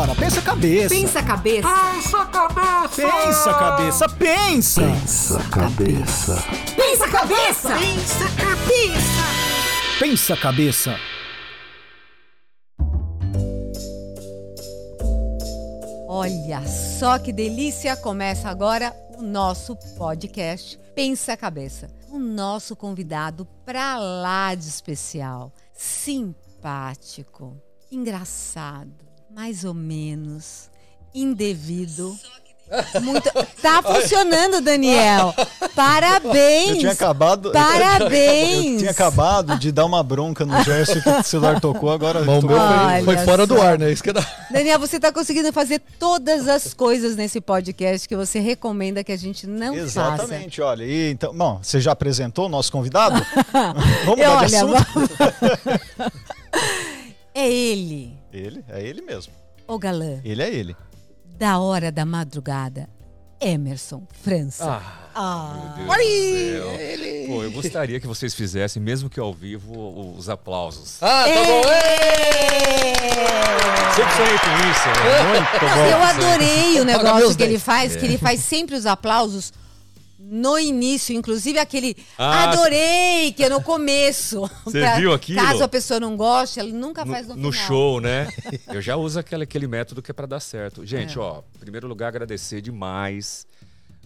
[0.00, 0.14] hora.
[0.14, 0.94] Pensa cabeça.
[0.94, 1.68] Pensa cabeça.
[1.68, 2.96] Pensa cabeça.
[2.96, 4.08] Pensa cabeça.
[4.08, 4.82] Pensa.
[4.86, 6.36] Pensa cabeça.
[6.76, 7.68] Pensa cabeça.
[7.78, 9.20] Pensa cabeça.
[10.00, 10.96] Pensa cabeça.
[16.08, 17.96] Olha só que delícia!
[17.96, 21.88] Começa agora o nosso podcast Pensa Cabeça.
[22.08, 27.56] O nosso convidado pra lá de especial, simpático,
[27.92, 30.68] engraçado, mais ou menos,
[31.14, 32.16] indevido.
[33.02, 33.28] Muito...
[33.60, 35.34] Tá funcionando, Daniel.
[35.74, 36.68] Parabéns.
[36.68, 37.50] Eu tinha acabado.
[37.50, 38.72] Parabéns.
[38.74, 42.22] Eu tinha acabado de dar uma bronca no Gerson que o celular tocou, agora.
[42.22, 43.62] Bom, meu foi, foi fora do só.
[43.62, 43.90] ar, né?
[43.90, 44.24] Isso que era...
[44.50, 49.18] Daniel, você está conseguindo fazer todas as coisas nesse podcast que você recomenda que a
[49.18, 49.82] gente não faça.
[49.82, 50.84] Exatamente, olha.
[50.84, 53.16] E, então, bom, você já apresentou o nosso convidado?
[54.06, 55.10] Vamos E mudar de assunto?
[57.32, 59.32] É ele, Ele, é ele mesmo.
[59.66, 60.76] o galã Ele é ele.
[61.38, 62.88] da hora da madrugada,
[63.40, 64.64] Emerson França.
[64.64, 65.74] Ah, Ah.
[65.76, 66.76] meu Deus do
[67.26, 67.26] céu.
[67.26, 71.02] Pô, eu gostaria que vocês fizessem, mesmo que ao vivo, os aplausos.
[71.02, 71.62] Ah, tá bom.
[73.96, 74.88] Sempre sonhei com isso.
[74.88, 75.40] né?
[75.40, 75.86] Muito bom.
[75.86, 79.52] eu adorei o negócio que ele faz, que ele faz sempre os aplausos
[80.30, 84.48] no início, inclusive aquele Ah, adorei, que é no começo.
[84.64, 85.40] Você Pra- viu aquilo?
[85.40, 88.28] Caso a pessoa não goste, ele nunca faz no, No, show, né?
[88.68, 90.86] Eu já uso aquele, aquele método que é pra dar certo.
[90.86, 93.44] Gente, ó, em primeiro lugar, agradecer demais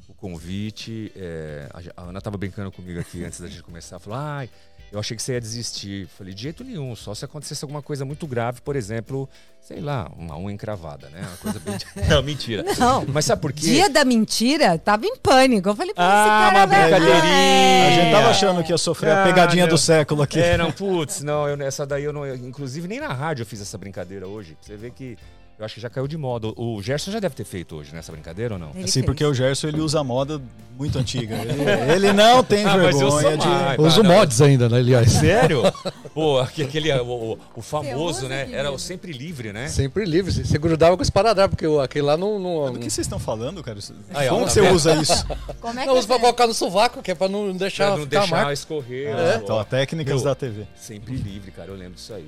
[0.08, 1.12] o convite.
[1.14, 3.98] É, a, a Ana tava brincando comigo aqui antes da gente começar.
[3.98, 4.48] Falou, ai,
[4.94, 6.06] eu achei que você ia desistir.
[6.16, 9.28] Falei, de jeito nenhum, só se acontecesse alguma coisa muito grave, por exemplo,
[9.60, 11.20] sei lá, uma unha encravada, né?
[11.20, 11.76] Uma coisa bem.
[12.08, 12.64] não, mentira.
[12.78, 13.04] Não.
[13.08, 13.60] Mas sabe por quê?
[13.66, 15.68] Dia da mentira, tava em pânico.
[15.68, 17.86] Eu falei, pô, esse Ah, cara uma brincadeirinha.
[17.86, 18.30] A gente tava É.
[18.30, 19.70] achando que ia sofrer a Ah, pegadinha não.
[19.74, 20.38] do século aqui.
[20.40, 22.24] É, não, putz, não, eu, essa daí eu não.
[22.24, 24.56] eu- inclusive, nem na rádio eu fiz essa brincadeira hoje.
[24.60, 25.16] Você vê que
[25.58, 26.48] eu acho que já caiu de moda.
[26.56, 28.70] O Gerson já deve ter feito hoje nessa brincadeira ou não?
[28.70, 29.06] Ele Assim, fez.
[29.06, 30.40] porque o Gerson ele usa a moda
[30.76, 31.36] muito antiga.
[31.36, 31.62] Ele,
[31.94, 33.46] ele não tem Ah, vergonha de.
[33.46, 33.78] mais.
[33.78, 34.10] Uso não.
[34.16, 35.12] mods ainda, né, aliás.
[35.12, 35.62] Sério?
[36.12, 38.48] Pô, aque- aquele, o, o- o famoso, usa né?
[38.52, 39.68] Era o sempre livre, né?
[39.68, 40.32] Sempre livre.
[40.32, 42.38] Você grudava com esse paradar, porque o- aquele lá não.
[42.38, 43.78] não, Do que vocês estão falando, cara?
[44.12, 45.26] Aí, ó, Como tá que você usa isso?
[45.60, 46.20] Como é que não usa pra é?
[46.20, 48.52] colocar no sovaco, que é pra não deixar Pra não ficar deixar marca.
[48.52, 49.14] escorrer.
[49.14, 49.42] Ah, ó.
[49.42, 50.66] então, a técnicas Meu, da TV.
[50.76, 51.70] Sempre livre, cara.
[51.70, 52.22] Eu lembro disso aí.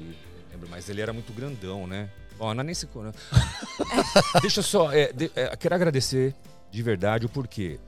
[0.53, 2.09] Eu lembro, mas ele era muito grandão, né?
[2.39, 2.87] Não é nem se.
[4.41, 4.93] Deixa só.
[4.93, 6.35] é, de- é, quero agradecer
[6.71, 7.79] de verdade o porquê.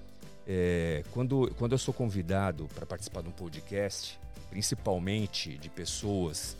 [0.47, 4.19] É, quando, quando eu sou convidado para participar de um podcast,
[4.50, 6.56] principalmente de pessoas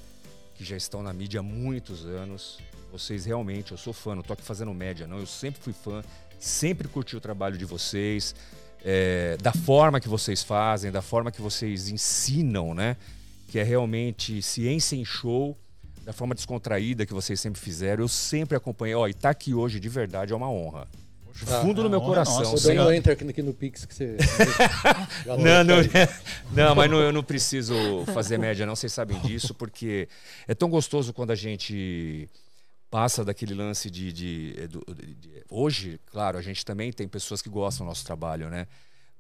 [0.54, 2.59] que já estão na mídia há muitos anos,
[2.93, 5.19] vocês realmente, eu sou fã, não tô aqui fazendo média, não.
[5.19, 6.03] Eu sempre fui fã,
[6.38, 8.34] sempre curti o trabalho de vocês,
[8.84, 12.97] é, da forma que vocês fazem, da forma que vocês ensinam, né?
[13.47, 15.56] Que é realmente ciência em show,
[16.08, 18.02] da forma descontraída que vocês sempre fizeram.
[18.02, 18.94] Eu sempre acompanhei.
[18.94, 20.88] Ó, e tá aqui hoje de verdade é uma honra.
[21.46, 22.42] Ah, fundo do meu honra é coração.
[22.44, 22.56] nossa.
[22.56, 24.16] Sem- enter aqui, no Pix que você.
[25.26, 25.76] Não, não,
[26.50, 27.74] não, mas não, eu não preciso
[28.14, 28.74] fazer média, não.
[28.74, 30.08] Vocês sabem disso, porque
[30.48, 32.26] é tão gostoso quando a gente
[32.91, 34.10] passa daquele lance de.
[34.10, 38.06] de- é, de- de- hoje, claro, a gente também tem pessoas que gostam do nosso
[38.06, 38.66] trabalho, né?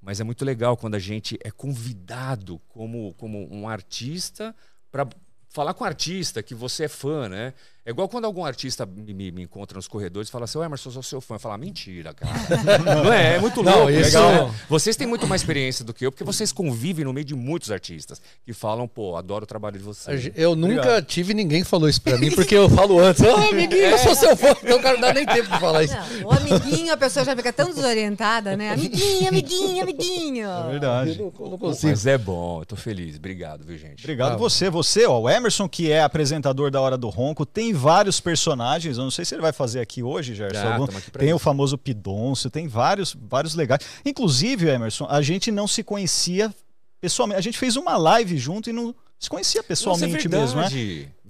[0.00, 4.56] Mas é muito legal quando a gente é convidado como, como um artista
[4.90, 5.06] para
[5.48, 7.54] falar com artista que você é fã, né?
[7.88, 10.62] É igual quando algum artista me, me- me encontra nos corredores e fala assim, ô
[10.62, 11.36] Emerson, eu sou seu fã.
[11.36, 12.34] Eu falo, "Ah, mentira, cara.
[13.02, 13.36] Não é?
[13.36, 13.90] É muito Não, louco.
[13.90, 14.54] isso- legal, né?
[14.68, 17.70] Vocês têm muito mais experiência do que eu, porque vocês convivem no meio de muitos
[17.70, 20.30] artistas que falam, pô, adoro o trabalho de vocês.
[20.36, 21.04] Eu nunca Obrigado.
[21.06, 23.22] tive ninguém que falou isso pra mim, porque eu falo antes.
[23.22, 24.54] Ô, amiguinho, eu sou seu fã.
[24.62, 25.94] Então, cara, não dá nem tempo de falar isso.
[26.20, 28.70] Não, o amiguinho, a pessoa já fica tão desorientada, né?
[28.70, 30.46] Amiguinho, amiguinho, amiguinho.
[30.46, 31.10] É verdade.
[31.18, 31.88] Eu não, eu não consigo.
[31.90, 33.16] Mas é bom, eu tô feliz.
[33.16, 34.00] Obrigado, viu, gente?
[34.04, 34.36] Obrigado Ah.
[34.36, 34.68] você.
[34.68, 38.98] Você, ó, o Emerson, que é apresentador da Hora do Ronco, tem vários personagens.
[38.98, 40.58] Eu não sei se ele vai fazer aqui hoje, Gerson.
[40.66, 40.86] Ah, algum-
[41.18, 41.44] Tem o isso.
[41.44, 43.80] famoso Pidoncio, tem vários, vários legais.
[44.04, 46.52] Inclusive, Emerson, a gente não se conhecia
[47.00, 47.38] pessoalmente.
[47.38, 50.68] A gente fez uma live junto e não se conhecia pessoalmente Nossa, é mesmo, né?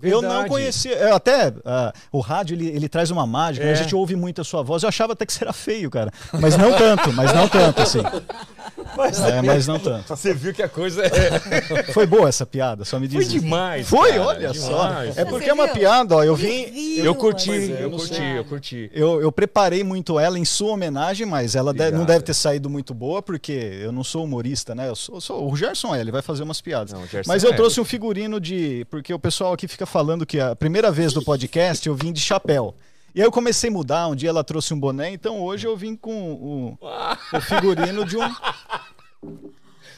[0.01, 0.25] Verdade.
[0.25, 0.93] Eu não conhecia.
[0.95, 3.73] eu até ah, o rádio ele, ele traz uma mágica, né?
[3.73, 3.75] É.
[3.75, 4.83] a gente ouve muito a sua voz.
[4.83, 6.13] Eu achava até que você era feio, cara.
[6.41, 8.01] Mas não tanto, mas não tanto, assim.
[8.97, 10.09] Mas, É, mas não tanto.
[10.09, 11.83] Você viu que a coisa é...
[11.93, 13.17] Foi boa essa piada, só me diz.
[13.29, 13.89] foi demais.
[13.89, 14.89] Foi, cara, olha só.
[14.89, 15.19] demais.
[15.19, 16.25] É Você porque é uma piada, ó.
[16.25, 16.99] Eu vim.
[16.99, 18.91] Eu curti, mas eu curti, eu curti.
[18.93, 22.69] Eu, eu preparei muito ela em sua homenagem, mas ela de- não deve ter saído
[22.69, 24.89] muito boa, porque eu não sou humorista, né?
[24.89, 26.93] Eu sou, sou- o Gerson é, ele vai fazer umas piadas.
[26.93, 27.57] Não, mas eu é.
[27.57, 28.87] trouxe um figurino de.
[28.91, 32.21] Porque o pessoal aqui fica falando que a primeira vez do podcast eu vim de
[32.21, 32.75] chapéu.
[33.15, 35.77] E aí eu comecei a mudar, um dia ela trouxe um boné, então hoje eu
[35.77, 36.79] vim com o,
[37.33, 38.35] o figurino de um.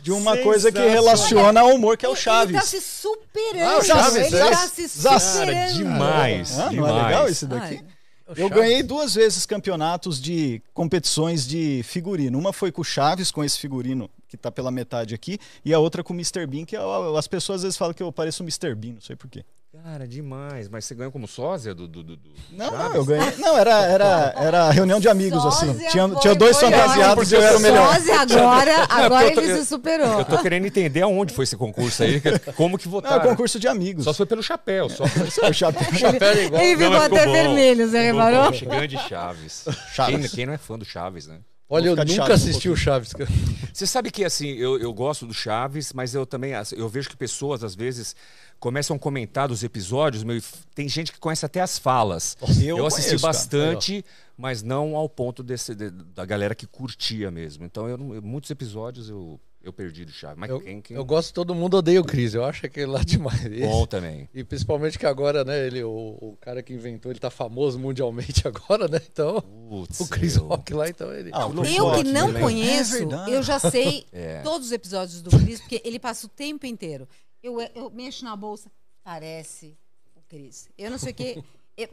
[0.02, 2.56] De uma coisa que relaciona ao humor, que é o Ele Chaves.
[2.56, 3.70] tá se superando.
[3.70, 4.50] Ah, o Chaves, ele é?
[4.50, 5.50] tá se superando.
[5.50, 6.58] Cara, demais.
[6.58, 7.04] Ah, não é demais.
[7.04, 7.75] legal esse daqui?
[7.75, 12.38] Ai, Eu ganhei duas vezes campeonatos de competições de figurino.
[12.38, 15.79] Uma foi com o Chaves, com esse figurino que tá pela metade aqui, e a
[15.79, 16.47] outra com o Mr.
[16.47, 18.75] Bean, que eu- as pessoas às vezes falam que eu pareço o Mr.
[18.75, 19.44] Bean, não sei porquê.
[19.85, 20.69] Cara, demais.
[20.69, 22.88] Mas você ganhou como sósia do, do, do, do Não, Chaves?
[22.88, 23.37] não, eu ganhei.
[23.38, 25.67] Não, era, era, era reunião de amigos, assim.
[25.69, 27.94] Sósia Tinha, foi- tinha dois foi fantasiados e eu era o melhor.
[27.94, 30.19] Sósia agora, agora eu tô- ele se superou.
[30.19, 32.21] Eu tô querendo entender aonde foi esse concurso aí,
[32.56, 33.31] como que Não, é votaram.
[33.31, 34.03] concurso de amigos.
[34.05, 35.05] Só foi pelo chapéu, só.
[35.05, 35.94] O chapéu.
[35.97, 36.62] Chapéu igual.
[36.62, 38.50] Ele ficou até vermelho, você reparou?
[38.62, 39.65] Grande Chaves.
[39.94, 40.17] Chaves.
[40.21, 41.38] Quem, quem não é fã do Chaves, né?
[41.70, 43.12] Olha, eu nunca Chaves um assisti o Chaves.
[43.12, 43.31] cara.
[43.72, 47.08] Você sabe que assim, eu, eu gosto do Chaves, mas eu também assim, eu vejo
[47.08, 48.17] que pessoas às vezes
[48.58, 50.43] começam a comentar dos episódios, meu, e
[50.75, 52.37] tem gente que conhece até as falas.
[52.61, 53.32] eu Eu, assisti conheço, cara.
[53.32, 54.05] bastante,
[54.37, 57.64] mas não ao ponto desse, de- da galera que curtia mesmo.
[57.64, 60.39] Então, eu- muitos episódios eu, eu perdi do Chaves.
[60.39, 60.97] Mas Eu, quem, quem...
[60.97, 62.35] eu gosto de todo mundo odeia o Cris.
[62.35, 63.45] Eu acho aquele lá demais.
[63.45, 64.29] Esse- Bom também.
[64.35, 65.91] E principalmente que agora, né, ele, o,
[66.21, 69.01] o cara que inventou, ele tá famoso mundialmente agora, né?
[69.12, 71.31] Então, Putz, o Chris eu- Rock lá, então ele.
[71.33, 72.41] Ah, o Chris Eu que não né?
[72.41, 74.41] conheço, É eu já sei É.
[74.43, 77.07] todos os episódios do Cris, porque ele passa o tempo inteiro.
[77.43, 78.71] Eu, eu mexo na bolsa,
[79.03, 79.77] parece
[80.17, 80.69] o Cris.
[80.79, 81.43] Eu não sei o quê.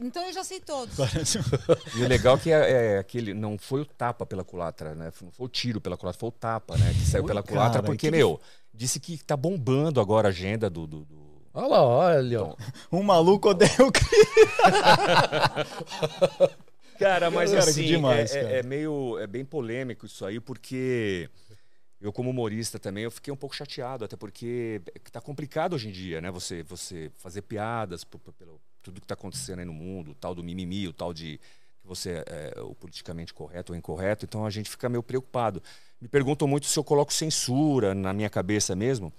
[0.00, 0.96] Então eu já sei todos.
[1.96, 5.12] E o legal é que é, é aquele, não foi o tapa pela culatra, né?
[5.22, 6.92] Não foi o tiro pela culatra, foi o tapa, né?
[6.92, 8.40] Que saiu Ui, pela culatra, cara, porque, que- meu,
[8.72, 11.28] disse que tá bombando agora a agenda do- do- do...
[11.54, 12.54] Olha lá, olha ó.
[12.92, 14.08] Um maluco odeia o Cris.
[16.98, 18.54] Cara, mas Cara, assim, demais, é, é- cara.
[18.56, 21.30] é meio, é bem polêmico isso aí, porque
[22.00, 24.80] eu como humorista também, eu fiquei um pouco chateado, até porque
[25.12, 26.28] tá complicado hoje em dia, né?
[26.32, 30.14] Você, você fazer piadas por- por- pelo tudo que tá acontecendo aí no mundo, o
[30.14, 31.40] tal do mimimi, o tal de
[31.80, 35.62] que você é o politicamente correto ou incorreto, então a gente fica meio preocupado.
[36.00, 39.12] Me perguntam muito se eu coloco censura na minha cabeça mesmo.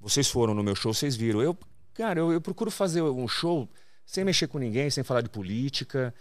[0.00, 1.40] Vocês foram no meu show, vocês viram.
[1.40, 1.56] Eu,
[1.94, 3.68] cara, eu, eu procuro fazer um show
[4.04, 6.14] sem mexer com ninguém, sem falar de política,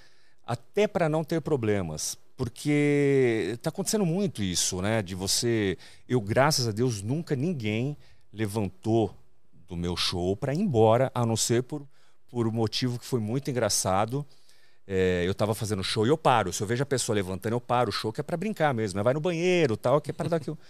[0.45, 2.17] até para não ter problemas.
[2.35, 5.01] Porque está acontecendo muito isso, né?
[5.01, 5.77] De você.
[6.07, 7.97] Eu, graças a Deus, nunca ninguém
[8.31, 9.15] levantou
[9.67, 11.85] do meu show para ir embora, a não ser por,
[12.29, 14.25] por um motivo que foi muito engraçado.
[14.87, 16.53] É, eu estava fazendo show e eu paro.
[16.53, 18.97] Se eu vejo a pessoa levantando, eu paro o show, que é para brincar mesmo.
[18.97, 19.03] né?
[19.03, 20.57] Vai no banheiro tal, que é para dar aquilo.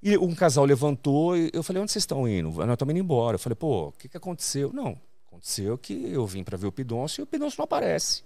[0.00, 2.50] E um casal levantou e eu falei, onde vocês estão indo?
[2.50, 3.34] Nós estamos indo embora.
[3.34, 4.72] Eu falei, pô, o que, que aconteceu?
[4.72, 4.96] Não,
[5.26, 8.22] aconteceu que eu vim para ver o Pidoncio e o Pidoncio não aparece.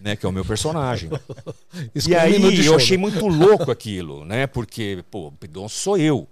[0.00, 1.10] Né, que é o meu personagem.
[2.08, 3.00] E aí eu show, achei né?
[3.02, 4.46] muito louco aquilo, né?
[4.46, 6.26] Porque, pô, o Pidoncio sou eu.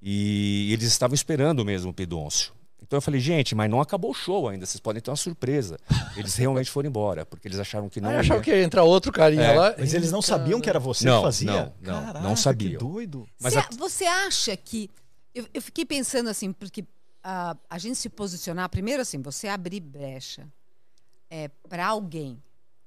[0.00, 2.52] E eles estavam esperando mesmo o Pidoncio.
[2.86, 5.78] Então eu falei, gente, mas não acabou o show ainda, vocês podem ter uma surpresa.
[6.16, 8.20] Eles realmente foram embora, porque eles acharam que não Aí ia.
[8.20, 9.74] achava que ia entrar outro carinha É, lá.
[9.78, 11.74] Mas eles não sabiam que era você Não, que fazia?
[11.80, 12.72] não, não, não Caraca, sabiam.
[12.72, 13.26] Que doido.
[13.40, 14.90] Mas Você, a- você acha que.
[15.34, 16.84] Eu, eu fiquei pensando assim, porque
[17.22, 20.46] ah, a gente se posicionar, primeiro assim, você abrir brecha
[21.30, 22.40] é, para alguém,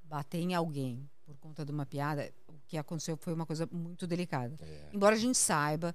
[0.04, 4.06] bater em alguém por conta de uma piada, o que aconteceu foi uma coisa muito
[4.08, 4.56] delicada.
[4.94, 5.94] Embora a gente saiba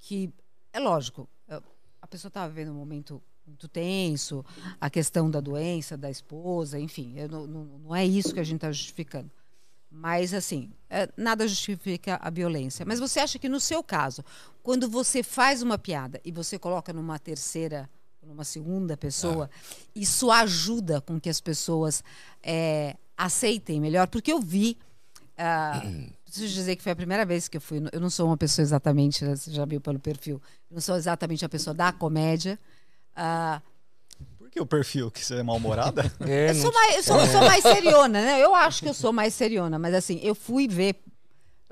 [0.00, 0.28] que,
[0.72, 1.62] é lógico, ah,
[2.02, 4.44] a pessoa estava vivendo um momento muito tenso,
[4.80, 8.44] a questão da doença, da esposa, enfim, eu não, não, não é isso que a
[8.44, 9.30] gente está justificando.
[9.90, 12.84] Mas, assim, é, nada justifica a violência.
[12.84, 14.24] Mas você acha que, no seu caso,
[14.60, 17.88] quando você faz uma piada e você coloca numa terceira,
[18.20, 19.48] numa segunda pessoa,
[19.94, 22.02] isso ajuda com que as pessoas
[22.42, 24.08] é, aceitem melhor?
[24.08, 24.76] Porque eu vi.
[25.38, 25.80] ah,
[26.24, 27.80] preciso dizer que foi a primeira vez que eu fui.
[27.92, 31.44] Eu não sou uma pessoa exatamente, você já viu pelo perfil, eu não sou exatamente
[31.44, 32.58] a pessoa da comédia.
[33.16, 33.60] Ah,
[34.38, 35.10] Por que o perfil?
[35.10, 36.10] Que você é mal-humorada?
[36.26, 38.40] É, eu sou, mais, eu, sou, eu sou mais seriona, né?
[38.40, 40.96] Eu acho que eu sou mais seriona, mas assim, eu fui ver.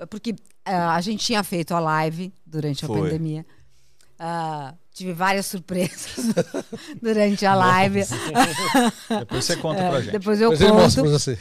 [0.09, 0.35] Porque
[0.65, 3.01] ah, a gente tinha feito a live durante a Foi.
[3.01, 3.45] pandemia.
[4.19, 6.33] Ah, tive várias surpresas
[7.01, 8.01] durante a live.
[9.19, 10.11] Depois você conta pra gente.
[10.11, 11.09] Depois eu Depois conto.
[11.09, 11.37] pra você.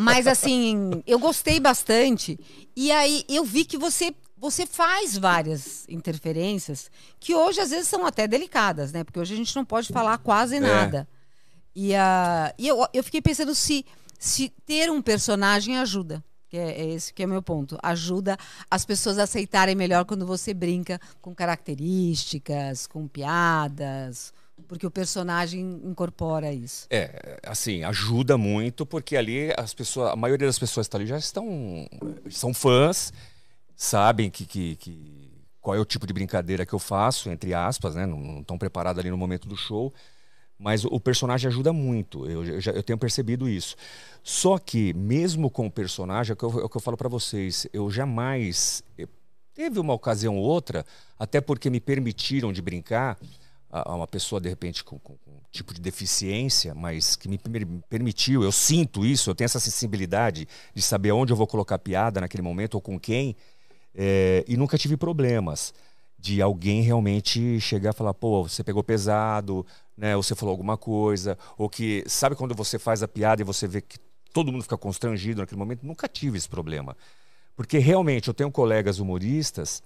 [0.00, 2.38] Mas assim, eu gostei bastante.
[2.74, 8.04] E aí eu vi que você você faz várias interferências que hoje às vezes são
[8.04, 9.02] até delicadas, né?
[9.02, 11.08] Porque hoje a gente não pode falar quase nada.
[11.74, 13.84] E, ah, e eu, eu fiquei pensando se,
[14.18, 16.22] se ter um personagem ajuda.
[16.48, 17.76] Que é, é esse que é o meu ponto.
[17.82, 18.36] Ajuda
[18.70, 24.32] as pessoas a aceitarem melhor quando você brinca com características, com piadas.
[24.68, 26.86] Porque o personagem incorpora isso.
[26.88, 31.08] É, assim, ajuda muito, porque ali as pessoas, a maioria das pessoas que estão ali
[31.08, 31.46] já estão.
[32.30, 33.12] são fãs,
[33.76, 35.30] sabem que, que, que-
[35.60, 38.06] qual é o tipo de brincadeira que eu faço, entre aspas, né?
[38.06, 39.92] Não, estão preparados ali no momento do show.
[40.58, 43.76] Mas o personagem ajuda muito, eu, eu já, eu tenho percebido isso.
[44.22, 46.96] Só que, mesmo com o personagem, é o que eu, é o que eu falo
[46.96, 48.82] para vocês, eu jamais.
[48.96, 49.08] eu-
[49.54, 50.84] teve uma ocasião ou outra,
[51.18, 53.18] até porque me permitiram de brincar,
[53.70, 57.38] a, uma pessoa, de repente, com, com- um tipo de deficiência, mas que me
[57.88, 62.20] permitiu, eu sinto isso, eu tenho essa sensibilidade de saber onde eu vou colocar piada
[62.20, 63.36] naquele momento ou com quem,
[63.96, 65.72] é, e nunca tive problemas
[66.18, 69.64] de alguém realmente chegar e falar, pô, você pegou pesado,
[69.96, 70.16] né?
[70.16, 73.66] Ou você falou alguma coisa, ou que sabe quando você faz a piada e você
[73.66, 73.98] vê que
[74.32, 75.86] todo mundo fica constrangido naquele momento?
[75.86, 76.96] Nunca tive esse problema.
[77.54, 79.82] Porque realmente eu tenho colegas humoristas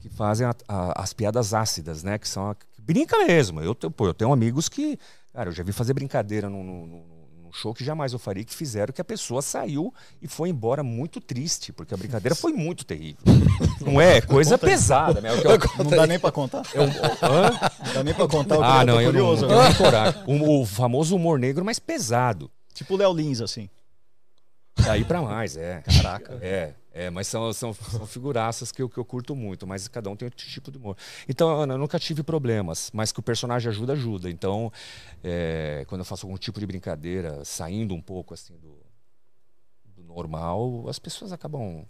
[0.00, 2.18] que fazem a- a- as piadas ácidas, né?
[2.18, 3.60] Que são a, que brinca mesmo.
[3.62, 4.98] Eu, pô, eu tenho amigos que,
[5.32, 7.13] cara, eu já vi fazer brincadeira num- num- num
[7.54, 11.20] show que jamais eu faria, que fizeram que a pessoa saiu e foi embora muito
[11.20, 13.22] triste, porque a brincadeira foi muito terrível.
[13.80, 14.20] Não é?
[14.20, 15.30] Coisa pesada, né?
[15.30, 16.62] Eu- Não dá nem pra contar?
[17.22, 17.50] Hã?
[17.86, 18.56] Não dá nem pra contar.
[18.62, 19.48] Ah, eu não, tô eu não, curioso eu
[20.36, 20.58] não.
[20.58, 22.50] O, o famoso humor negro, mas pesado.
[22.72, 23.68] Tipo o Léo Lins, assim.
[24.76, 25.82] Daí pra mais, é.
[25.82, 26.38] Caraca.
[26.42, 30.10] É, é mas são, são, são figuraças que eu, que eu curto muito, mas cada
[30.10, 30.96] um tem outro tipo de humor.
[31.28, 34.28] Então, Ana, eu nunca tive problemas, mas que o personagem ajuda, ajuda.
[34.30, 34.72] Então,
[35.22, 38.76] é, quando eu faço algum tipo de brincadeira, saindo um pouco assim do,
[39.96, 41.84] do normal, as pessoas acabam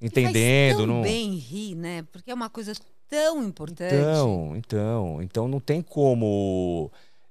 [0.00, 0.76] entendendo.
[0.76, 1.02] Faz tão não...
[1.02, 2.02] bem rir, né?
[2.10, 2.72] Porque é uma coisa
[3.08, 3.94] tão importante.
[3.94, 6.90] Então, então, então não tem como.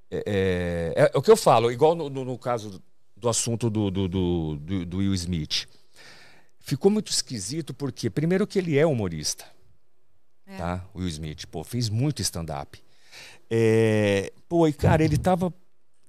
[0.10, 2.81] É, é- é o que eu falo, igual no, no- no caso
[3.22, 5.68] do assunto do, do, do, do- do Will Smith.
[6.60, 9.46] Ficou muito esquisito porque, primeiro, que ele é humorista.
[10.48, 10.58] É.
[10.58, 10.84] Tá?
[10.96, 12.82] Will Smith, pô, fez muito stand-up.
[13.48, 15.54] É, pô, e cara, ele tava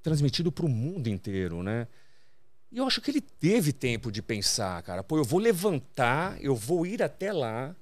[0.01, 1.87] transmitido para o mundo inteiro, né?
[2.71, 6.55] E eu acho que ele teve tempo de pensar, cara, pô, eu vou levantar, eu
[6.55, 7.75] vou ir até lá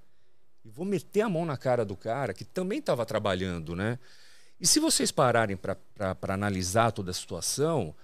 [0.66, 3.98] e vou meter a mão na cara do cara que também estava trabalhando, né?
[4.60, 5.78] E se vocês pararem para
[6.34, 7.96] analisar toda a situação,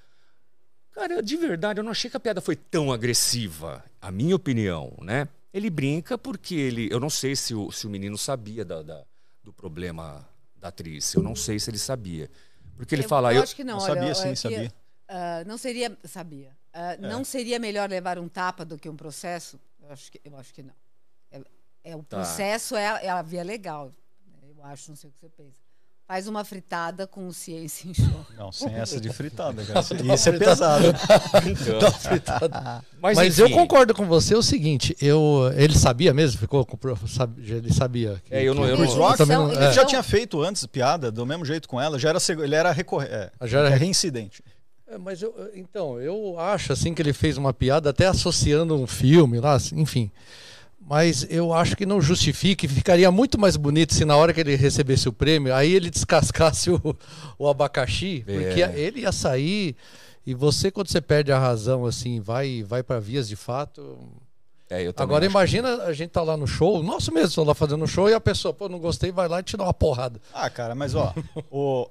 [0.98, 4.36] cara, eu, de verdade, eu não achei que a piada foi tão agressiva, a minha
[4.36, 5.27] opinião, né?
[5.54, 6.89] Ele brinca porque ele.
[6.92, 9.04] Eu não sei se o, se o menino sabia da- da-
[9.44, 11.13] do problema da atriz.
[11.13, 12.30] Eu não sei se ele sabia.
[12.75, 13.32] Porque ele eu, fala.
[13.32, 13.77] Eu Eu, acho que não.
[13.77, 14.74] Eu olha, sabia eu- sim, eu- sabia.
[15.08, 15.98] ah, não seria.
[16.04, 16.58] Sabia.
[16.74, 19.60] Ah, Não seria melhor levar um tapa do que um processo?
[19.82, 20.74] Eu acho que, eu acho que não.
[21.32, 21.42] É,
[21.86, 22.18] é o Tá.
[22.18, 23.92] processo é, a- é a via legal.
[24.44, 25.58] Eu acho, não sei o que você pensa.
[26.07, 28.25] Faz uma fritada com ciência em show.
[28.37, 29.81] Não, sem essa de fritada, cara.
[30.15, 30.85] Isso é pesado.
[31.45, 32.49] então, Tá fritado.
[33.01, 36.77] mas Mas, eu concordo com você é o seguinte, eu, ele sabia mesmo, ficou com
[37.57, 38.21] ele sabia.
[38.23, 39.85] que- É, eu não- que- eu não- Chris Rock Então, não- ele Ele já Então-
[39.85, 43.29] tinha feito antes piada, do mesmo jeito com ela, já era, ele era, recorre, é,
[43.43, 44.41] Já era- é reincidente.
[44.87, 48.87] É, mas eu, então, eu acho assim que ele fez uma piada até associando um
[48.87, 50.09] filme lá, assim, enfim.
[50.89, 54.39] Mas eu acho que não justifica e ficaria muito mais bonito se na hora que
[54.39, 56.82] ele recebesse o prêmio, aí ele descascasse o,
[57.38, 58.79] o abacaxi, porque É.
[58.79, 59.75] ele ia sair
[60.25, 63.98] e você quando você perde a razão assim, vai vai para vias de fato.
[64.70, 67.53] é, eu também Agora imagina a gente tá lá no show, nosso mesmo, tô lá
[67.53, 70.22] fazendo show e a pessoa, pô, não gostei, vai lá e te dá uma porrada.
[70.34, 71.13] Ah, cara, mas ó,
[71.51, 71.89] o-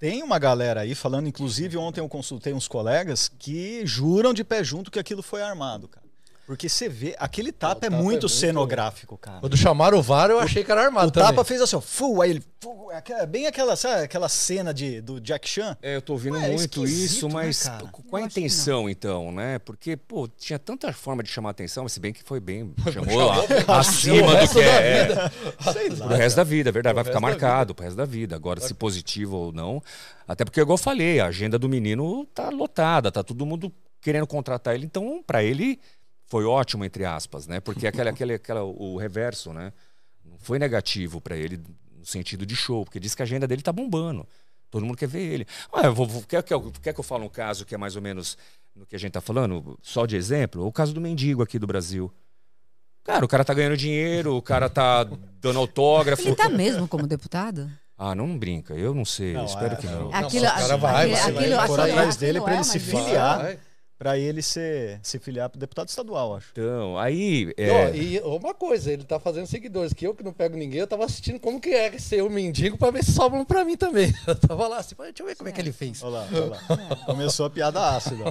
[0.00, 4.64] tem uma galera aí falando, inclusive ontem eu consultei uns colegas que juram de pé
[4.64, 6.02] junto que aquilo foi armado, cara.
[6.44, 9.38] Porque você vê, aquele tapa, tapa é é muito muito- cenográfico, cara.
[9.40, 11.28] Quando chamaram o VAR, eu achei que era armado O também.
[11.30, 14.74] tapa fez assim, ó, fu, aí ele, fu, é aquela- bem aquela, sabe, aquela cena
[14.74, 15.76] de, do Jack Chan.
[15.80, 17.84] É, eu tô ouvindo Ué, é muito esquisito, isso, né, mas cara?
[17.86, 19.60] qual a intenção, então, né?
[19.60, 22.74] Porque, pô, tinha tanta forma de chamar atenção, se bem que foi bem.
[22.92, 25.06] Chamou a- acima do que é.
[25.72, 26.06] Sei lá.
[26.08, 28.34] Pro resto da vida, é verdade, vai ficar marcado pro resto da vida.
[28.34, 29.80] Agora, se positivo ou não.
[30.26, 34.26] Até porque, igual eu falei, a agenda do menino tá lotada, tá todo mundo querendo
[34.26, 34.84] contratar ele.
[34.86, 35.78] Então, pra ele,
[36.32, 37.60] foi ótimo, entre aspas, né?
[37.60, 39.70] Porque aquele, aquele, aquela, o reverso, né?
[40.24, 41.60] Não foi negativo pra ele
[41.94, 44.26] no sentido de show, porque diz que a agenda dele tá bombando.
[44.70, 45.46] Todo mundo quer ver ele.
[45.70, 47.78] Ah, eu vou, vou- quer, que eu, quer que eu fale um caso que é
[47.78, 48.38] mais ou menos
[48.74, 49.78] no que a gente tá falando?
[49.82, 50.66] Só de exemplo?
[50.66, 52.10] O caso do mendigo aqui do Brasil.
[53.04, 55.04] Cara, o cara tá ganhando dinheiro, o cara tá
[55.38, 56.26] dando autógrafo.
[56.26, 57.70] Ele tá mesmo como deputado?
[57.98, 60.04] Ah, não brinca, eu não sei, Não, espero é, que não.
[60.10, 62.52] Não, Aquilo, o cara vai, aquilo, vai, vai aquilo, por aquilo- atrás aquilo dele pra
[62.52, 63.56] é ele se filiar.
[64.02, 64.12] Vai.
[64.12, 66.48] Pra ele ser, se filiar pro deputado estadual, acho.
[66.52, 67.52] Então, aí.
[67.56, 70.56] E, ó, É, e uma coisa, ele tá fazendo seguidores, que eu que não pego
[70.56, 73.64] ninguém, eu tava assistindo como que é ser um mendigo pra ver se sobram pra
[73.64, 74.12] mim também.
[74.26, 76.02] Eu tava lá assim, "Pô, deixa eu ver como é que ele fez.
[76.02, 76.96] Olha lá, olha lá.
[77.06, 78.24] Começou a piada ácida.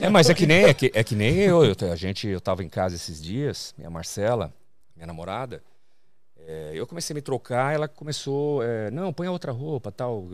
[0.00, 1.74] é, mas é que nem, é que, é que nem eu, eu.
[1.92, 4.52] A gente, eu tava em casa esses dias, minha Marcela,
[4.94, 5.62] minha namorada.
[6.46, 8.62] é, eu comecei a me trocar, ela começou.
[8.62, 10.26] é, não, põe a outra roupa, tal.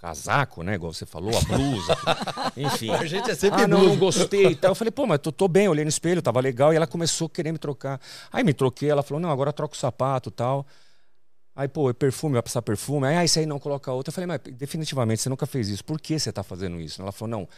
[0.00, 0.74] Casaco, né?
[0.74, 1.96] Igual você falou, a blusa.
[2.56, 2.90] enfim.
[2.90, 4.70] A gente é sempre ah, não, não gostei e tal.
[4.70, 6.72] Eu falei, pô, mas tô, tô bem, olhei no espelho, tava legal.
[6.72, 8.00] E ela começou a querer me trocar.
[8.32, 10.66] Aí me troquei, ela falou, não, agora troca o sapato e tal.
[11.54, 13.08] Aí, pô, é perfume, vai passar perfume.
[13.08, 14.10] Aí, ah, isso aí não coloca outra.
[14.10, 15.84] Eu falei, mas definitivamente você nunca fez isso.
[15.84, 17.02] Por que você tá fazendo isso?
[17.02, 17.48] Ela falou, não,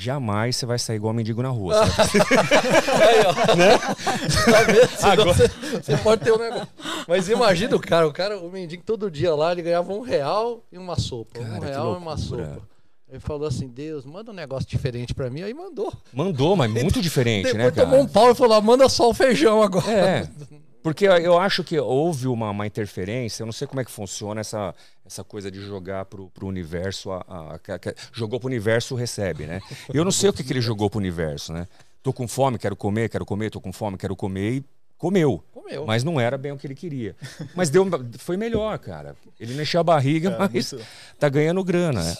[0.00, 1.82] jamais você vai sair igual mendigo na rua.
[1.82, 3.34] Aí, ó.
[3.34, 4.88] Tá vendo?
[4.96, 5.48] Senão Você,
[5.82, 6.68] você pode ter um negócio.
[7.06, 10.62] Mas imagina o cara, o cara, o mendigo todo dia lá, ele ganhava um real
[10.70, 11.40] e uma sopa.
[11.40, 12.60] Cara, um real e uma sopa.
[13.10, 15.42] Ele falou assim, Deus, manda um negócio diferente pra mim.
[15.42, 15.92] Aí mandou.
[16.12, 17.86] Mandou, mas muito diferente, Depois né, cara?
[17.88, 19.90] tomou um pau e falou, ah, manda só o feijão agora.
[19.90, 20.28] É.
[20.82, 24.40] Porque eu acho que houve uma, uma interferência, eu não sei como é que funciona
[24.40, 27.10] essa, essa coisa de jogar pro, pro universo.
[27.10, 29.60] A, a- que- jogou pro universo, recebe, né?
[29.92, 31.66] Eu não sei o que, que ele jogou pro universo, né?
[32.02, 34.64] Tô com fome, quero comer, quero comer, tô com fome, quero comer e
[34.96, 35.42] comeu.
[35.52, 35.84] Comeu.
[35.84, 37.14] Mas não era bem o que ele queria.
[37.54, 37.84] Mas deu,
[38.18, 39.14] foi melhor, cara.
[39.38, 40.86] Ele não encheu a barriga, É, mas muito-
[41.18, 42.02] tá ganhando grana.
[42.02, 42.16] né?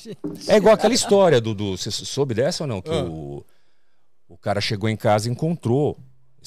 [0.48, 1.54] É igual aquela história do.
[1.54, 2.82] do você soube dessa ou não?
[2.82, 3.04] Que Ah.
[3.04, 3.44] o,
[4.28, 5.96] o cara chegou em casa e encontrou.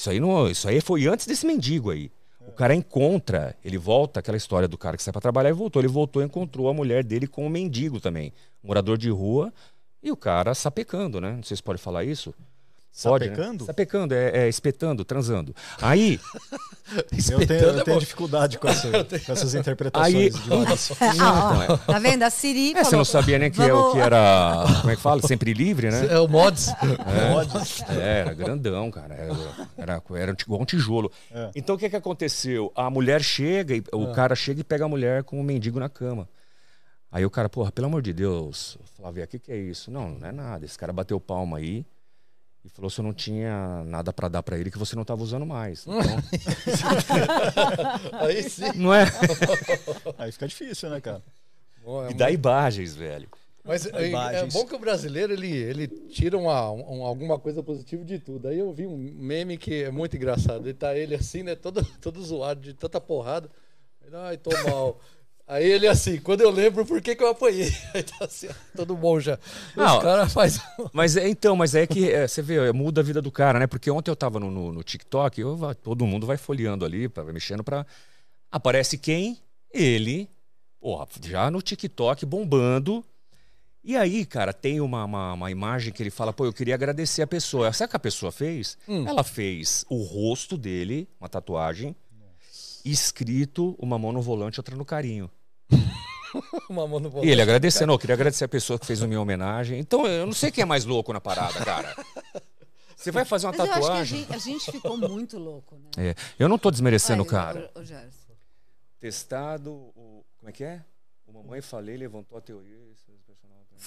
[0.02, 2.12] Isso aí, não, isso aí foi antes desse mendigo aí.
[2.48, 5.80] O cara encontra, ele volta, aquela história do cara que sai pra trabalhar e voltou.
[5.80, 8.34] Ele voltou e encontrou a mulher dele com um mendigo também.
[8.64, 9.54] Morador de rua.
[10.02, 11.34] E o cara sapecando, né?
[11.34, 12.34] Não sei se pode falar isso.
[13.04, 13.36] Pode, né?
[13.36, 13.66] Sapecando?
[13.66, 15.56] Sapecando, é, é espetando, transando.
[15.82, 16.20] Aí,
[17.32, 18.90] Eu tenho, eu tenho dificuldade com, essa-
[19.26, 20.50] com essas interpretações Aí- de.
[21.22, 21.78] Ah, ó, então, é.
[21.78, 22.24] tá vendo?
[22.24, 24.66] A Siri É, você falou, não sabia nem que, é o vamos- que era.
[24.82, 25.22] Como é que fala?
[25.22, 26.08] Sempre livre, né?
[26.14, 26.68] É o mods.
[27.98, 29.14] É, era grandão, cara.
[29.16, 29.34] Era,
[29.78, 31.10] era, era igual um tijolo.
[31.32, 31.50] É.
[31.56, 32.72] Então o que, que aconteceu?
[32.76, 35.88] A mulher chega, e, o cara chega e pega a mulher com o mendigo na
[35.88, 36.28] cama.
[37.10, 39.90] Aí o cara, porra, pelo amor de Deus, Flávia, o que, que é isso?
[39.92, 40.66] Não, não é nada.
[40.66, 41.86] Esse cara bateu palma aí
[42.64, 45.24] e falou se eu não tinha nada pra dar pra ele que você não tava
[45.24, 45.86] usando mais.
[45.88, 46.00] Então,
[48.20, 48.72] Aí sim.
[48.76, 49.04] não é?
[50.18, 51.22] Aí fica difícil, né, cara?
[51.84, 53.28] Bom, é E dá imagens, velho.
[53.64, 58.04] Mas é, é bom que o brasileiro ele, ele tira uma, um- alguma coisa positiva
[58.04, 58.48] de tudo.
[58.48, 60.66] Aí eu vi um meme que é muito engraçado.
[60.68, 61.56] Ele tá ele assim, né?
[61.56, 63.50] Todo, todo zoado de tanta porrada.
[64.06, 65.00] Ele, Ai, tô mal.
[65.52, 67.76] Aí ele assim, quando eu lembro por que, que eu apanhei.
[67.94, 69.38] Aí tá assim, todo bom já.
[69.76, 69.98] Não.
[69.98, 70.62] Os caras fazem.
[70.94, 73.60] Mas é, então, mas é que é, você vê, é, muda a vida do cara,
[73.60, 73.68] né?
[73.68, 77.24] Porque ontem eu tava no, no, no TikTok, eu, todo mundo vai folheando ali, pra,
[77.24, 77.86] vai mexendo pra.
[78.50, 79.42] Aparece quem?
[79.74, 80.30] Ele,
[80.80, 83.04] porra, já no TikTok bombando.
[83.84, 87.24] E aí, cara, tem uma, uma, uma imagem que ele fala, pô, eu queria agradecer
[87.24, 87.74] a pessoa.
[87.74, 88.78] Sabe o que a pessoa fez?
[88.88, 91.94] Ela fez o rosto dele, uma tatuagem,
[92.86, 95.30] escrito uma mão no volante, outra no carinho.
[96.70, 99.20] Uma mão no E ele agradecendo, eu queria agradecer a pessoa que fez a minha
[99.20, 99.80] homenagem.
[99.80, 101.94] Então, eu não sei quem é mais louco na parada, cara.
[102.96, 104.20] Você vai fazer uma Mas eu acho que a tatuagem.
[104.20, 105.90] gente, a gente ficou muito louco, né?
[106.12, 107.70] É, eu não tô desmerecendo o cara.
[107.76, 108.32] ô, Gerson,
[109.00, 110.86] Testado, o, como é que é?
[111.26, 112.78] O mamãe falei, levantou a teoria.
[112.94, 113.78] esse personal tem-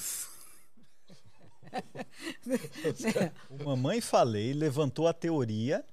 [3.50, 5.84] O Mamãe Falei levantou a teoria,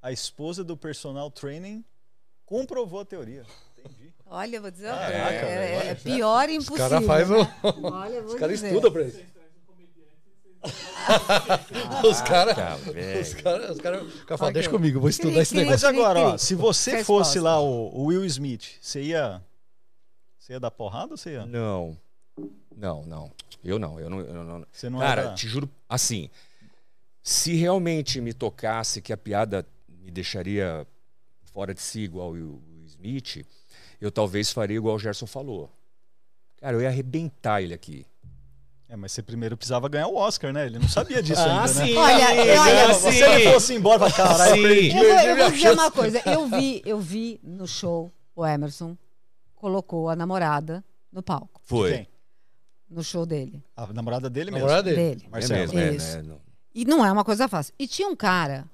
[0.00, 1.84] a esposa do personal training
[2.44, 3.44] comprovou a teoria.
[3.78, 4.12] Entendi.
[4.34, 5.12] Olha, eu vou dizer uma coisa.
[5.12, 6.76] É, é, é pior Os impossível.
[6.78, 7.36] caras fazem.
[7.38, 7.54] né?
[7.64, 9.20] um- Olha, eu vou Os caras estudam pra isso.
[12.08, 12.54] Os caras.
[12.56, 13.70] Tá, Os caras.
[13.70, 14.14] Os caras.
[14.14, 14.52] O cara fala, Ok.
[14.54, 15.64] deixa comigo, eu vou estudar Cri, esse cri.
[15.64, 15.86] negócio.
[15.88, 16.38] Mas agora, ó, cri.
[16.40, 17.24] se você Resposta.
[17.24, 19.42] fosse lá o, o Will Smith, você ia.
[20.38, 21.46] Você ia dar porrada ou você ia?
[21.46, 21.96] Não.
[22.76, 23.30] Não, não.
[23.64, 23.98] Eu não.
[24.00, 26.30] Eu não, eu não- Você não Cara, era- te juro, assim,
[27.22, 30.86] se realmente me tocasse que a piada me deixaria
[31.52, 33.44] fora de si igual o Will Smith,
[34.04, 35.70] eu talvez faria igual o Gerson falou.
[36.60, 38.06] Cara, eu ia arrebentar ele aqui.
[38.88, 40.66] É, mas você primeiro precisava ganhar o Oscar, né?
[40.66, 41.94] Ele não sabia disso Ah, ainda, sim.
[41.94, 41.98] né?
[42.00, 44.60] Olha, olha, Se ele fosse embora, caralho, Sim.
[44.60, 44.88] eu perdi.
[44.90, 46.22] Eu vou, eu vou dizer uma coisa.
[46.26, 48.96] Eu vi, eu vi no show o Emerson
[49.54, 51.60] colocou a namorada no palco.
[51.64, 51.92] Foi.
[51.92, 52.08] Quem?
[52.90, 53.64] No show dele.
[53.74, 54.66] A namorada dele mesmo.
[54.66, 54.96] Namorada dele.
[55.16, 55.24] Dele.
[55.26, 55.60] É Marcelo.
[55.60, 56.16] mesmo, é, Isso.
[56.18, 56.22] né?
[56.24, 56.40] Não-
[56.74, 57.72] E não é uma coisa fácil.
[57.78, 58.66] E tinha um cara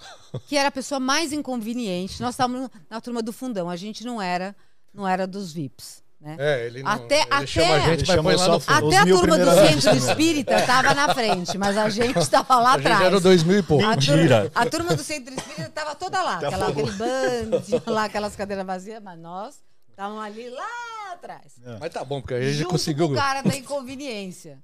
[0.49, 2.21] que era a pessoa mais inconveniente.
[2.21, 3.71] Nós estávamos na turma do fundão.
[3.71, 4.55] A gente não era,
[4.99, 6.03] não era dos VIPs.
[6.21, 6.35] Né?
[6.37, 8.89] É, ele não, Até- ele até- chama a gente, mas lá no fundo.
[8.89, 12.73] Até a mil turma do centro espírita estava na frente, mas a gente estava lá
[12.73, 13.07] A gente atrás.
[13.07, 13.85] era 2000 e pouco.
[13.85, 14.17] A Mentira.
[14.51, 16.39] turma, a turma do centro espírita estava toda lá.
[16.39, 21.53] Aquela, aquele bando, lá aquelas cadeiras vazias, mas nós estávamos ali lá atrás.
[21.79, 23.07] Mas tá bom, porque a gente Junto conseguiu.
[23.07, 24.59] o cara da inconveniência.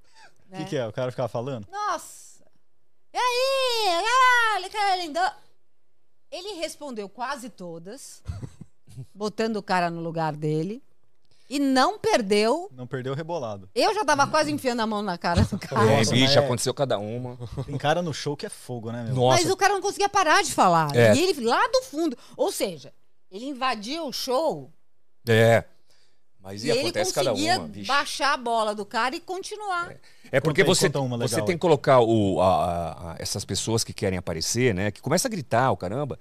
[0.50, 0.86] O que, que é?
[0.88, 1.68] O cara ficava falando?
[1.70, 2.42] Nossa!
[3.12, 4.04] E aí?
[4.04, 5.20] Ah, que lindo!
[6.32, 8.20] Ele respondeu quase todas,
[9.14, 10.82] botando o cara no lugar dele.
[11.48, 12.70] E não perdeu.
[12.74, 13.68] Não perdeu o rebolado.
[13.74, 15.82] Eu já tava quase enfiando a mão na cara do cara.
[15.92, 17.36] É, Nossa, bicho, mas é- aconteceu cada uma.
[17.66, 19.14] Tem cara no show que é fogo, né, meu?
[19.14, 20.94] Nossa, Mas o cara não conseguia parar de falar.
[20.96, 21.14] É.
[21.14, 22.16] E ele lá do fundo.
[22.36, 22.92] Ou seja,
[23.30, 24.72] ele invadia o show
[25.28, 25.64] é.
[26.40, 27.88] Mas e e ele acontece cada conseguia uma, bicho.
[27.88, 29.94] baixar a bola do cara e continuar.
[30.30, 33.82] É porque Conta aí, você, você tem que colocar o, a- a- a- essas pessoas
[33.84, 34.90] que querem aparecer, né?
[34.90, 36.18] Que começa a gritar, o caramba.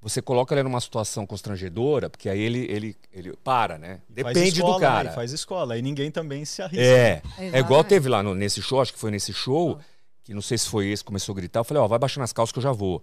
[0.00, 4.00] Você coloca ele numa situação constrangedora, porque aí ele, ele, ele para, né?
[4.08, 5.04] Depende escola, do cara.
[5.04, 5.10] Né?
[5.10, 5.74] E Faz escola.
[5.74, 6.80] Aí ninguém também se arrisca.
[6.82, 7.20] É.
[7.38, 9.76] É igual teve lá no- nesse show, acho que foi nesse show,
[10.22, 11.60] que não sei se foi esse, começou a gritar.
[11.60, 13.02] Eu falei, ó, vai baixando as calças que eu já vou.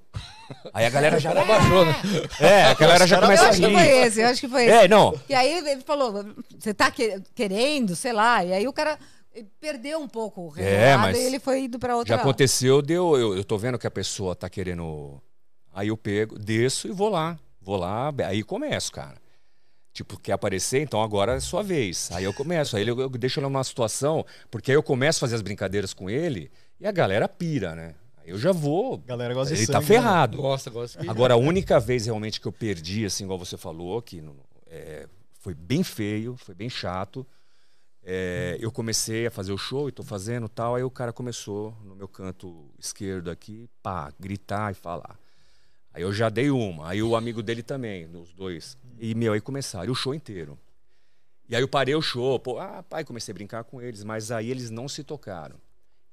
[0.74, 1.32] Aí a galera já.
[1.38, 1.96] Abaixou, né?
[2.40, 3.90] É, a galera já Eu começa a acho que foi rir.
[4.08, 4.74] esse, eu acho que foi esse.
[4.74, 5.20] É, não.
[5.28, 6.24] E aí ele falou,
[6.58, 8.42] você tá que- querendo, sei lá.
[8.46, 8.98] E aí o cara
[9.60, 12.16] perdeu um pouco o É, resultado mas e ele foi indo pra outra.
[12.16, 13.18] Já aconteceu, deu.
[13.18, 15.22] Eu, eu tô vendo que a pessoa tá querendo.
[15.76, 17.38] Aí eu pego, desço e vou lá.
[17.62, 19.18] Vou lá, aí começo, cara.
[19.92, 20.82] Tipo, quer aparecer?
[20.82, 22.10] Então agora é sua vez.
[22.14, 22.78] Aí eu começo.
[22.78, 25.94] Aí eu, eu deixo ele numa situação, porque aí eu começo a fazer as brincadeiras
[25.94, 27.94] com ele e a galera pira, né?
[28.18, 29.00] Aí eu já vou.
[29.00, 29.86] Galera gosta de ele tá né?
[29.86, 30.38] ferrado.
[30.38, 31.12] Gosta, gosta.
[31.12, 34.24] Agora, a única vez realmente que eu perdi, assim, igual você falou, que
[34.68, 35.08] é,
[35.40, 37.28] foi bem feio, foi bem chato.
[38.02, 41.76] É, eu comecei a fazer o show e tô fazendo tal, aí o cara começou
[41.84, 45.18] no meu canto esquerdo aqui, pá, gritar e falar.
[45.96, 48.78] Aí eu já dei uma, aí o amigo dele também, os dois.
[49.00, 50.60] E, meu, aí começaram, o show inteiro.
[51.48, 54.30] E aí eu parei o show, pô, ah, pai, comecei a brincar com eles, mas
[54.30, 55.56] aí eles não se tocaram.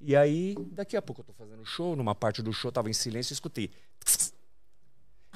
[0.01, 2.92] E aí, daqui a pouco eu tô fazendo show, numa parte do show tava em
[2.92, 3.73] silêncio e escutei.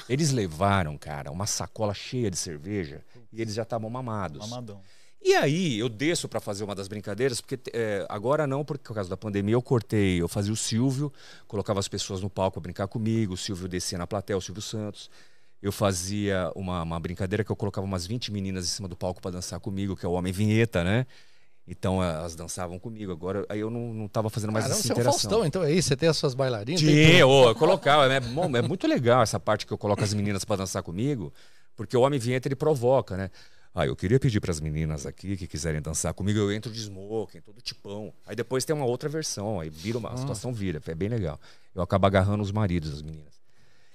[0.08, 4.48] Eles levaram, cara, uma sacola cheia de cerveja e eles já estavam mamados.
[4.48, 4.80] Mamadão.
[5.22, 8.94] E aí eu desço pra fazer uma das brincadeiras, porque é, agora não, porque por
[8.94, 11.12] causa da pandemia eu cortei, eu fazia o Silvio,
[11.48, 14.62] colocava as pessoas no palco pra brincar comigo, o Silvio descia na plateia, o Silvio
[14.62, 15.10] Santos.
[15.60, 19.20] Eu fazia uma, uma brincadeira que eu colocava umas 20 meninas em cima do palco
[19.20, 21.06] pra dançar comigo, que é o Homem Vinheta, né?
[21.66, 23.10] Então elas dançavam comigo.
[23.10, 25.30] Agora aí eu não, não tava fazendo mais Caramba, essa você é o interação.
[25.30, 25.88] Faustão, então é isso?
[25.88, 26.80] Você tem as suas bailarinas?
[27.24, 28.12] ô, eu colocava.
[28.12, 31.32] É, bom, é muito legal essa parte que eu coloco as meninas pra dançar comigo,
[31.74, 33.30] porque o homem vinheta ele provoca, né?
[33.78, 37.42] Ah, eu queria pedir pras meninas aqui que quiserem dançar comigo, eu entro de smoking,
[37.42, 38.10] todo tipão.
[38.26, 41.38] Aí depois tem uma outra versão, aí vira uma a situação vira, é bem legal.
[41.74, 43.34] Eu acabo agarrando os maridos das meninas.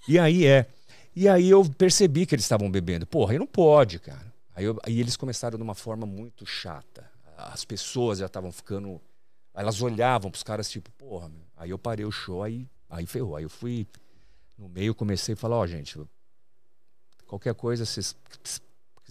[0.08, 0.68] E aí é.
[1.16, 3.08] E aí eu percebi que eles estavam bebendo.
[3.08, 4.32] Porra, aí não pode, cara.
[4.56, 7.10] Aí, eu- aí eles começaram de uma forma muito chata.
[7.36, 9.02] As pessoas já estavam ficando.
[9.52, 11.42] Elas olhavam pros caras, tipo, porra, meu.
[11.58, 13.36] Aí eu parei o show, aí, aí ferrou.
[13.36, 13.88] Aí eu fui
[14.56, 16.00] no meio, comecei a falar, ó, gente,
[17.26, 18.16] qualquer coisa, se vocês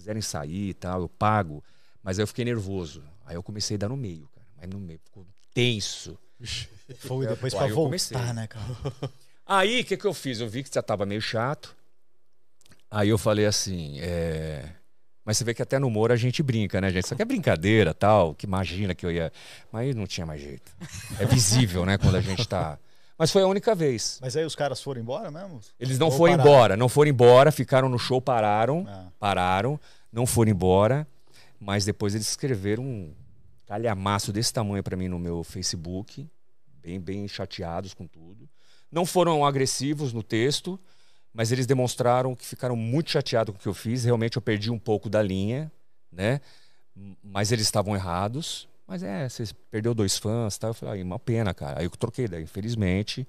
[0.00, 1.62] quiserem sair e tal, eu pago.
[2.02, 3.02] Mas aí eu fiquei nervoso.
[3.24, 4.46] Aí eu comecei a dar no meio, cara.
[4.56, 6.18] Mas no meio, ficou tenso.
[6.98, 8.32] Foi depois pra eu voltar, comecei.
[8.32, 8.66] né, cara?
[9.46, 10.40] Aí, o que, que eu fiz?
[10.40, 11.76] Eu vi que já tava meio chato.
[12.88, 14.64] Aí eu falei assim, é...
[15.24, 17.04] Mas você vê que até no humor a gente brinca, né, gente?
[17.04, 19.32] Isso aqui é brincadeira, tal, que imagina que eu ia...
[19.72, 20.72] Mas não tinha mais jeito.
[21.18, 22.78] É visível, né, quando a gente tá...
[23.20, 24.18] Mas foi a única vez.
[24.22, 25.60] Mas aí os caras foram embora mesmo?
[25.78, 26.50] Eles não Ou foram pararam?
[26.54, 29.08] embora, não foram embora, ficaram no show, pararam, Ah.
[29.18, 29.78] pararam,
[30.10, 31.06] não foram embora,
[31.60, 33.12] mas depois eles escreveram um
[33.66, 36.26] calhamaço desse tamanho pra mim no meu Facebook,
[36.82, 38.48] bem, bem chateados com tudo.
[38.90, 40.80] Não foram agressivos no texto,
[41.30, 44.02] mas eles demonstraram que ficaram muito chateados com o que eu fiz.
[44.02, 45.70] Realmente eu perdi um pouco da linha,
[46.10, 46.40] né?
[47.22, 48.66] Mas eles estavam errados.
[48.90, 50.66] Mas é, você perdeu dois fãs, tá?
[50.66, 51.78] Eu falei, aí, uma pena, cara.
[51.78, 53.24] Aí eu troquei daí, infelizmente.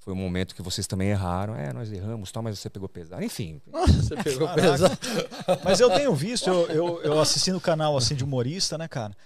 [0.00, 1.56] Foi um momento que vocês também erraram.
[1.56, 3.24] É, nós erramos, tal, mas você pegou pesado.
[3.24, 4.98] Enfim, Você pegou pesado.
[5.64, 9.16] Mas eu tenho visto, eu, eu, eu assisti no canal assim de humorista, né, cara?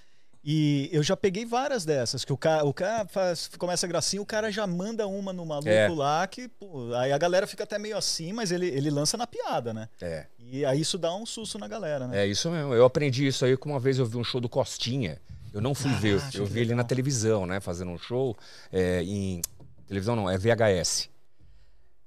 [0.45, 4.23] E eu já peguei várias dessas, que o cara, o cara faz, começa a gracinha,
[4.23, 5.89] o cara já manda uma no maluco É.
[5.89, 9.27] lá, que pô, aí a galera fica até meio assim, mas ele, ele lança na
[9.27, 9.89] piada, né?
[10.01, 10.27] é.
[10.39, 12.25] E aí isso dá um susto na galera, né?
[12.25, 12.75] É isso mesmo.
[12.75, 15.21] Eu aprendi isso aí que uma vez eu vi um show do Costinha.
[15.53, 16.87] Eu não fui ver, eu vi ele na legal.
[16.87, 17.61] televisão, né?
[17.61, 18.37] Fazendo um show
[18.73, 19.41] é, em.
[19.87, 21.11] Televisão não, é VHS.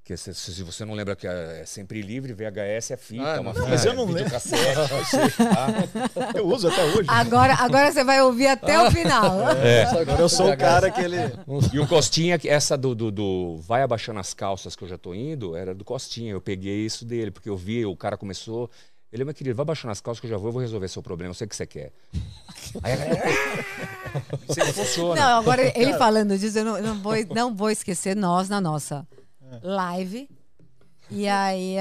[0.05, 3.53] Que se, se você não lembra que é sempre livre, VHS é fita, Ah, uma
[3.53, 4.75] não, fita, mas eu não videocassete,
[5.37, 6.31] tá?
[6.35, 7.07] Eu uso até hoje.
[7.07, 9.49] Agora, agora você vai ouvir até o final.
[9.65, 9.83] É.
[9.85, 11.17] Agora eu sou o cara que ele.
[11.73, 14.97] E o Costinha, que essa do, do, do Vai Abaixando as Calças que eu já
[14.97, 16.33] tô indo, era do Costinha.
[16.33, 18.69] Eu peguei isso dele, porque eu vi, o cara começou.
[19.15, 21.01] Ele, meu querido, vai abaixando as calças que eu já vou, eu vou resolver seu
[21.01, 21.93] problema, eu sei o que você quer.
[22.83, 23.23] Aí a galera.
[24.53, 25.21] Sempre funciona.
[25.21, 29.07] Não, agora ele falando disso, eu não, não vou, não vou esquecer nós na nossa
[29.63, 30.29] live.
[31.09, 31.77] E aí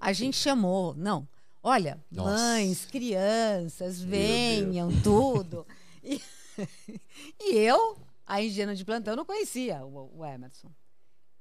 [0.00, 1.28] a gente chamou, não,
[1.62, 2.30] olha, Nossa.
[2.30, 5.66] mães, crianças, venham, tudo.
[6.02, 6.22] E,
[7.38, 10.70] e eu, a ingênua de plantão, não conhecia o, o Emerson.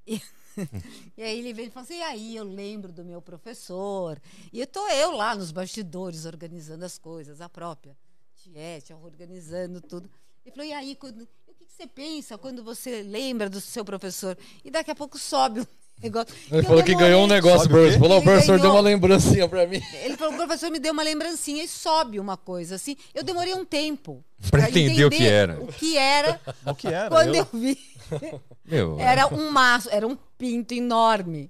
[0.06, 0.21] E,
[1.17, 4.19] e aí ele veio e falou assim, e aí eu lembro do meu professor.
[4.51, 7.95] E tô eu lá nos bastidores organizando as coisas, a própria
[8.43, 10.09] Tiete organizando tudo.
[10.45, 13.83] Ele falou, e aí, quando, o que, que você pensa quando você lembra do seu
[13.83, 14.37] professor?
[14.63, 15.65] E daqui a pouco sobe um
[16.01, 16.33] negócio.
[16.49, 17.99] Ele Eu falou que ganhou um negócio, o professor.
[17.99, 18.75] Falou, o professor deu ganhou.
[18.75, 19.81] uma lembrancinha pra mim.
[20.03, 22.95] Ele falou, o professor me deu uma lembrancinha e sobe uma coisa assim.
[23.13, 24.23] Eu demorei um tempo.
[24.49, 25.59] Pra entender o que era.
[25.59, 27.09] O que era, O que era?
[27.09, 27.77] quando Eu- eu vi.
[28.65, 31.49] Meu, Era um maço, era um pinto enorme.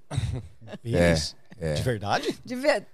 [0.82, 1.34] Pires?
[1.60, 1.74] É, é.
[1.74, 2.38] De verdade?
[2.44, 2.86] De ver...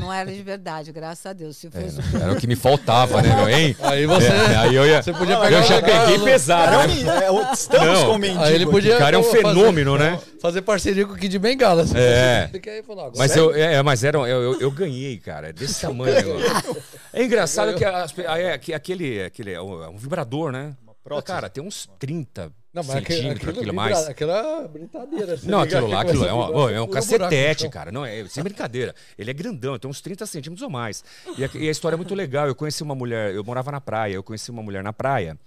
[0.00, 1.56] Não era de verdade, graças a Deus.
[1.56, 2.00] Se fosse.
[2.20, 3.76] Era o que me faltava, né, meu, hein?
[3.80, 5.00] Aí você, É, aí eu ia.
[5.00, 7.24] você podia pegar Eu já peguei pesado, Cara, né?
[7.26, 8.06] é, o- estamos Não.
[8.06, 10.20] com o mendigo Aí ele podia O cara é um fazer- fenômeno, né?
[10.42, 11.84] Fazer parceria com o Kid Bengala.
[11.94, 12.50] É.
[12.52, 12.82] aí,
[13.16, 15.50] Mas é eu, é, mas era, eu, eu, eu ganhei, cara.
[15.50, 16.12] É desse tamanho.
[16.12, 16.76] negócio.
[17.12, 20.74] É engraçado que, as é, que aquele, aquele é um é um vibrador, né?
[21.04, 21.26] prótese.
[21.26, 24.08] Cara, tem uns 30 Não, mas aquele, centímetros, aquilo, aquilo mais.
[24.08, 25.38] aquilo é brincadeira.
[25.44, 27.90] Não, aquilo lá, aqui, aquilo é, uma- é um buraco no cacetete, cara.
[27.90, 28.94] Não, é sem brincadeira.
[29.18, 31.02] Ele é grandão, tem uns 30 centímetros ou mais.
[31.38, 32.46] E a, e a história é muito legal.
[32.46, 35.38] Eu conheci uma mulher, eu morava na praia, eu conheci uma mulher na praia.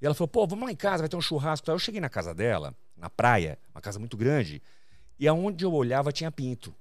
[0.00, 1.70] E ela falou, pô, vamos lá em casa, vai ter um churrasco.
[1.70, 4.62] Eu cheguei na casa dela, na praia, uma casa muito grande,
[5.18, 6.74] e aonde eu olhava tinha pinto.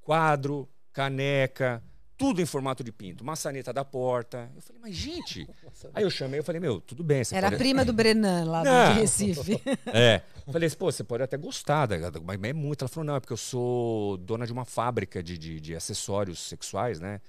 [0.00, 1.82] Quadro, caneca,
[2.16, 3.24] tudo em formato de pinto.
[3.24, 4.50] Maçaneta da porta.
[4.54, 5.48] Eu falei, mas gente.
[5.94, 7.22] Aí eu chamei, eu falei, meu, tudo bem.
[7.22, 7.62] Você Era a pode...
[7.62, 8.94] prima do Brenan, lá Não.
[8.94, 9.60] do Recife.
[9.86, 10.22] É.
[10.50, 11.88] Falei assim, pô, você pode até gostar,
[12.22, 12.82] mas é muito.
[12.82, 16.38] Ela falou, não, é porque eu sou dona de uma fábrica de, de, de acessórios
[16.40, 17.20] sexuais, né?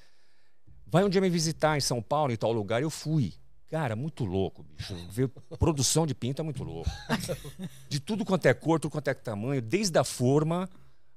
[0.86, 3.34] Vai um dia me visitar em São Paulo, em tal lugar, eu fui.
[3.70, 4.96] Cara, muito louco, bicho.
[5.10, 5.28] Ver
[5.60, 6.90] produção de pinto é muito louco.
[7.90, 10.70] De tudo quanto é cor, tudo quanto é tamanho, desde a forma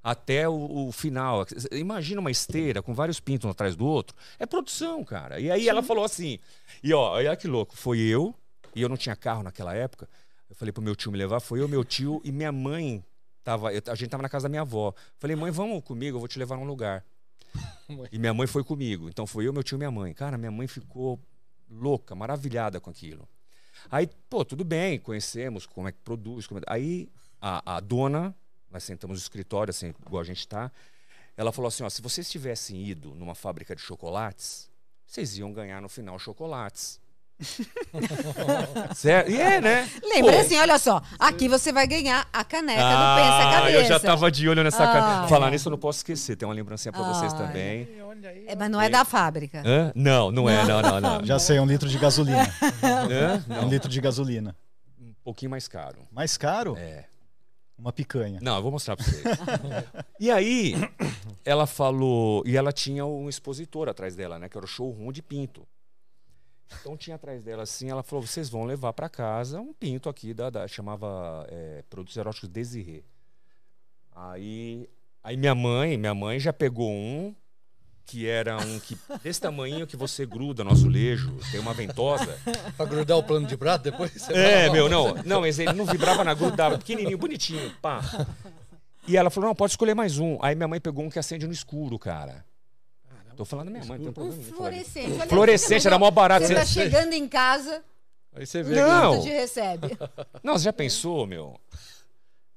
[0.03, 1.45] até o, o final.
[1.71, 4.15] Imagina uma esteira com vários pintos um atrás do outro.
[4.39, 5.39] É produção, cara.
[5.39, 6.39] E aí ela falou assim.
[6.83, 7.75] E ó, olha que louco.
[7.75, 8.33] Foi eu,
[8.75, 10.09] e eu não tinha carro naquela época.
[10.49, 11.39] Eu falei pro meu tio me levar.
[11.39, 13.03] Foi eu, meu tio e minha mãe.
[13.43, 14.93] Tava, eu- a gente tava na casa da minha avó.
[15.17, 17.03] Falei, mãe, vamos comigo, eu vou te levar num lugar.
[18.11, 19.09] E minha mãe foi comigo.
[19.09, 20.13] Então foi eu, meu tio e minha mãe.
[20.13, 21.19] Cara, minha mãe ficou
[21.69, 23.27] louca, maravilhada com aquilo.
[23.89, 26.47] Aí, pô, tudo bem, conhecemos como é que produz.
[26.47, 27.09] como é- Aí
[27.41, 28.33] a, a dona,
[28.71, 30.71] nós sentamos no escritório, assim, igual a gente tá,
[31.35, 34.69] ela falou assim: ó, se vocês tivessem ido numa fábrica de chocolates,
[35.05, 36.99] vocês iam ganhar no final chocolates.
[38.95, 39.31] certo?
[39.31, 39.89] E é, né?
[40.03, 41.01] Lembra Pô, assim, olha só.
[41.17, 43.77] Aqui você vai ganhar a caneca do ah, Pensa Cabeça.
[43.77, 45.27] eu já tava de olho nessa Ah, cara.
[45.27, 45.51] Falar é.
[45.51, 46.35] nisso eu não posso esquecer.
[46.35, 47.87] Tem uma lembrancinha pra vocês Ah, também.
[48.45, 49.63] É, mas não é da fábrica.
[49.65, 49.91] Hã?
[49.95, 51.25] Não, não é, não, não, não.
[51.25, 52.47] Já sei, um litro de gasolina.
[52.83, 53.63] Hã?
[53.63, 54.55] Um litro de gasolina.
[54.99, 56.07] um pouquinho mais caro.
[56.11, 56.77] Mais caro?
[56.77, 57.05] É.
[57.81, 58.39] Uma picanha.
[58.41, 59.23] Não, eu vou mostrar pra vocês.
[60.19, 60.75] e aí,
[61.43, 62.43] ela falou.
[62.45, 64.47] E ela tinha um expositor atrás dela, né?
[64.47, 65.67] Que era o showroom de pinto.
[66.79, 70.31] Então tinha atrás dela assim, ela falou: vocês vão levar pra casa um pinto aqui
[70.31, 70.51] da.
[70.51, 73.03] da- chamava é, Produtos Eróticos Desirê.
[74.13, 74.87] Aí,
[75.23, 77.35] aí minha mãe, minha mãe já pegou um
[78.11, 82.37] que era um que desse tamanho que você gruda no azulejo, tem uma ventosa.
[82.75, 84.11] Pra grudar o plano de prato depois?
[84.11, 85.15] Você É, meu, não.
[85.25, 88.01] Não, mas ele não vibrava na grudava, pequenininho, bonitinho, pá.
[89.07, 90.37] E ela falou, não, pode escolher mais um.
[90.41, 92.43] Aí minha mãe pegou um que acende no escuro, cara.
[93.37, 94.43] Tô falando da minha mãe, não tem Um problema.
[94.43, 95.11] fluorescente.
[95.13, 96.45] Olha, Fluorescente, você era mó barato.
[96.45, 97.81] Você tá chegando em casa,
[98.35, 98.75] Aí você vê.
[98.75, 99.13] Não.
[99.13, 99.97] quanto te recebe?
[100.43, 101.57] Não, você já pensou, meu?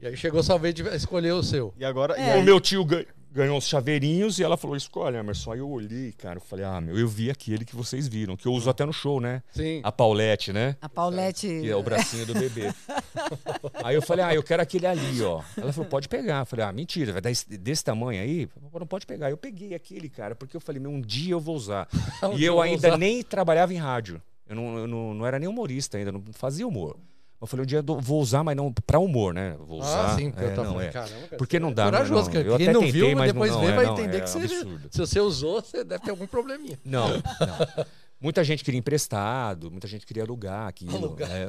[0.01, 1.73] E aí chegou sua vez de escolher o seu.
[1.79, 2.19] E agora.
[2.19, 2.33] e É.
[2.33, 3.05] aí- O meu tio gan-
[3.35, 5.53] ganhou uns chaveirinhos e ela falou, escolhe, Emerson.
[5.53, 8.47] Aí eu olhei, cara, eu falei, ah, meu, eu vi aquele que vocês viram, que
[8.47, 9.43] eu uso até no show, né?
[9.53, 9.81] Sim.
[9.83, 10.77] A Paulette, né?
[10.81, 11.49] A Paulette.
[11.49, 12.73] Que é o bracinho do bebê.
[13.83, 15.43] aí eu falei, ah, eu quero aquele ali, ó.
[15.57, 16.41] Ela falou, pode pegar.
[16.43, 18.49] Eu falei, ah, mentira, vai dar esse- desse tamanho aí?
[18.73, 19.31] Não pode pegar.
[19.31, 21.89] Eu peguei aquele, cara, porque eu falei, meu, um dia eu vou usar.
[22.23, 22.99] Um e eu ainda usar.
[22.99, 24.23] nem trabalhava em rádio.
[24.49, 26.97] Eu não, eu não, não era nem humorista ainda, não fazia humor.
[27.45, 29.55] Eu falei, um dia vou usar, mas não pra humor, né?
[29.67, 30.13] Vou usar.
[30.13, 30.93] Ah, sim, porque é, eu tava não, falando, é.
[30.93, 32.33] caramba, cara, Porque não é dá, não, Corajoso, não.
[32.33, 32.47] cara.
[32.47, 34.21] Eu Quem até não tentei, viu, mas depois não, vê, é, vai não, entender é
[34.21, 34.89] que você, absurdo.
[34.91, 36.79] se você usou, você deve ter algum probleminha.
[36.85, 37.87] Não, não.
[38.19, 40.97] Muita gente queria emprestado, muita gente queria alugar aquilo.
[40.97, 41.31] Alugar.
[41.31, 41.49] É.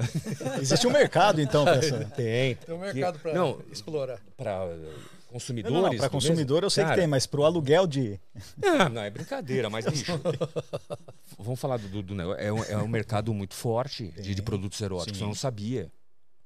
[0.59, 2.03] Existe um mercado, então, pra essa.
[2.13, 2.55] Tem.
[2.55, 4.19] Tem um mercado pra Não, explorar.
[4.35, 4.89] para Não,
[5.35, 5.73] consumidores.
[5.75, 6.09] não, não, para mesmo?
[6.09, 8.19] consumidor eu sei Cara, que tem, mas pro aluguel de.
[8.57, 10.19] Não, não, é brincadeira, mas bicho.
[11.37, 12.41] vamos falar do, do, do negócio.
[12.41, 15.17] É um, é um mercado muito forte de, de produtos eróticos.
[15.17, 15.25] Sim.
[15.25, 15.91] Eu não sabia.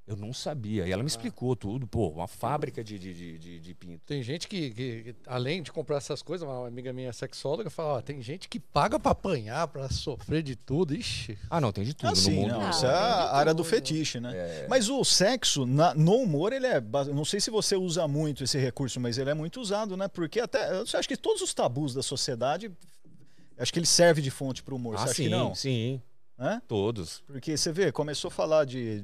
[0.09, 0.87] Eu não sabia.
[0.87, 1.85] E ela me explicou tudo.
[1.85, 4.01] Pô, uma fábrica de, de, de, de, pinto.
[4.07, 8.01] Tem gente que, que- além de comprar essas coisas, uma amiga minha sexóloga fala, ó,
[8.01, 10.95] tem gente que paga pra apanhar, pra sofrer de tudo.
[10.95, 11.37] Ixi.
[11.47, 12.51] Ah, não, tem de tudo Ah, sim, no mundo.
[12.53, 14.35] não, Ah, isso é a área do fetiche, né?
[14.35, 14.67] É.
[14.67, 16.81] Mas o sexo, na- no humor, ele é.
[17.13, 20.07] Não sei se você usa muito esse recurso, mas ele é muito usado, né?
[20.07, 20.71] Porque até.
[20.75, 22.71] Eu acho que todos os tabus da sociedade.
[23.59, 24.95] Acho que ele serve de fonte para o humor.
[24.95, 25.53] Ah, você acha sim, que não?
[25.53, 26.01] sim.
[26.39, 26.59] Hã?
[26.67, 27.21] Todos.
[27.27, 29.03] Porque você vê, começou a falar de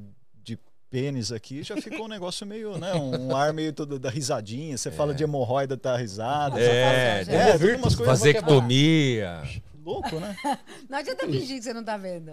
[0.90, 2.94] pênis aqui, já ficou um negócio meio, né?
[2.94, 4.78] Um ar meio todo da risadinha.
[4.78, 6.60] Você fala de hemorroida, tá risada.
[6.60, 9.42] É, já- É, tudo umas coisas vasectomia.
[9.84, 10.36] louco, né?
[10.90, 12.32] Não adianta fingir que você não tá vendo.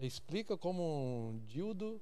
[0.00, 0.82] Explica como
[1.30, 2.00] um dildo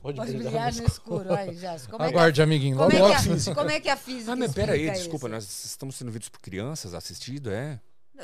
[0.00, 1.34] pode, Pode brilhar, brilhar no no escuro.
[1.34, 2.76] Ai, Jéssica, como é que Aguarde, amiguinho.
[2.76, 5.26] Como Logo, é, logo que a, como é que a física Ah, mas peraí, desculpa,
[5.26, 5.34] isso?
[5.34, 7.78] nós estamos sendo vistos por crianças assistindo, é?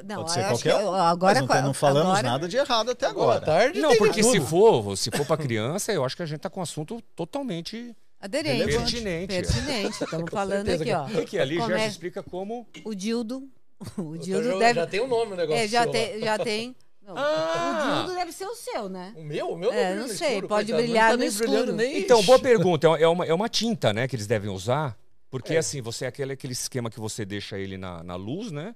[0.04, 0.94] Não, Pode ser eu acho qualquer que um.
[0.94, 3.40] agora Mas não, tem- não falamos agora- nada de errado até Boa agora.
[3.44, 3.80] tarde.
[3.80, 4.32] Não, porque tudo.
[4.32, 7.02] se for, se for para criança, eu acho que a gente tá com um assunto
[7.16, 8.66] totalmente Aderente.
[8.66, 9.26] pertinente.
[9.34, 9.90] Pertinente.
[10.04, 11.06] Estamos falando aqui, ó.
[11.06, 13.48] O que é ali já Come- explica como O dildo
[13.98, 14.74] O dildo já, deve.
[14.80, 15.60] já tem o nome o negócio.
[15.62, 16.20] É, já tem.
[16.20, 18.02] Já tem não, Ah!
[18.02, 19.12] O dildo deve ser o seu, né?
[19.16, 19.48] O meu?
[19.50, 21.76] O meu É, não sei, escuro, pode coitado, brilhar não tá no nem brilhando escuro.
[21.76, 22.86] nem- Então, boa pergunta.
[22.86, 24.96] É uma, é uma tinta, né, que eles devem usar.
[25.30, 25.58] Porque É.
[25.58, 28.74] assim, você é aquele, aquele esquema que você deixa ele na, na luz, né?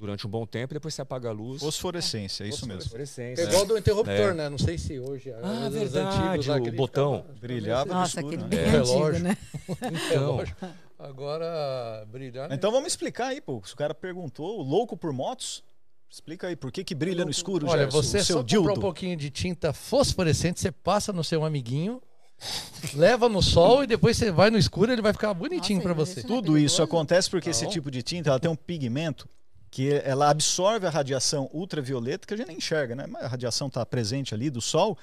[0.00, 1.60] Durante um bom tempo, e depois você apaga a luz.
[1.60, 2.88] Fosforescência, é isso mesmo.
[2.88, 3.42] Fluorescência.
[3.42, 4.32] É igual do interruptor, É.
[4.32, 4.48] né?
[4.48, 5.30] Não sei se hoje.
[5.42, 7.26] Ah, os verdade, antigos o botão.
[7.38, 8.48] Brilhava no Nossa, escuro, aquele né?
[8.48, 9.24] bem É, antigo, lógico.
[9.24, 9.36] né?
[9.68, 9.86] É,
[10.16, 10.44] Então.
[10.98, 12.48] Agora, brilhar.
[12.48, 12.54] né?
[12.54, 13.60] Então vamos explicar aí, pô.
[13.64, 15.62] Se o cara perguntou, o louco por motos,
[16.10, 18.64] explica aí, por que que brilha no escuro, Olha, Gerson, você seu só comprar um
[18.64, 18.80] dildo?
[18.80, 22.02] pouquinho de tinta fosforescente, você passa no seu amiguinho,
[22.94, 26.20] leva no sol e depois você vai no escuro, ele vai ficar bonitinho mas você.
[26.20, 27.70] é Tudo isso acontece porque esse Não.
[27.70, 29.28] tipo de tinta ela tem um pigmento
[29.70, 33.06] que ela absorve a radiação ultravioleta, que a gente nem enxerga, né?
[33.20, 34.98] A radiação está presente ali do sol,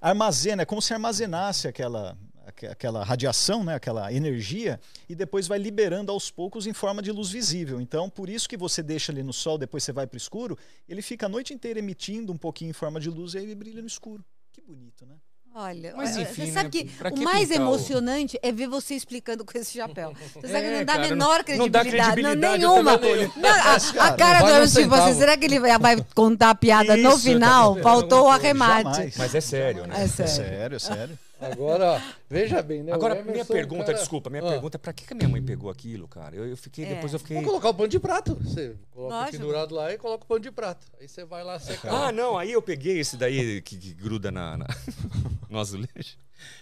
[0.00, 3.74] armazena, é como se armazenasse aquela, aque- aquela radiação, né?
[3.74, 4.78] aquela energia,
[5.08, 7.80] e depois vai liberando aos poucos em forma de luz visível.
[7.80, 10.58] Então, por isso que você deixa ali no sol, depois você vai para o escuro,
[10.88, 13.54] ele fica a noite inteira emitindo um pouquinho em forma de luz e aí ele
[13.54, 14.24] brilha no escuro.
[14.52, 15.14] Que bonito, né?
[15.52, 18.68] Olha, Mas, enfim, você sabe né, que pra o que mais pintar emocionante é ver
[18.68, 20.12] você explicando com esse chapéu.
[20.34, 22.22] Você sabe que É, não dá a cara, menor não dá credibilidade.
[22.22, 23.00] Não, credibilidade, nenhuma.
[23.36, 25.18] não- a, a cara do Emerson, tipo assim, centavo.
[25.18, 27.74] será que ele vai, vai contar a piada no Isso, final?
[27.76, 28.82] tá Faltou o arremate.
[28.84, 29.14] Jamais.
[29.16, 29.94] Mas é sério, né?
[29.98, 30.32] É É sério.
[30.32, 31.18] sério, é sério.
[31.40, 32.92] Agora, veja bem, né?
[32.92, 34.48] Agora, Emerson, minha pergunta, cara- desculpa, minha Ah.
[34.50, 36.36] pergunta é pra que, que a minha mãe pegou aquilo, cara?
[36.36, 36.94] Eu, eu fiquei, É.
[36.94, 37.36] depois eu fiquei.
[37.36, 38.34] Vamos colocar o pano de prato.
[38.36, 39.38] Você coloca Lógico.
[39.38, 40.86] pendurado lá e coloca o pano de prato.
[41.00, 41.92] Aí você vai lá secar.
[42.08, 44.66] Ah, não, aí eu peguei esse daí que, que gruda na, na...
[45.48, 46.18] no azulejo.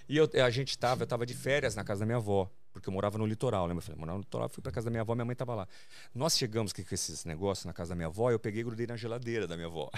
[0.09, 2.88] E eu, a gente tava, eu tava de férias na casa da minha avó, porque
[2.88, 3.75] eu morava no litoral, né?
[3.75, 5.69] Eu falei, morava no litoral, fui pra casa da minha avó, minha mãe tava lá.
[6.14, 8.87] Nós chegamos com com esses negócios na casa da minha avó, eu peguei e grudei
[8.87, 9.88] na geladeira da minha avó.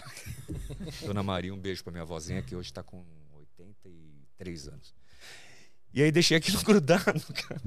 [1.05, 3.03] Dona Maria, um beijo pra minha avózinha, que hoje tá com
[4.40, 4.94] 83 anos.
[5.92, 7.61] E aí deixei aquilo grudado, cara.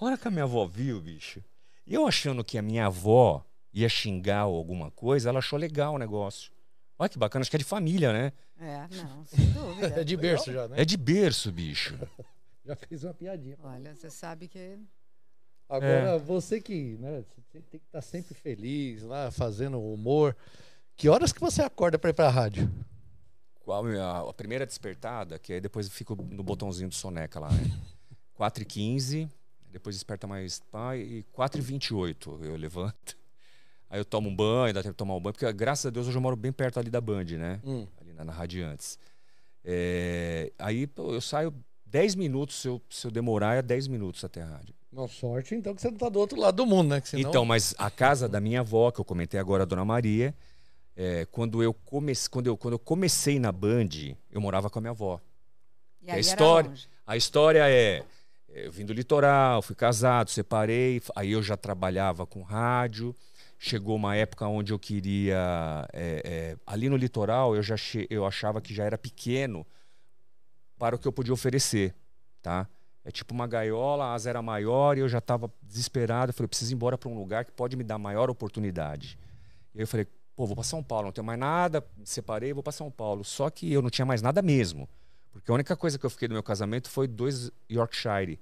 [0.00, 1.42] A hora que a minha avó viu, bicho,
[1.86, 5.94] e eu achando que a minha avó ia xingar ou alguma coisa, ela achou legal
[5.94, 6.50] o negócio.
[6.98, 8.32] Olha que bacana, acho que é de família, né?
[8.60, 10.00] É, não, sem dúvida.
[10.00, 10.80] É de berço já, né?
[10.80, 11.96] É de berço, bicho.
[12.64, 13.56] Já fez uma piadinha.
[13.62, 14.78] Olha, você sabe que.
[15.70, 16.18] Agora, É.
[16.18, 20.36] você que né, você tem que estar sempre feliz lá, fazendo humor.
[20.94, 22.70] Que horas que você acorda pra ir pra rádio?
[23.72, 27.70] A, a primeira despertada, que aí depois eu fico no botãozinho do soneca lá, né?
[28.38, 29.28] 4h15,
[29.70, 33.16] depois desperta mais pá, e 4h28 eu levanto.
[33.90, 36.06] Aí eu tomo um banho, dá tempo de tomar um banho, porque graças a Deus
[36.06, 37.58] hoje eu moro bem perto ali da Band, né?
[37.64, 37.86] Hum.
[37.98, 38.98] Ali na, na Radiantes.
[39.64, 41.54] É, aí eu saio
[41.86, 44.74] 10 minutos, se eu, se eu demorar é 10 minutos até a rádio.
[44.92, 47.00] Não, sorte então que você não tá do outro lado do mundo, né?
[47.00, 47.28] Que senão...
[47.28, 50.34] Então, mas a casa da minha avó, que eu comentei agora, a Dona Maria,
[51.00, 53.88] é, quando, eu comece, quando, eu, quando eu comecei na Band,
[54.32, 55.20] eu morava com a minha avó.
[56.02, 56.72] E a aí era história-.
[57.06, 58.04] A história é:
[58.48, 63.14] eu vim do litoral, fui casado, separei, aí eu já trabalhava com rádio.
[63.60, 65.88] Chegou uma época onde eu queria.
[65.92, 69.64] é, é, ali no litoral, eu, já che- eu achava que já era pequeno
[70.78, 71.94] para o que eu podia oferecer.
[72.42, 72.68] Tá?
[73.04, 76.30] É tipo uma gaiola, a asa era maior e eu já estava desesperado.
[76.30, 79.16] Eu falei: eu preciso ir embora para um lugar que pode me dar maior oportunidade.
[79.74, 80.06] E aí eu falei:
[80.38, 83.24] pô, vou para São Paulo, não tenho mais nada, me separei, vou para São Paulo.
[83.24, 84.88] Só que eu não tinha mais nada mesmo.
[85.32, 88.38] Porque a única coisa que eu fiquei do meu casamento foi dois Yorkshire,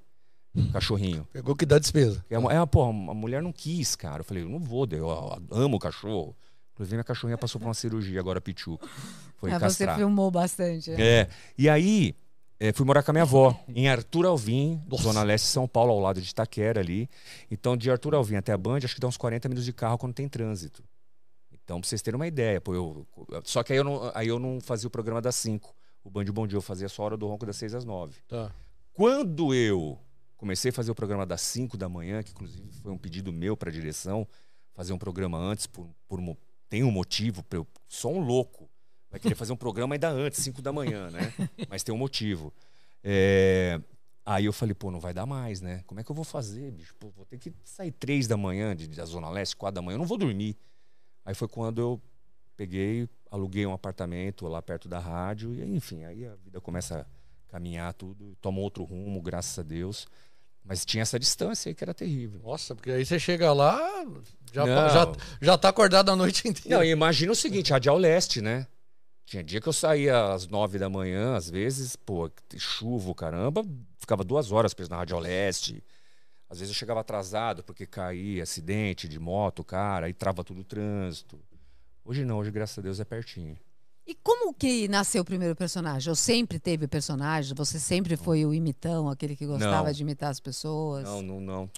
[0.74, 1.26] cachorrinho.
[1.32, 2.22] Pegou que dá despesa.
[2.28, 4.20] É, uma- é, pô, a mulher não quis, cara.
[4.20, 5.08] Eu falei, eu não vou, eu
[5.50, 6.36] amo o cachorro.
[6.74, 8.78] Inclusive, minha cachorrinha passou por uma cirurgia agora, Pichu.
[9.38, 10.90] Foi É, você filmou bastante.
[10.90, 11.20] é.
[11.20, 11.28] É.
[11.56, 12.14] E aí,
[12.60, 15.92] é, fui morar com a minha avó, em Arthur Alvim, Zona Leste de São Paulo,
[15.92, 17.08] ao lado de Itaquera ali.
[17.50, 19.96] Então, de Arthur Alvim até a Band, acho que dá uns 40 minutos de carro
[19.96, 20.84] quando tem trânsito.
[21.66, 22.60] Então, pra vocês terem uma ideia.
[22.60, 23.06] Pô, eu,
[23.42, 25.74] só que aí eu, não, aí eu não fazia o programa das 5.
[26.04, 28.14] O Band Bom Dia eu fazia só a hora do ronco das 6 às 9.
[28.28, 28.54] Tá.
[28.92, 29.98] Quando eu
[30.36, 33.56] comecei a fazer o programa das 5 da manhã, que inclusive foi um pedido meu
[33.56, 34.28] para a direção,
[34.74, 36.20] fazer um programa antes, por, por
[36.68, 38.70] tem um motivo, eu, só um louco
[39.10, 41.34] vai querer fazer um programa ainda antes, 5 da manhã, né?
[41.68, 42.54] Mas tem um motivo.
[43.02, 43.80] É,
[44.26, 45.84] Aí eu falei, pô, não vai dar mais, né?
[45.86, 46.92] Como é que eu vou fazer, bicho?
[46.96, 49.94] Pô, vou ter que sair 3 da manhã, de, da Zona Leste, 4 da manhã,
[49.94, 50.56] eu não vou dormir.
[51.26, 52.00] Aí foi quando eu
[52.56, 57.52] peguei, aluguei um apartamento lá perto da rádio, e enfim, aí a vida começa a
[57.52, 60.06] caminhar tudo, toma outro rumo, graças a Deus.
[60.64, 62.40] Mas tinha essa distância aí que era terrível.
[62.42, 63.78] Nossa, porque aí você chega lá,
[64.52, 64.88] já, Não.
[64.88, 65.12] já,
[65.42, 66.78] já tá acordado a noite inteira.
[66.78, 68.66] Não, imagina o seguinte, Radial Leste, né?
[69.24, 73.64] Tinha dia que eu saía às nove da manhã, às vezes, pô, chuva, caramba,
[73.98, 75.82] ficava duas horas preso na Radial Leste.
[76.48, 80.64] Às vezes eu chegava atrasado porque caía, acidente de moto, cara, aí trava tudo o
[80.64, 81.38] trânsito.
[82.04, 83.58] Hoje não, hoje, graças a Deus, é pertinho.
[84.06, 86.08] E como que nasceu o primeiro personagem?
[86.08, 87.52] Ou sempre teve personagem?
[87.56, 89.92] Você sempre foi o imitão, aquele que gostava Não.
[89.92, 91.02] de imitar as pessoas?
[91.02, 91.70] Não, não, não.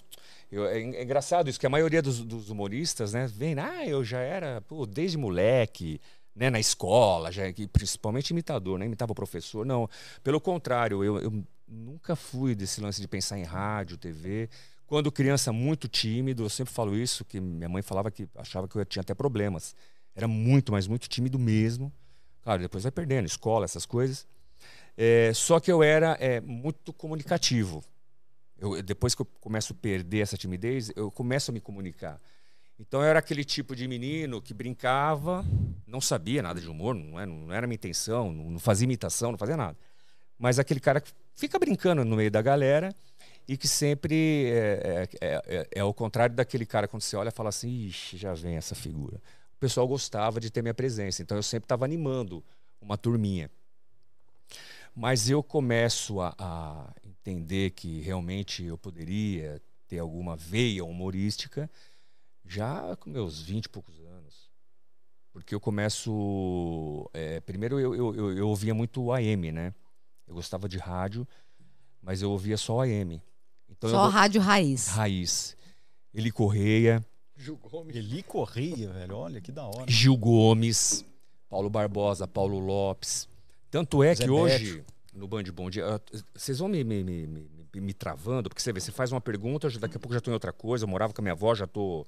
[0.51, 4.03] Eu- é, é engraçado isso, que a maioria dos, dos humoristas, né, vem, ah, eu
[4.03, 5.99] já era, pô, desde moleque,
[6.35, 7.43] né, na escola, já,
[7.73, 9.65] principalmente imitador, né, imitava o professor.
[9.65, 9.89] Não,
[10.23, 14.49] pelo contrário, eu, eu nunca fui desse lance de pensar em rádio, TV.
[14.87, 18.75] Quando criança, muito tímido, eu sempre falo isso, que minha mãe falava que achava que
[18.75, 19.75] eu tinha até problemas.
[20.15, 21.93] Era muito, mas muito tímido mesmo.
[22.41, 24.27] Claro, depois vai perdendo, escola, essas coisas.
[24.97, 27.83] É, só que eu era é, muito comunicativo.
[28.57, 32.19] Eu, depois que eu começo a perder essa timidez, eu começo a me comunicar.
[32.79, 35.45] Então eu era aquele tipo de menino que brincava,
[35.85, 39.31] não sabia nada de humor, não era, não era minha intenção, não, não fazia imitação,
[39.31, 39.77] não fazia nada.
[40.37, 42.93] Mas aquele cara que fica brincando no meio da galera
[43.47, 47.29] e que sempre é, é, é, é, é o contrário daquele cara quando você olha
[47.29, 49.15] e fala assim, ixi, já vem essa figura.
[49.55, 52.43] O pessoal gostava de ter minha presença, então eu sempre estava animando
[52.81, 53.49] uma turminha.
[54.93, 61.69] Mas eu começo a, a entender que realmente eu poderia ter alguma veia humorística
[62.45, 64.49] já com meus 20 e poucos anos.
[65.31, 67.09] Porque eu começo.
[67.13, 69.73] é, primeiro eu, eu, eu, eu ouvia muito AM, né?
[70.29, 71.27] Eu gostava de rádio,
[72.01, 73.19] mas eu ouvia só AM.
[73.67, 74.87] Então Só eu, rádio raiz.
[74.87, 75.57] raiz.
[76.13, 77.03] Eli Correia,
[77.35, 77.95] Gil Gomes.
[77.95, 79.17] Eli Correia, velho.
[79.17, 79.85] Olha que da hora.
[79.87, 81.03] Gil Gomes,
[81.49, 83.27] Paulo Barbosa, Paulo Lopes.
[83.71, 86.01] Tanto é Zé que hoje, no Band Bom Dia,
[86.35, 89.69] vocês vão me, me, me, me, me- travando, porque você vê, você faz uma pergunta,
[89.79, 91.65] daqui a pouco já estou em outra coisa, eu morava com a minha avó, já
[91.65, 92.05] estou.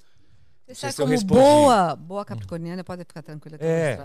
[0.68, 3.58] Você sabe se eu como boa, boa capricorniana, pode ficar tranquila.
[3.60, 3.98] É.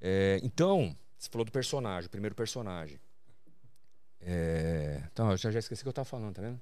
[0.00, 2.98] É, então, você falou do personagem, o primeiro personagem.
[4.20, 6.60] É, então, eu já, já esqueci o que eu estava falando, tá vendo?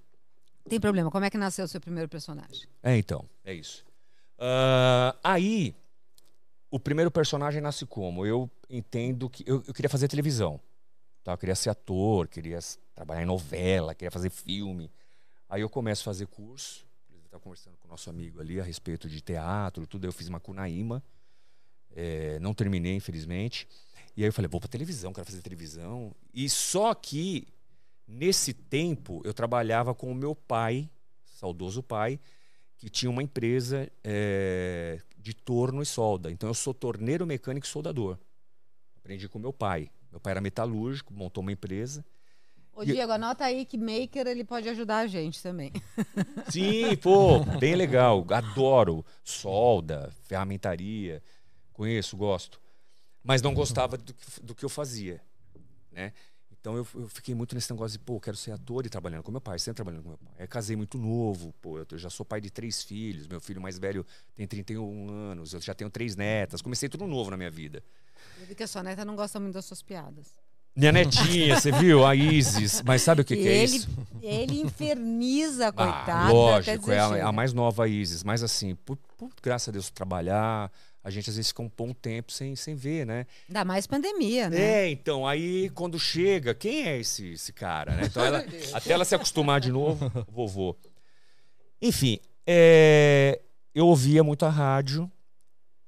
[0.69, 1.11] Tem problema.
[1.11, 2.69] Como é que nasceu o seu primeiro personagem?
[2.83, 3.85] É, então, é isso.
[4.39, 5.75] Ah, aí,
[6.71, 8.25] o primeiro personagem nasce como?
[8.25, 9.43] Eu entendo que.
[9.47, 10.61] Eu, eu queria fazer televisão.
[11.25, 11.33] Tá?
[11.33, 12.59] Eu queria ser ator, queria
[12.95, 14.91] trabalhar em novela, queria fazer filme.
[15.49, 16.87] Aí eu começo a fazer curso.
[17.11, 20.07] Eu estava conversando com o nosso amigo ali a respeito de teatro, tudo.
[20.07, 21.03] Eu fiz uma Cunaíma.
[21.97, 23.67] É, não terminei, infelizmente.
[24.19, 26.13] E aí eu falei, vou para televisão, quero fazer televisão.
[26.35, 27.47] E só que,
[28.05, 30.91] nesse tempo, eu trabalhava com o meu pai,
[31.25, 32.19] saudoso pai,
[32.77, 36.33] que tinha uma empresa é, de torno e solda.
[36.33, 38.19] Então eu sou torneiro mecânico e soldador.
[38.97, 39.89] Aprendi com meu pai.
[40.11, 42.05] Meu pai era metalúrgico, montou uma empresa.
[42.73, 45.71] Ô, E- Diego, anota aí que maker ele pode ajudar a gente também.
[46.51, 48.27] Sim, pô, bem legal.
[48.31, 51.23] Adoro solda, ferramentaria.
[51.73, 52.61] Conheço, gosto.
[53.23, 55.21] Mas não gostava do, que- do que eu fazia,
[55.93, 56.13] né?
[56.61, 59.31] Então eu, eu fiquei muito nesse negócio de, pô, quero ser ator e trabalhando com
[59.31, 60.35] meu pai, sempre trabalhando com meu pai.
[60.41, 63.61] Aí casei muito novo, pô, eu, eu já sou pai de três filhos, meu filho
[63.61, 64.05] mais velho
[64.35, 67.83] tem 31 anos, eu já tenho três netas, comecei tudo novo na minha vida.
[68.41, 70.33] Eu vi que a sua neta não gosta muito das suas piadas.
[70.75, 72.05] Minha netinha, você viu?
[72.07, 72.83] A Isis.
[72.83, 73.89] Mas sabe o que, que é ele, isso?
[74.23, 76.23] ele inferniza, Ah, coitada.
[76.25, 78.23] até lógico, é a, a mais nova Isis.
[78.23, 80.71] Mas assim, por, por graças a Deus trabalhar,
[81.03, 83.27] a gente às vezes fica um bom tempo sem, sem ver, né?
[83.49, 84.61] Ainda mais pandemia, né?
[84.85, 88.03] É, então, aí quando chega, quem é esse, esse cara, né?
[88.07, 88.45] Então, ela,
[88.75, 90.77] até ela se acostumar de novo, vovô.
[91.81, 93.41] Enfim, é,
[93.75, 95.11] eu ouvia muito a rádio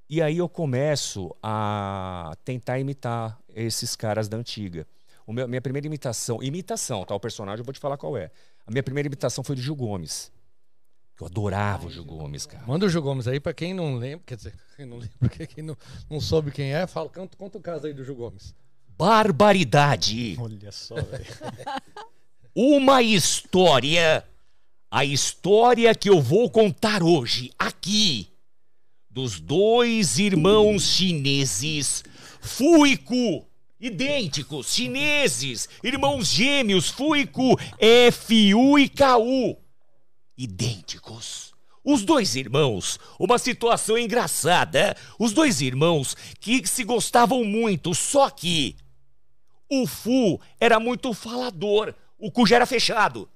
[0.08, 4.86] e aí eu começo a tentar imitar esses caras da antiga.
[5.26, 7.14] O meu- minha primeira imitação, imitação, tá?
[7.14, 8.30] O personagem eu vou te falar qual é.
[8.66, 10.32] A minha primeira imitação foi do Gil Gomes.
[11.20, 12.64] Eu adorava o Gil Gomes, cara.
[12.66, 15.62] Manda o Gil Gomes aí pra quem não lembra, quer dizer, quem não lembra, quem
[15.62, 15.76] não,
[16.08, 18.54] não soube quem é, fala, conta, conta o caso aí do Gil Gomes.
[18.96, 20.36] Barbaridade!
[20.40, 21.26] Olha só, velho.
[22.54, 24.24] uma história,
[24.90, 28.28] a história que eu vou contar hoje aqui,
[29.10, 32.02] dos dois irmãos chineses,
[32.40, 33.46] Fu e Ku,
[33.78, 39.56] idênticos, chineses, irmãos gêmeos, Fu e Ku, F-U e K-U,
[40.42, 41.52] idênticos.
[41.84, 48.76] Os dois irmãos, uma situação engraçada, os dois irmãos que se gostavam muito, só que
[49.68, 53.28] o Fu era muito falador, o cu já era fechado.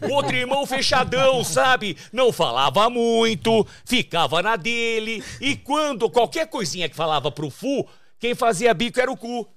[0.00, 1.96] O outro irmão fechadão, sabe?
[2.12, 5.22] Não falava muito, ficava na dele.
[5.40, 7.86] E quando qualquer coisinha que falava pro Fu,
[8.18, 9.48] quem fazia bico era o cu.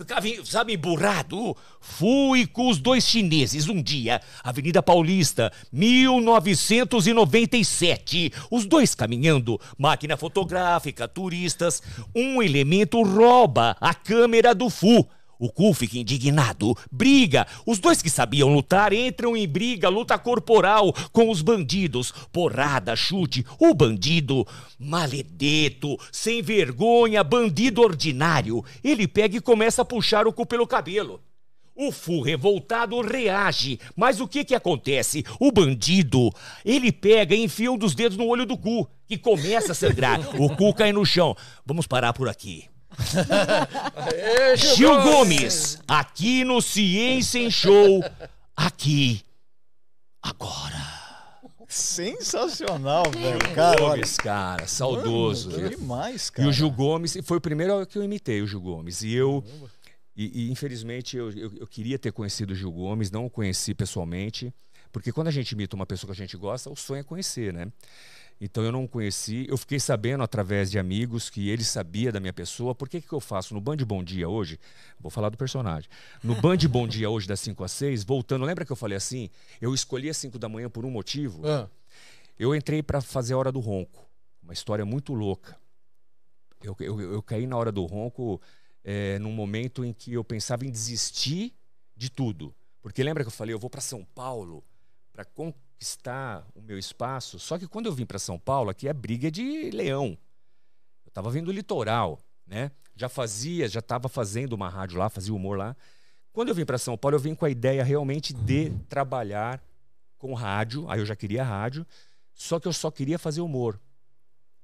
[0.00, 1.54] Ficava, sabe, emburrado.
[1.78, 8.32] Fu e cu, os dois chineses, um dia, Avenida Paulista, 1997.
[8.50, 11.82] Os dois caminhando, máquina fotográfica, turistas.
[12.16, 15.06] Um elemento rouba a câmera do Fu.
[15.40, 17.46] O Cu fica indignado, briga.
[17.64, 22.12] Os dois que sabiam lutar entram em briga, luta corporal com os bandidos.
[22.30, 23.46] Porrada, chute.
[23.58, 24.46] O bandido,
[24.78, 28.62] maledeto, sem vergonha, bandido ordinário.
[28.84, 31.22] Ele pega e começa a puxar o Cu pelo cabelo.
[31.74, 35.24] O Fu revoltado reage, mas o que que acontece?
[35.40, 36.30] O bandido,
[36.62, 40.20] ele pega e enfia um dos dedos no olho do cu, que começa a sangrar.
[40.38, 41.34] o cu cai no chão.
[41.64, 42.69] Vamos parar por aqui.
[43.96, 48.02] Aê, Gil Gomes, aqui no Ciência em Show,
[48.56, 49.22] aqui,
[50.22, 51.00] agora.
[51.68, 53.38] Sensacional, velho.
[53.54, 53.96] Cara, olha.
[53.96, 55.50] Gomes, cara, saudoso.
[55.52, 56.48] Mano, demais, E cara.
[56.48, 59.02] o Gil Gomes, foi o primeiro que eu imitei, o Gil Gomes.
[59.02, 59.44] E eu,
[60.16, 63.72] e, e, infelizmente, eu, eu, eu queria ter conhecido o Gil Gomes, não o conheci
[63.72, 64.52] pessoalmente,
[64.90, 67.52] porque quando a gente imita uma pessoa que a gente gosta, o sonho é conhecer,
[67.52, 67.68] né?
[68.40, 72.32] Então eu não conheci, eu fiquei sabendo através de amigos que ele sabia da minha
[72.32, 72.74] pessoa.
[72.74, 74.58] Por que que eu faço no Band Bom Dia hoje?
[74.98, 75.90] Vou falar do personagem.
[76.22, 79.28] No Band Bom Dia hoje das 5 às 6, voltando, lembra que eu falei assim?
[79.60, 81.46] Eu escolhi às 5 da manhã por um motivo.
[81.46, 81.68] Ah,
[82.38, 84.08] Eu entrei para fazer a hora do ronco.
[84.42, 85.58] Uma história muito louca.
[86.62, 88.40] Eu, eu, eu caí na hora do ronco
[88.82, 91.52] é, num momento em que eu pensava em desistir
[91.94, 92.54] de tudo.
[92.80, 94.64] Porque lembra que eu falei, eu vou para São Paulo
[95.20, 97.38] para conquistar o meu espaço.
[97.38, 100.16] Só que quando eu vim para São Paulo, aqui é briga de leão.
[101.04, 102.70] Eu estava vindo do litoral, né?
[102.96, 105.76] Já fazia, já estava fazendo uma rádio lá, fazia humor lá.
[106.32, 109.62] Quando eu vim para São Paulo, eu vim com a ideia realmente de trabalhar
[110.16, 110.88] com rádio.
[110.88, 111.86] Aí eu já queria rádio,
[112.32, 113.78] só que eu só queria fazer humor.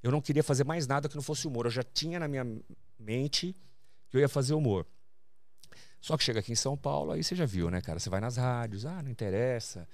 [0.02, 1.66] Eu não queria fazer mais nada que não fosse humor.
[1.66, 2.46] Eu já tinha na minha
[2.98, 3.54] mente
[4.08, 4.86] que eu ia fazer humor.
[6.00, 7.98] Só que chega aqui em São Paulo, aí você já viu, né, cara?
[7.98, 9.86] Você vai nas rádios, ah, não interessa.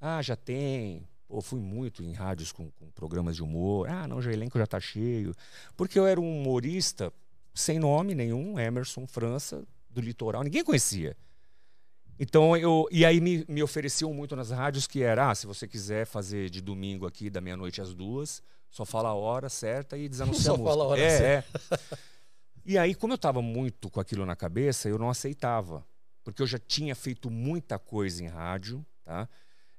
[0.00, 1.06] Ah, já tem.
[1.28, 3.88] Pô, fui muito em rádios com, com programas de humor.
[3.88, 5.34] Ah, não, já o elenco já tá cheio.
[5.76, 7.12] Porque eu era um humorista
[7.54, 11.16] sem nome nenhum, Emerson França, do litoral, ninguém conhecia.
[12.18, 12.86] Então eu.
[12.90, 16.50] E aí me, me ofereciam muito nas rádios que era, ah, se você quiser fazer
[16.50, 20.54] de domingo aqui, da meia-noite às duas, só fala a hora certa e desanuncia Só
[20.54, 20.70] a música.
[20.70, 21.60] fala a hora é, certa.
[21.74, 21.78] é.
[22.62, 25.84] E aí, como eu estava muito com aquilo na cabeça, eu não aceitava.
[26.22, 29.26] Porque eu já tinha feito muita coisa em rádio, tá?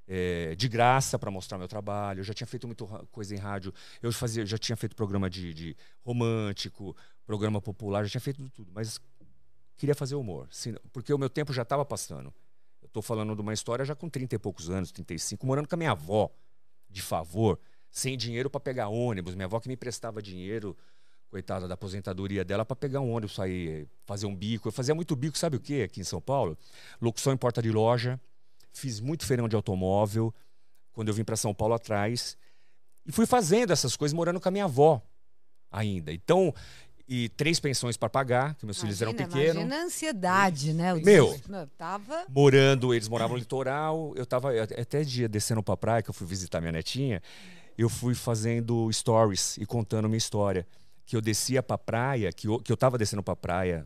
[0.08, 2.20] É, de graça para mostrar meu trabalho.
[2.20, 3.74] Eu já tinha feito muita coisa em rádio.
[4.02, 6.95] Eu fazia, já tinha feito programa de, de romântico,
[7.26, 8.72] programa popular, já tinha feito tudo.
[8.74, 8.99] Mas
[9.78, 10.49] queria fazer humor.
[10.91, 12.34] Porque o meu tempo já estava passando.
[12.82, 15.76] Eu estou falando de uma história já com 30 e poucos anos, 35, morando com
[15.76, 16.30] a minha avó,
[16.89, 19.36] de favor, sem dinheiro para pegar ônibus.
[19.36, 20.76] Minha avó que me emprestava dinheiro,
[21.30, 24.68] coitada da aposentadoria dela, para pegar um ônibus, sair, fazer um bico.
[24.68, 26.58] Eu fazia muito bico, sabe o que aqui em São Paulo?
[26.99, 28.20] Locução em porta de loja.
[28.72, 30.34] Fiz muito feirão de automóvel
[30.91, 32.38] quando eu vim para São Paulo atrás.
[33.05, 35.01] E fui fazendo essas coisas morando com a minha avó
[35.72, 36.11] ainda.
[36.11, 36.53] Então,
[37.07, 39.55] e três pensões para pagar, que meus filhos eram Imagina, pequenos.
[39.55, 40.93] Imagina a ansiedade, né?
[40.93, 41.39] O Meu.
[41.47, 42.26] Meu, tava.
[42.30, 44.13] morando, eles moravam no litoral.
[44.15, 47.22] Eu tava até dia descendo pra praia, que eu fui visitar minha netinha,
[47.78, 50.65] eu fui fazendo stories e contando minha história.
[51.05, 53.86] Que eu descia pra praia, que eu, que eu tava descendo pra praia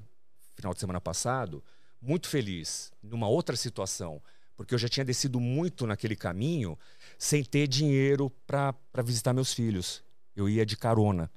[0.56, 1.64] final de semana passado,
[2.02, 4.22] muito feliz, numa outra situação.
[4.56, 6.78] Porque eu já tinha descido muito naquele caminho
[7.18, 10.04] sem ter dinheiro pra visitar meus filhos.
[10.36, 11.30] Eu ia de carona.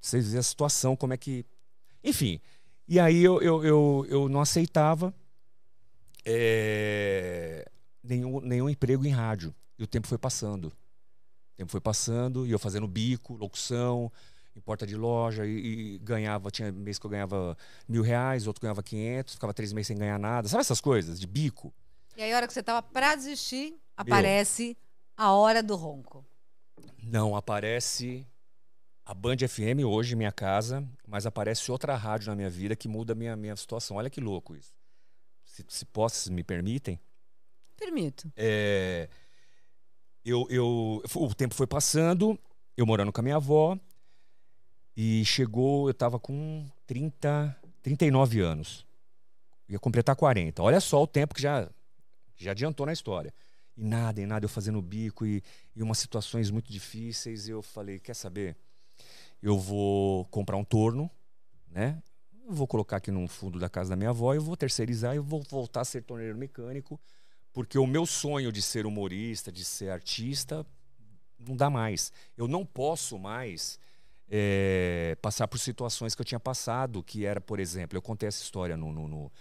[0.00, 1.44] Vocês verem a situação, como é que.
[2.02, 2.40] Enfim.
[2.86, 5.14] E aí eu, eu, eu, eu não aceitava
[6.24, 7.68] é,
[8.02, 9.54] nenhum, nenhum emprego em rádio.
[9.78, 10.66] E o tempo foi passando.
[10.66, 14.10] O tempo foi passando e eu fazendo bico, locução,
[14.54, 17.56] em porta de loja e, e ganhava, tinha mês que eu ganhava
[17.88, 20.48] mil reais, outro ganhava 500, ficava três meses sem ganhar nada.
[20.48, 21.72] Sabe essas coisas de bico?
[22.16, 24.76] E aí, a hora que você tava pra desistir, aparece
[25.16, 26.24] a hora do ronco.
[27.02, 28.26] Não, aparece
[29.04, 33.12] a Band FM hoje, minha casa, mas aparece outra rádio na minha vida que muda
[33.12, 33.96] a minha, minha situação.
[33.96, 34.72] Olha que louco isso.
[35.44, 37.00] Se, se posso, se me permitem.
[37.76, 38.30] Permito.
[38.36, 39.08] É,
[40.24, 42.38] eu, eu, o tempo foi passando,
[42.76, 43.78] eu morando com a minha avó,
[44.96, 48.86] e chegou, eu tava com 30, 39 anos.
[49.68, 50.62] Ia completar 40.
[50.62, 51.68] Olha só o tempo que já,
[52.44, 53.32] já adiantou na história.
[53.76, 55.42] E nada, e nada, eu fazendo bico e,
[55.74, 57.48] e umas situações muito difíceis.
[57.48, 58.56] Eu falei, quer saber?
[59.42, 61.10] Eu vou comprar um torno,
[61.70, 62.02] né?
[62.46, 65.18] Eu vou colocar aqui no fundo da casa da minha avó, eu vou terceirizar e
[65.18, 67.00] vou voltar a ser torneiro mecânico
[67.52, 70.64] porque o meu sonho de ser humorista, de ser artista,
[71.38, 72.12] não dá mais.
[72.36, 73.78] Eu não posso mais
[74.28, 78.42] é, passar por situações que eu tinha passado, que era, por exemplo, eu contei essa
[78.42, 79.32] história no, no, no,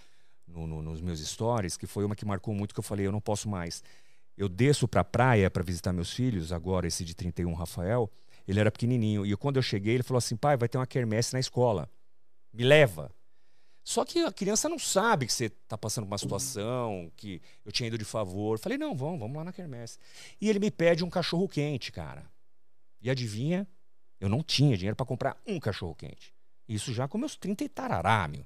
[0.50, 3.12] no, no, nos meus stories, que foi uma que marcou muito, que eu falei, eu
[3.12, 3.84] não posso mais.
[4.38, 8.10] Eu desço para a praia para visitar meus filhos, agora esse de 31, Rafael,
[8.47, 11.34] ele era pequenininho, e quando eu cheguei, ele falou assim, pai, vai ter uma quermesse
[11.34, 11.89] na escola,
[12.54, 13.12] me leva.
[13.84, 17.72] Só que a criança não sabe que você está passando por uma situação, que eu
[17.72, 18.60] tinha ido de favor.
[18.60, 19.97] Falei, não, vamos, vamos lá na quermesse.
[20.39, 22.30] E ele me pede um cachorro quente, cara.
[23.02, 23.68] E adivinha?
[24.20, 26.34] Eu não tinha dinheiro para comprar um cachorro quente.
[26.68, 28.45] Isso já com meus 30 e tarará, meu.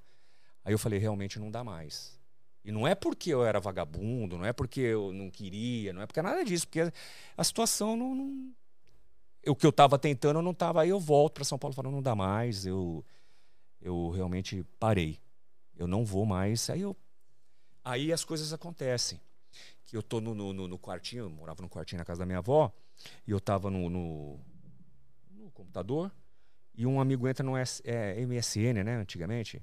[0.63, 2.19] Aí eu falei, realmente não dá mais.
[2.63, 6.07] E não é porque eu era vagabundo, não é porque eu não queria, não é
[6.07, 6.91] porque nada disso, porque
[7.35, 8.15] a situação não.
[8.15, 8.53] não...
[9.45, 10.81] O que eu estava tentando não estava.
[10.81, 13.05] Aí eu volto para São Paulo falando, não dá mais, eu,
[13.81, 15.19] eu realmente parei.
[15.75, 16.69] Eu não vou mais.
[16.69, 16.95] Aí eu.
[17.83, 19.19] Aí as coisas acontecem.
[19.83, 22.37] Que eu tô no, no, no quartinho, eu morava no quartinho na casa da minha
[22.37, 22.71] avó,
[23.27, 24.39] e eu tava no, no,
[25.29, 26.09] no computador,
[26.73, 29.61] e um amigo entra no S, é, MSN, né, antigamente.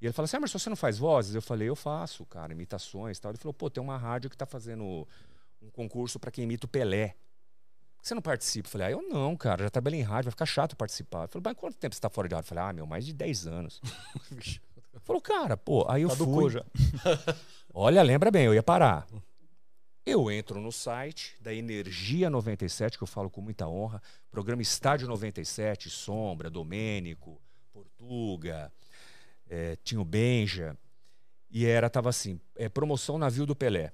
[0.00, 1.34] E ele fala assim: Ah, mas você não faz vozes?
[1.34, 3.30] Eu falei: Eu faço, cara, imitações e tal.
[3.32, 5.06] Ele falou: Pô, tem uma rádio que tá fazendo
[5.62, 7.16] um concurso para quem imita o Pelé.
[7.96, 8.66] Por que você não participa?
[8.66, 11.20] Eu falei: Ah, eu não, cara, já trabalhei em rádio, vai ficar chato participar.
[11.24, 12.46] Ele falou: Mas quanto tempo você tá fora de rádio?
[12.46, 13.80] Eu falei: Ah, meu, mais de 10 anos.
[15.02, 16.50] Falou, cara, pô, aí eu Caducou fui.
[16.50, 16.64] já.
[17.72, 19.06] Olha, lembra bem, eu ia parar.
[20.04, 25.06] Eu entro no site da Energia 97, que eu falo com muita honra, programa Estádio
[25.06, 27.40] 97, Sombra, Domênico,
[27.72, 28.72] Portuga,
[29.50, 30.74] eh, tinha o Benja,
[31.50, 33.92] e era, tava assim, eh, promoção navio do Pelé.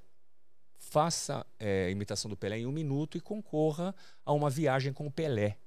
[0.78, 3.94] Faça eh, imitação do Pelé em um minuto e concorra
[4.24, 5.58] a uma viagem com o Pelé.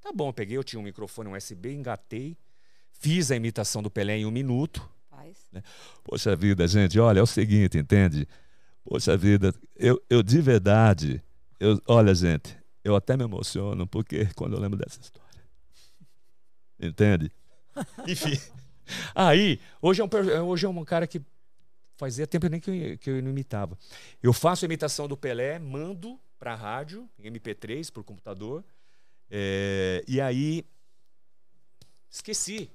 [0.00, 2.36] Tá bom, eu peguei, eu tinha um microfone, um USB, engatei,
[2.90, 5.50] fiz a imitação do Pelé em um minuto, Faz.
[6.04, 8.26] Poxa vida, gente, olha, é o seguinte, entende?
[8.84, 11.22] Poxa vida, eu, eu de verdade,
[11.58, 15.42] eu, olha, gente, eu até me emociono porque quando eu lembro dessa história.
[16.80, 17.32] Entende?
[18.06, 18.38] Enfim.
[19.14, 20.08] Aí, hoje é, um,
[20.46, 21.20] hoje é um cara que
[21.96, 23.76] fazia tempo nem que eu, que eu não imitava.
[24.22, 28.64] Eu faço a imitação do Pelé, mando pra rádio, em MP3, por computador.
[29.30, 30.64] é, e aí.
[32.10, 32.70] Esqueci.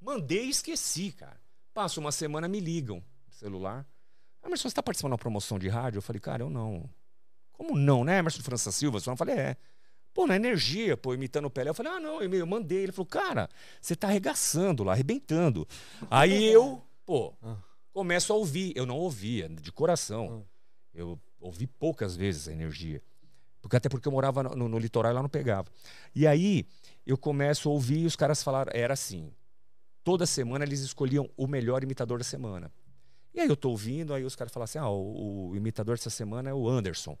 [0.00, 1.40] Mandei e esqueci, cara.
[1.72, 3.86] Passa uma semana, me ligam celular.
[4.44, 5.98] Emerson, você está participando de uma promoção de rádio?
[5.98, 6.88] Eu falei, cara, eu não.
[7.52, 8.18] Como não, né?
[8.18, 8.98] Emerson França Silva?
[8.98, 9.56] Eu falei, é.
[10.14, 11.68] Pô, na energia, pô, imitando o Pelé.
[11.70, 12.84] Eu falei, ah, não, eu mandei.
[12.84, 13.48] Ele falou, cara,
[13.80, 15.66] você tá arregaçando lá, arrebentando.
[16.10, 17.34] Aí eu, pô,
[17.92, 18.72] começo a ouvir.
[18.76, 20.46] Eu não ouvia, de coração.
[20.94, 23.02] Eu ouvi poucas vezes a energia.
[23.60, 25.68] Porque, até porque eu morava no, no- no litoral e lá não pegava.
[26.14, 26.64] E aí
[27.04, 29.32] eu começo a ouvir e os caras falaram, era assim.
[30.04, 32.70] Toda semana eles escolhiam o melhor imitador da semana.
[33.34, 36.10] E aí eu tô ouvindo, aí os caras falam assim: ah, o, o imitador dessa
[36.10, 37.18] semana é o Anderson.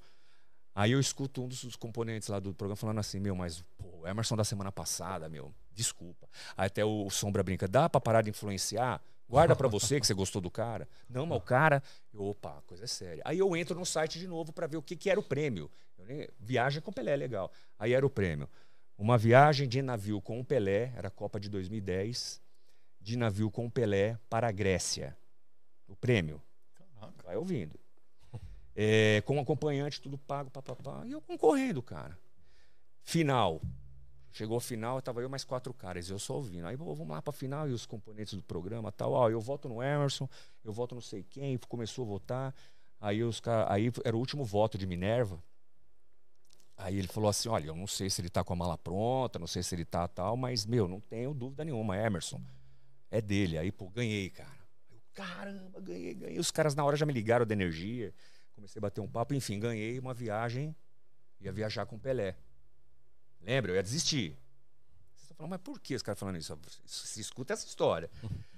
[0.74, 4.08] Aí eu escuto um dos, componentes lá do programa falando assim: meu, mas pô, o
[4.08, 6.28] Emerson da semana passada, meu, desculpa.
[6.56, 9.00] Aí até o, Sombra brinca: dá pra parar de influenciar?
[9.28, 10.86] Guarda pra você que você gostou do cara.
[11.08, 11.82] Não, mas o cara.
[12.12, 13.22] Opa, coisa é séria.
[13.24, 15.70] Aí eu entro no site de novo pra ver o que, que era o prêmio.
[15.98, 17.50] Nem- viagem com Pelé, legal.
[17.78, 18.48] Aí era o prêmio.
[18.98, 22.40] Uma viagem de navio com o Pelé, era a Copa de 2010,
[23.00, 25.16] de navio com o Pelé para a Grécia.
[25.88, 26.40] O prêmio.
[27.24, 27.78] Vai ouvindo.
[28.76, 31.02] É, com acompanhante, tudo pago, papapá.
[31.06, 32.18] E eu concorrendo, cara.
[33.02, 33.60] Final.
[34.32, 36.66] Chegou a final, tava eu mais quatro caras, eu só ouvindo.
[36.66, 39.12] Aí vamos lá pra final e os componentes do programa tal.
[39.12, 40.28] Ó, eu voto no Emerson,
[40.64, 42.54] eu voto não sei quem, começou a votar.
[43.00, 43.40] Aí os.
[43.68, 45.40] Aí era o último voto de Minerva.
[46.76, 49.38] Aí ele falou assim: olha, eu não sei se ele tá com a mala pronta,
[49.38, 52.40] não sei se ele tá tal, mas, meu, não tenho dúvida nenhuma, Emerson.
[53.10, 53.56] É dele.
[53.56, 54.58] Aí, pô, ganhei, cara.
[54.90, 56.38] Eu, caramba, ganhei, ganhei.
[56.40, 58.12] Os caras na hora já me ligaram da energia.
[58.54, 60.74] Comecei a bater um papo, enfim, ganhei uma viagem.
[61.40, 62.36] Ia viajar com o Pelé.
[63.40, 63.72] Lembra?
[63.72, 64.38] Eu ia desistir.
[65.14, 66.58] Vocês estão falando, mas por que os caras falando isso?
[66.86, 68.10] Se escuta essa história.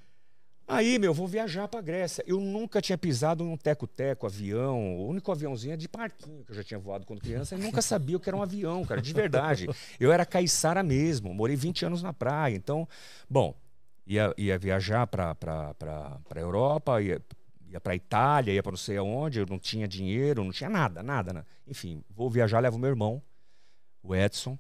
[0.68, 2.24] Aí, meu, vou viajar pra Grécia.
[2.26, 4.96] Eu nunca tinha pisado em um teco-teco, avião.
[4.96, 7.54] O único aviãozinho é de parquinho que eu já tinha voado quando criança.
[7.54, 9.68] E nunca sabia o que era um avião, cara, de verdade.
[10.00, 11.32] Eu era caiçara mesmo.
[11.32, 12.56] Morei 20 anos na praia.
[12.56, 12.88] Então,
[13.30, 13.54] bom,
[14.04, 17.22] ia, ia viajar pra, pra Europa, ia,
[17.76, 19.38] ia pra Itália, ia pra não sei aonde.
[19.38, 21.32] Eu não tinha dinheiro, não tinha nada, nada.
[21.32, 21.44] né?
[21.66, 23.22] Enfim, vou viajar, levo meu irmão,
[24.02, 24.58] o Edson.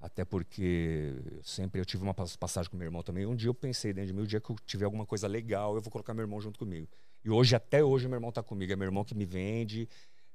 [0.00, 3.24] Até porque sempre eu tive uma pas- passagem com meu irmão também.
[3.24, 5.74] Um dia eu pensei dentro de mim, o dia que eu tiver alguma coisa legal,
[5.74, 6.86] eu vou colocar meu irmão junto comigo.
[7.24, 8.70] E hoje, até hoje, meu irmão tá comigo.
[8.70, 9.88] É meu irmão que me vende,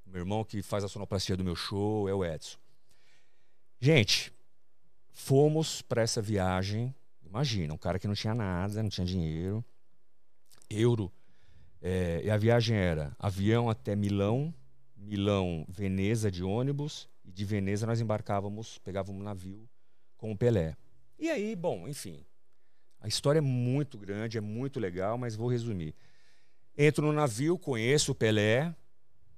[0.05, 2.57] meu irmão que faz a sonoplastia do meu show, é o Edson.
[3.79, 4.33] Gente,
[5.11, 6.93] fomos para essa viagem.
[7.23, 9.63] Imagina, um cara que não tinha nada, não tinha dinheiro,
[10.67, 11.11] euro.
[11.81, 14.53] É, e a viagem era avião até Milão,
[14.97, 19.67] Milão, Veneza de ônibus, e de Veneza nós embarcávamos, pegávamos um navio
[20.17, 20.75] com o Pelé.
[21.17, 22.25] E aí, bom, enfim.
[22.99, 25.95] A história é muito grande, é muito legal, mas vou resumir.
[26.77, 28.75] Entro no navio, conheço o Pelé,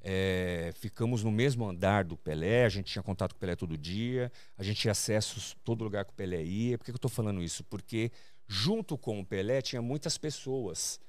[0.04, 3.78] é, ficamos no mesmo andar do Pelé, a gente tinha contato com o Pelé todo
[3.78, 6.78] dia, a gente tinha acesso a todo lugar que o Pelé ia.
[6.78, 7.64] Por que, que eu estou falando isso?
[7.64, 8.12] Porque
[8.48, 11.00] junto com o Pelé tinha muitas pessoas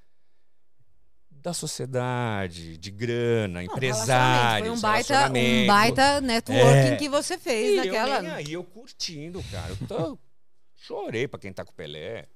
[1.42, 6.96] da sociedade, de grana, Não, empresários, Foi um baita, um baita networking É.
[6.96, 8.22] que você E fez eu naquela.
[8.22, 9.72] nem aí, eu curtindo, cara.
[9.80, 10.18] Eu tô-
[10.76, 12.28] chorei pra quem tá com o Pelé.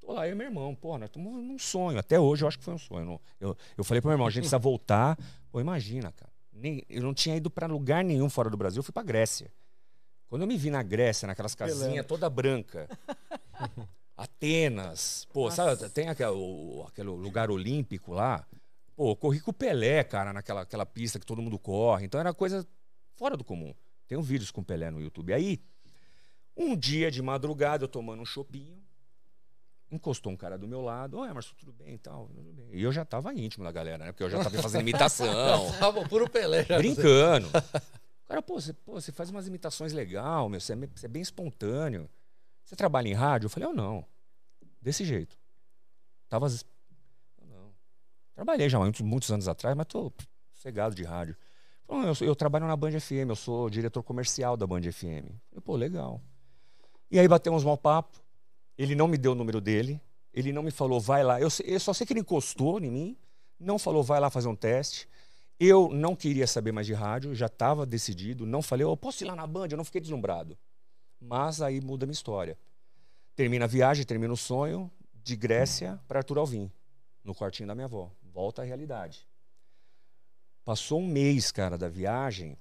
[0.00, 1.98] Tô lá, eu e meu irmão, pô, nós estamos num sonho.
[1.98, 3.04] Até hoje eu acho que foi um sonho.
[3.04, 5.18] Não- Eu, eu falei pro meu irmão, a gente precisa voltar.
[5.52, 6.32] Pô, imagina, cara.
[6.50, 9.52] Nem, eu não tinha ido pra lugar nenhum fora do Brasil, eu fui pra Grécia.
[10.26, 12.88] Quando eu me vi na Grécia, naquelas casinhas toda branca.
[14.18, 18.44] Atenas, pô, sabe, tem aquele, o- aquele lugar olímpico lá.
[18.96, 22.04] Pô, corri com o Pelé, cara, naquela aquela pista que todo mundo corre.
[22.04, 22.66] Então era coisa
[23.14, 23.72] fora do comum.
[24.08, 25.32] Tem vídeos com o Pelé no YouTube.
[25.32, 25.60] Aí,
[26.56, 28.76] um dia de madrugada, eu tomando um chopinho,
[29.90, 31.16] encostou um cara do meu lado.
[31.18, 32.28] Ô, Emerson, tudo bem e tal?
[32.34, 32.70] Tudo bem.
[32.72, 34.10] E eu já tava íntimo da galera, né?
[34.12, 35.28] Porque eu já tava fazendo imitação.
[35.78, 36.76] Tava puro Pelé já.
[36.76, 37.46] brincando.
[37.48, 41.08] O cara, pô, você, pô, você faz umas imitações legal, meu, você é, você é
[41.08, 42.10] bem espontâneo.
[42.68, 43.46] Você trabalha em rádio?
[43.46, 44.04] Eu falei, eu não.
[44.78, 45.38] Desse jeito.
[46.28, 46.46] Tava.
[47.42, 47.72] não.
[48.34, 50.12] Trabalhei já muitos, muitos anos atrás, mas tô
[50.52, 51.34] cegado de rádio.
[51.86, 55.32] Falou, "Não, eu, eu trabalho na Band FM, eu sou diretor comercial da Band FM.
[55.50, 56.20] Eu pô, legal.
[57.10, 58.22] E aí batemos mal papo.
[58.76, 59.98] Ele não me deu o número dele.
[60.34, 61.40] Ele não me falou, vai lá.
[61.40, 63.16] Eu, eu só sei que ele encostou em mim,
[63.58, 65.08] não falou, vai lá fazer um teste.
[65.58, 68.44] Eu não queria saber mais de rádio, já estava decidido.
[68.44, 70.58] Não falei, eu posso ir lá na Band, eu não fiquei deslumbrado.
[71.20, 72.58] Mas aí muda a minha história.
[73.34, 76.70] Termina a viagem, termina o sonho de Grécia para Arthur Alvim,
[77.22, 78.10] no quartinho da minha avó.
[78.22, 79.26] Volta à realidade.
[80.64, 82.56] Passou um mês, cara, da viagem.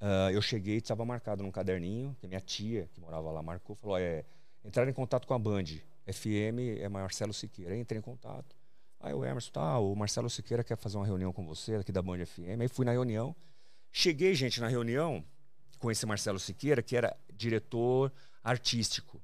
[0.00, 3.98] ah, eu cheguei, estava marcado num caderninho, que minha tia, que morava lá, marcou, falou:
[3.98, 4.24] é,
[4.64, 5.64] entrar em contato com a Band.
[6.12, 7.74] FM é Marcelo Siqueira.
[7.74, 8.56] Aí entrei em contato.
[9.00, 12.02] Aí o Emerson, tá, o Marcelo Siqueira quer fazer uma reunião com você aqui da
[12.02, 12.60] Band FM.
[12.60, 13.36] Aí fui na reunião.
[13.92, 15.24] Cheguei, gente, na reunião
[15.90, 18.12] esse Marcelo Siqueira, que era diretor
[18.42, 19.22] artístico.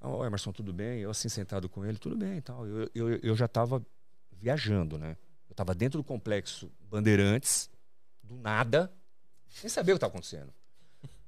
[0.00, 1.00] Ó, Emerson, tudo bem?
[1.00, 2.66] Eu assim sentado com ele, tudo bem e tal.
[2.66, 3.84] Eu, eu, eu já estava
[4.32, 5.16] viajando, né?
[5.48, 7.70] Eu estava dentro do complexo Bandeirantes,
[8.22, 8.92] do nada,
[9.48, 10.52] sem saber o que estava acontecendo.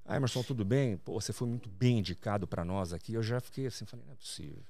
[0.05, 0.97] Ah, Emerson, tudo bem?
[0.99, 3.15] Pô, você foi muito bem indicado para nós aqui.
[3.15, 4.63] Eu já fiquei assim, falei, não é possível.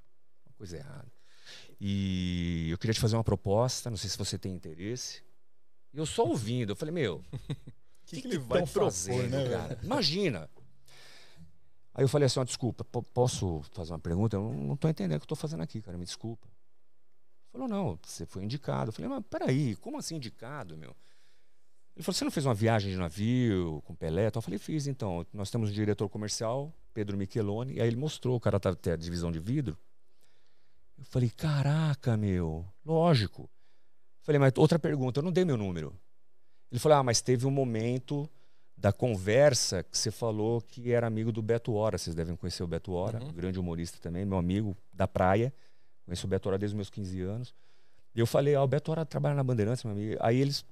[0.46, 1.10] Uma coisa errada.
[1.80, 5.22] E eu queria te fazer uma proposta, não sei se você tem interesse.
[5.92, 7.24] E eu só ouvindo, eu falei, meu,
[8.04, 9.78] que, que que ele vai fazendo, né, cara?
[9.82, 10.50] Imagina.
[11.94, 14.36] Aí eu falei assim, ó, desculpa, po- posso fazer uma pergunta?
[14.36, 16.46] Eu não, tô entendendo o que eu tô fazendo aqui, cara, me desculpa.
[16.48, 18.88] Ele falou, não, você foi indicado.
[18.88, 20.94] Eu falei, mas peraí, como assim indicado, meu?
[21.94, 24.28] Ele falou, você não fez uma viagem de navio com Pelé?
[24.34, 25.24] Eu falei, fiz, então.
[25.32, 28.92] Nós temos um diretor comercial, Pedro Micheloni, e aí ele mostrou, o cara tá até
[28.92, 29.78] a divisão de vidro.
[30.98, 33.48] Eu falei, caraca, meu, lógico.
[34.22, 35.96] Falei, mas outra pergunta, eu não dei meu número.
[36.70, 38.28] Ele falou, ah, mas teve um momento
[38.76, 41.96] da conversa que você falou que era amigo do Beto Hora.
[41.96, 43.32] Vocês devem conhecer o Beto Hora, Uhum.
[43.32, 45.54] grande humorista também, meu amigo da praia.
[46.04, 47.54] Conheço o Beto Hora desde os meus 15 anos.
[48.14, 50.16] E eu falei, ah, o Beto Hora trabalha na Bandeirantes, meu amigo.
[50.20, 50.64] Aí eles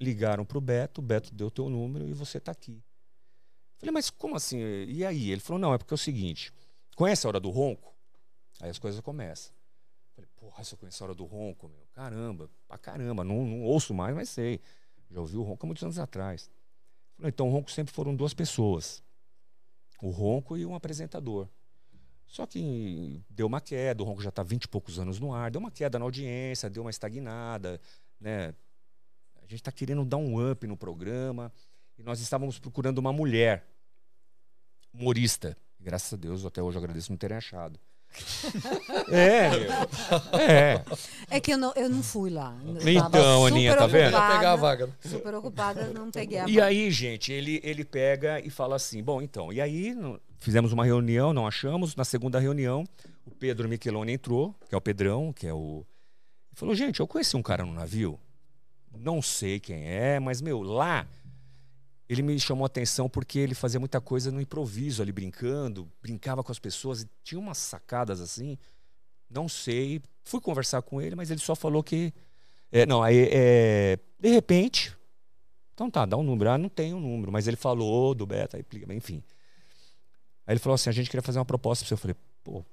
[0.00, 2.82] ligaram pro Beto, o Beto deu teu número e você tá aqui.
[3.78, 4.58] Falei, mas como assim?
[4.86, 5.30] E aí?
[5.30, 6.52] Ele falou, não, é porque é o seguinte,
[6.96, 7.94] conhece a hora do ronco?
[8.60, 9.52] Aí as coisas começam.
[10.14, 13.62] Falei, porra, se eu conheço a hora do ronco, meu, caramba, pra caramba, não, não
[13.62, 14.60] ouço mais, mas sei.
[15.10, 16.50] Já ouvi o ronco há muitos anos atrás.
[17.16, 19.02] Falei, então o ronco sempre foram duas pessoas.
[20.02, 21.48] O ronco e um apresentador.
[22.26, 25.50] Só que deu uma queda, o ronco já está 20 e poucos anos no ar,
[25.50, 27.80] deu uma queda na audiência, deu uma estagnada,
[28.18, 28.54] né?
[29.36, 31.52] A gente está querendo dar um up no programa
[31.98, 33.66] e nós estávamos procurando uma mulher
[34.92, 35.56] humorista.
[35.78, 37.78] Graças a Deus, até hoje eu agradeço não terem achado.
[39.10, 39.50] É.
[40.38, 40.84] É.
[41.30, 42.56] É que eu não, eu não fui lá.
[42.64, 44.08] Eu Então, Aninha, tá vendo?
[44.14, 44.90] Ocupada, pegar a vaga.
[45.00, 46.66] Super ocupada, não peguei a E vaga.
[46.66, 50.84] aí, gente, ele, ele pega e fala assim: bom, então, e aí no- fizemos uma
[50.84, 51.96] reunião, não achamos.
[51.96, 52.84] Na segunda reunião,
[53.26, 55.84] o Pedro Micheloni entrou, que é o Pedrão, que é o.
[56.50, 58.18] Ele falou: gente, eu conheci um cara no navio,
[58.96, 61.06] não sei quem é, mas, meu, lá.
[62.08, 66.44] Ele me chamou a atenção porque ele fazia muita coisa no improviso ali, brincando, brincava
[66.44, 68.58] com as pessoas e tinha umas sacadas assim.
[69.30, 70.02] Não sei.
[70.22, 72.12] Fui conversar com ele, mas ele só falou que.
[72.70, 74.94] é, não, aí é, de repente,
[75.72, 76.50] então tá, dá um número.
[76.50, 78.58] Ah, não tem um número, mas ele falou do beta,
[78.90, 79.22] enfim.
[80.46, 81.94] Aí ele falou assim: a gente queria fazer uma proposta pra você.
[81.94, 82.64] Eu falei, pô,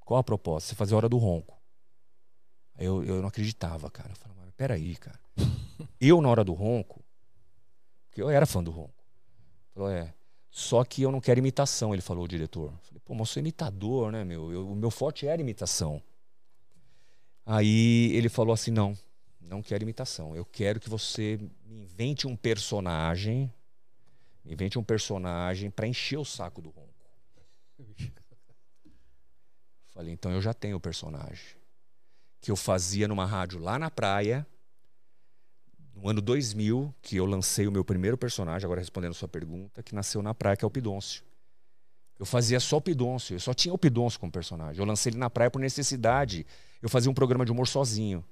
[0.00, 0.70] qual a proposta?
[0.70, 1.58] Você fazer a hora do ronco.
[2.76, 4.10] Aí eu, eu não acreditava, cara.
[4.10, 5.18] Eu falei, peraí, cara.
[6.00, 7.04] Eu, na hora do ronco,
[8.20, 8.92] porque eu era fã do ronco.
[9.72, 10.12] Falou, é.
[10.50, 12.72] Só que eu não quero imitação, ele falou, o diretor.
[12.82, 14.52] Falei, pô, mas eu sou imitador, né, meu?
[14.52, 16.02] Eu- o meu forte era imitação.
[17.46, 18.96] Aí ele falou assim: não,
[19.40, 20.36] não quero imitação.
[20.36, 23.52] Eu quero que você me invente um personagem.
[24.44, 26.90] Invente um personagem para encher o saco do ronco.
[29.92, 31.56] Falei, então eu já tenho o personagem.
[32.40, 34.46] Que eu fazia numa rádio lá na praia,
[36.00, 39.82] no ano 2000, que eu lancei o meu primeiro personagem, agora respondendo a sua pergunta,
[39.82, 41.22] que nasceu na praia, que é o Pidôncio.
[42.18, 44.80] Eu fazia só o Pidôncio, eu só tinha o Pidôncio como personagem.
[44.80, 46.46] Eu lancei ele na praia por necessidade.
[46.82, 48.24] Eu fazia um programa de humor sozinho.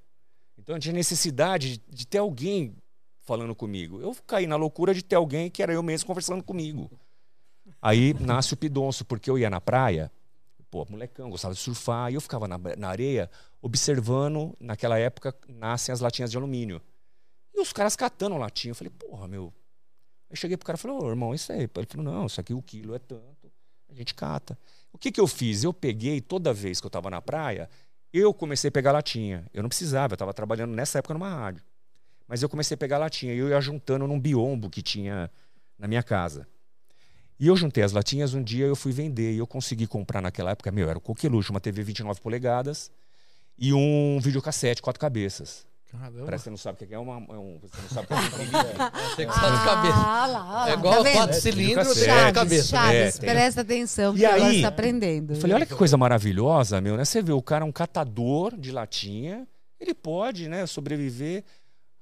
[0.58, 2.74] Então eu tinha necessidade de, ter alguém
[3.20, 4.00] falando comigo.
[4.00, 6.90] Eu caí na loucura de ter alguém que era eu mesmo conversando comigo.
[7.80, 10.10] Aí nasce o Pidonço, porque eu ia na praia,
[10.70, 15.92] pô, molecão, gostava de surfar, e eu ficava na, na areia observando, naquela época, nascem
[15.92, 16.80] as latinhas de alumínio.
[17.58, 18.70] E os caras catando latinha.
[18.70, 19.52] Eu falei, porra, meu.
[20.30, 21.62] Aí cheguei pro cara e falei, ô, irmão, isso aí.
[21.62, 23.50] Ele falou, não, isso aqui o quilo é tanto,
[23.88, 24.56] a gente cata.
[24.92, 25.64] O que que eu fiz?
[25.64, 27.68] Eu peguei, toda vez que eu tava na praia,
[28.12, 29.44] eu comecei a pegar latinha.
[29.52, 31.64] Eu não precisava, eu estava trabalhando nessa época numa rádio.
[32.28, 35.28] Mas eu comecei a pegar latinha e eu ia juntando num biombo que tinha
[35.76, 36.46] na minha casa.
[37.40, 40.52] E eu juntei as latinhas, um dia eu fui vender e eu consegui comprar naquela
[40.52, 42.90] época, meu, era o coqueluche, uma TV 29 polegadas
[43.56, 45.67] e um videocassete, quatro cabeças.
[45.90, 46.24] Caramba.
[46.26, 47.58] Parece que você não sabe o que é, uma, é um.
[47.60, 48.52] Você não sabe o que é um TV.
[49.16, 49.96] Tem que só de cabeça.
[49.96, 52.68] Ah, lá, lá, É igual tá quatro cilindros, Chaves, tem de cabeça.
[52.68, 55.32] Chaves, É, presta atenção, E aí, você está aprendendo.
[55.32, 57.04] Eu falei, olha que coisa maravilhosa, meu, né?
[57.06, 59.48] Você vê o cara é um catador de latinha,
[59.80, 61.42] ele pode, né, sobreviver.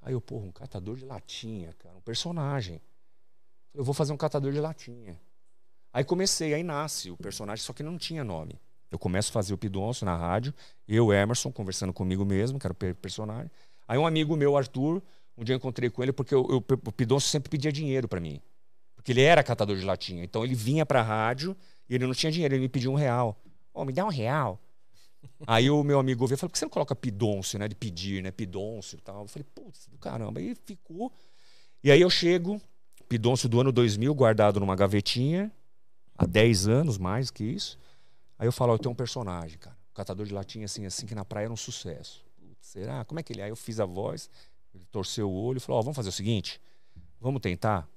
[0.01, 2.81] Aí eu, porra, um catador de latinha, cara, um personagem.
[3.73, 5.17] Eu vou fazer um catador de latinha.
[5.93, 8.59] Aí comecei, aí nasce o personagem, só que não tinha nome.
[8.91, 10.53] Eu começo a fazer o Pidonço na rádio,
[10.87, 13.49] eu, Emerson, conversando comigo mesmo, que era o per- personagem.
[13.87, 15.01] Aí um amigo meu, Arthur,
[15.37, 18.19] um dia eu encontrei com ele porque eu, eu- o Pidonço sempre pedia dinheiro pra
[18.19, 18.41] mim.
[18.95, 20.23] Porque ele era catador de latinha.
[20.23, 21.55] Então ele vinha pra rádio
[21.89, 23.37] e ele não tinha dinheiro, ele me pediu um real.
[23.73, 24.59] Ô, me dá um real.
[25.47, 27.67] Aí o meu amigo ouviu e falou: por que você não coloca pidôncio, né?
[27.67, 28.31] De pedir, né?
[28.31, 29.21] Pidôncio e tal.
[29.21, 30.39] Eu falei, putz, do caramba.
[30.39, 31.11] Aí ficou.
[31.83, 32.59] E aí eu chego,
[33.07, 35.51] pidôncio do ano 2000, guardado numa gavetinha,
[36.17, 37.79] há 10 anos, mais que isso.
[38.37, 39.77] Aí eu falo: ó, eu tenho um personagem, cara.
[39.93, 42.25] Catador de latinha assim, assim, que na praia era um sucesso.
[42.67, 43.05] Será?
[43.05, 43.45] Como é que ele é?
[43.45, 44.29] Aí eu fiz a voz,
[44.73, 46.59] ele torceu o olho e falou: ó, vamos fazer o seguinte,
[47.19, 47.87] vamos tentar.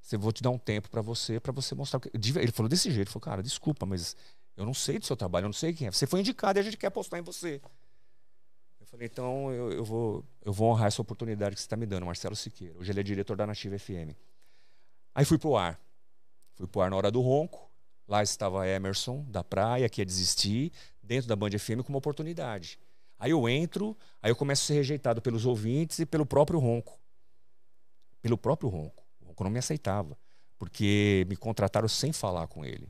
[0.00, 1.98] Você vou te dar um tempo pra você, para você mostrar.
[1.98, 4.16] o que-" De- Ele falou desse jeito, ele falou, cara, desculpa, mas
[4.56, 5.92] eu não sei do seu trabalho, eu não sei quem é.
[5.92, 7.60] Você foi indicado e a gente quer apostar em você.
[8.80, 11.86] Eu falei, então eu, eu vou, eu vou honrar essa oportunidade que você está me
[11.86, 12.76] dando, Marcelo Siqueira.
[12.78, 14.16] Hoje ele é diretor da Nativa FM.
[15.14, 15.80] Aí fui pro ar.
[16.54, 17.70] Fui pro ar na hora do ronco.
[18.08, 22.76] Lá estava Emerson, da praia, que ia desistir, dentro da Band FM com uma oportunidade.
[23.20, 26.98] Aí eu entro, aí eu começo a ser rejeitado pelos ouvintes e pelo próprio ronco.
[28.22, 29.04] Pelo próprio ronco.
[29.20, 30.16] O ronco não me aceitava.
[30.58, 32.88] Porque me contrataram sem falar com ele.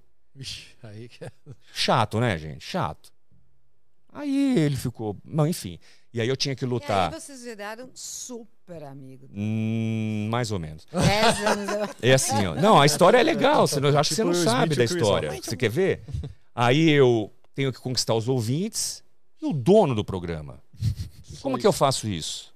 [0.85, 1.33] Aí que é.
[1.74, 2.64] Chato, né, gente?
[2.64, 3.12] Chato.
[4.12, 5.16] Aí ele ficou.
[5.24, 5.78] Não, enfim.
[6.12, 7.12] E aí eu tinha que E lutar.
[7.12, 9.28] aí vocês viraram super amigos.
[9.33, 10.87] Hum, mais ou menos.
[12.03, 12.55] É assim, ó.
[12.55, 13.66] Não, a história é legal.
[13.66, 15.31] Você não, acho que você Tipo não o sabe da e história.
[15.43, 16.03] Você quer ver?
[16.55, 19.03] Aí eu tenho que conquistar os ouvintes
[19.41, 20.62] e o dono do programa.
[21.43, 22.53] Como que eu faço isso?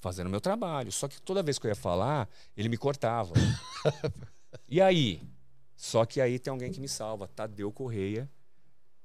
[0.00, 0.92] Fazendo meu trabalho.
[0.92, 3.32] Só que toda vez que eu ia falar, ele me cortava.
[4.70, 5.22] E aí?
[5.76, 8.28] Só que aí tem alguém que me salva, Tadeu Correia,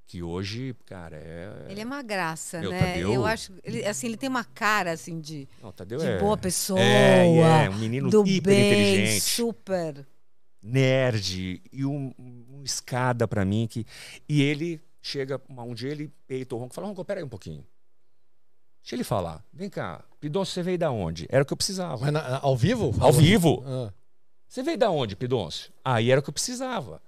[0.07, 1.67] que hoje, cara, é.
[1.69, 2.79] Ele é uma graça, Meu, né?
[2.93, 6.17] Tadeu- Eu acho, ele, assim, ele tem uma cara assim de, Não, Tadeu de é.
[6.19, 7.25] boa pessoa, É,
[7.65, 9.21] é, um menino do hiper bem, inteligente.
[9.21, 10.05] super.
[10.61, 13.85] nerd e um, um escada pra mim que
[14.27, 17.29] e ele chega um dia ele peita o Ronco e fala Ronco, pera aí um
[17.29, 17.63] pouquinho
[18.81, 22.01] deixa ele falar vem cá Pidoncio você veio da onde era o que eu precisava
[22.01, 22.91] Mas na- ao vivo?
[23.03, 23.93] ao vivo Ah.
[24.47, 27.01] você veio da onde Pidoncio aí era o que eu precisava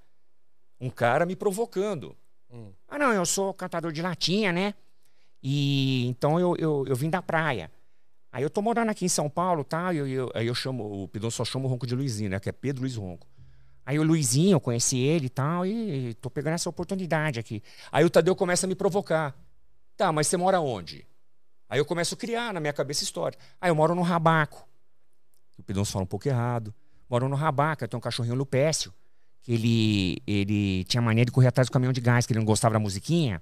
[0.79, 2.15] um cara me provocando
[2.51, 2.71] Hum.
[2.87, 4.73] ah não eu sou cantador de latinha né
[5.41, 7.71] e então eu, eu, eu vim da praia
[8.31, 9.93] Aí eu tô morando aqui em São Paulo, tá?
[9.93, 12.37] E eu, eu- aí eu chamo, o Pidon só chama o Ronco de Luizinho, né?
[12.37, 13.25] Que é Pedro Luiz Ronco.
[13.85, 17.61] Aí o Luizinho, eu conheci ele e tal, e tô pegando essa oportunidade aqui.
[17.91, 19.35] Aí o Tadeu começa a me provocar.
[19.95, 21.05] Tá, mas você mora onde?
[21.69, 23.37] Aí eu começo a criar na minha cabeça história.
[23.61, 24.67] Ah, eu moro no Rabaco.
[25.57, 26.73] O Pidonço fala um pouco errado.
[27.09, 28.91] Moro no Rabaco, eu tenho um cachorrinho Lupécio,
[29.41, 32.45] que ele, ele tinha mania de correr atrás do caminhão de gás, que ele não
[32.45, 33.41] gostava da musiquinha.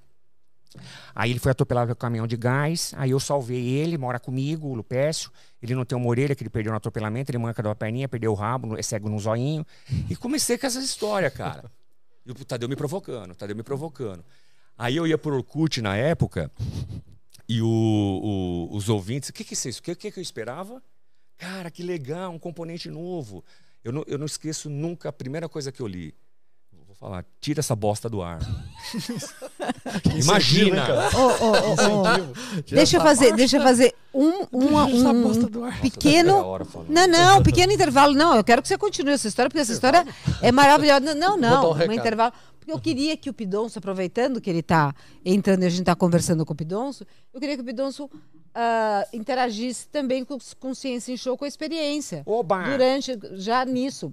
[1.15, 4.73] Aí ele foi atropelado pelo caminhão de gás, aí eu salvei ele, mora comigo, o
[4.75, 5.31] Lupécio.
[5.61, 8.07] Ele não tem uma orelha que ele perdeu no atropelamento, ele manca de uma perninha,
[8.07, 9.65] perdeu o rabo, é cego no zoinho.
[10.09, 11.71] E comecei com essa história, cara.
[12.25, 14.23] E o Tadeu me provocando, o Tadeu me provocando.
[14.77, 16.51] Aí eu ia por Orkut na época,
[17.47, 17.67] e o-
[18.71, 19.79] o- os ouvintes, o que, que é isso?
[19.79, 20.81] O que, que, que eu esperava?
[21.37, 23.43] Cara, que legal, um componente novo.
[23.83, 26.15] Eu não, eu não esqueço nunca a primeira coisa que eu li.
[27.03, 28.39] Falar, tira essa bosta do ar.
[30.15, 30.85] Imagina!
[32.65, 36.57] Deixa eu fazer, deixa eu fazer um, um, um, um pequeno.
[36.87, 38.13] Não, não, um pequeno intervalo.
[38.13, 40.07] Não, eu quero que você continue essa história, porque essa história
[40.41, 41.13] é maravilhosa.
[41.13, 42.31] Não, não, um um intervalo.
[42.57, 44.95] Porque eu queria que o Pidonço, aproveitando que ele está
[45.25, 48.09] entrando e a gente está conversando com o Pidonço, eu queria que o Pidonço
[48.55, 52.23] ah, interagisse também com, com Ciência em Show, com a experiência.
[52.25, 52.63] Oba!
[52.63, 54.09] Durante, já nisso.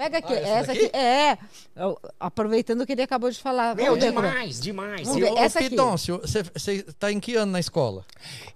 [0.00, 0.96] Pega aqui, Ah, essa essa aqui.
[0.96, 1.36] É,
[1.76, 3.76] eu- aproveitando o que ele acabou de falar.
[3.76, 5.06] Meu, demais, demais.
[5.06, 5.68] Vamos ver, essa aqui.
[5.68, 6.40] Pidoncio, você
[6.72, 8.06] está em que ano na escola?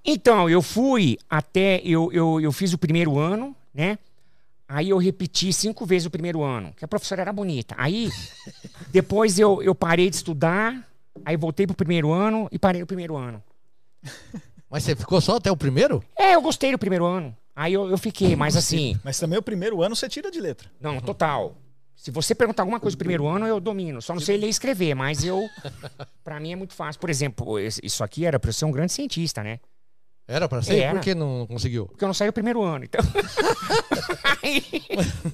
[0.03, 1.83] Então, eu fui até.
[1.85, 3.99] Eu, eu, eu fiz o primeiro ano, né?
[4.67, 7.75] Aí eu repeti cinco vezes o primeiro ano, que a professora era bonita.
[7.77, 8.09] Aí,
[8.91, 10.83] depois eu, eu parei de estudar,
[11.27, 13.43] aí voltei pro primeiro ano e parei o primeiro ano.
[14.71, 16.03] Mas você ficou só até o primeiro?
[16.17, 17.37] É, eu gostei do primeiro ano.
[17.57, 18.99] Aí eu, eu fiquei, mas assim.
[19.05, 20.69] Mas também o primeiro ano você tira de letra.
[20.81, 21.57] Não, total.
[21.95, 24.03] Se você perguntar alguma coisa do primeiro ano, eu domino.
[24.03, 25.49] Só não sei ler e escrever, mas eu.
[26.25, 27.01] Pra mim é muito fácil.
[27.01, 29.61] Por exemplo, isso aqui era pra eu ser um grande cientista, né?
[30.27, 30.79] Era pra ser?
[30.79, 30.95] Era.
[30.95, 31.87] Por que não conseguiu?
[31.87, 33.01] Porque eu não saí o primeiro ano, então.
[34.43, 34.63] Aí-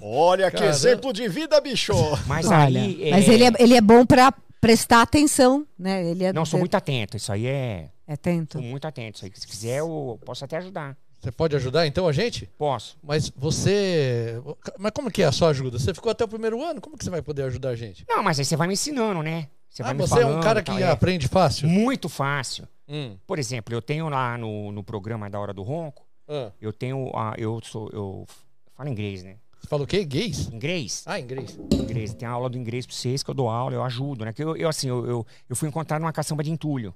[0.01, 0.77] Olha que Caramba.
[0.77, 1.93] exemplo de vida, bicho!
[2.27, 3.09] mas Olha, aí.
[3.11, 6.05] mas ele é, ele é bom para prestar atenção, né?
[6.11, 7.17] Ele é, Não, sou muito atento.
[7.17, 7.89] Isso aí é.
[8.07, 8.59] é atento.
[8.59, 9.19] Sou muito atento.
[9.21, 10.97] Se quiser, eu posso até ajudar.
[11.21, 12.47] Você pode ajudar então a gente?
[12.57, 12.97] Posso.
[13.03, 14.43] Mas você.
[14.79, 15.79] Mas como que é a sua ajuda?
[15.79, 16.81] Você ficou até o primeiro ano?
[16.81, 18.07] Como que você vai poder ajudar a gente?
[18.09, 19.49] Não, mas aí você vai me ensinando, né?
[19.69, 20.39] Você vai ah, você é falando.
[20.39, 20.91] um cara que tal, é.
[20.91, 21.69] aprende fácil?
[21.69, 22.67] Muito fácil.
[22.89, 23.17] Hum.
[23.27, 27.11] Por exemplo, eu tenho lá no, no programa da Hora do Ronco, Ah, eu tenho.
[27.15, 27.91] A, eu sou.
[27.93, 28.27] Eu
[28.75, 29.37] falo inglês, né?
[29.61, 30.03] Você fala o quê?
[30.05, 30.49] Gays?
[30.49, 31.03] Inglês?
[31.05, 31.59] Ah, inglês.
[31.71, 32.15] inglês.
[32.15, 34.33] Tem aula do inglês pra vocês que eu dou aula, eu ajudo, né?
[34.33, 36.95] Que eu, eu assim, eu, eu, eu fui encontrado numa caçamba de entulho.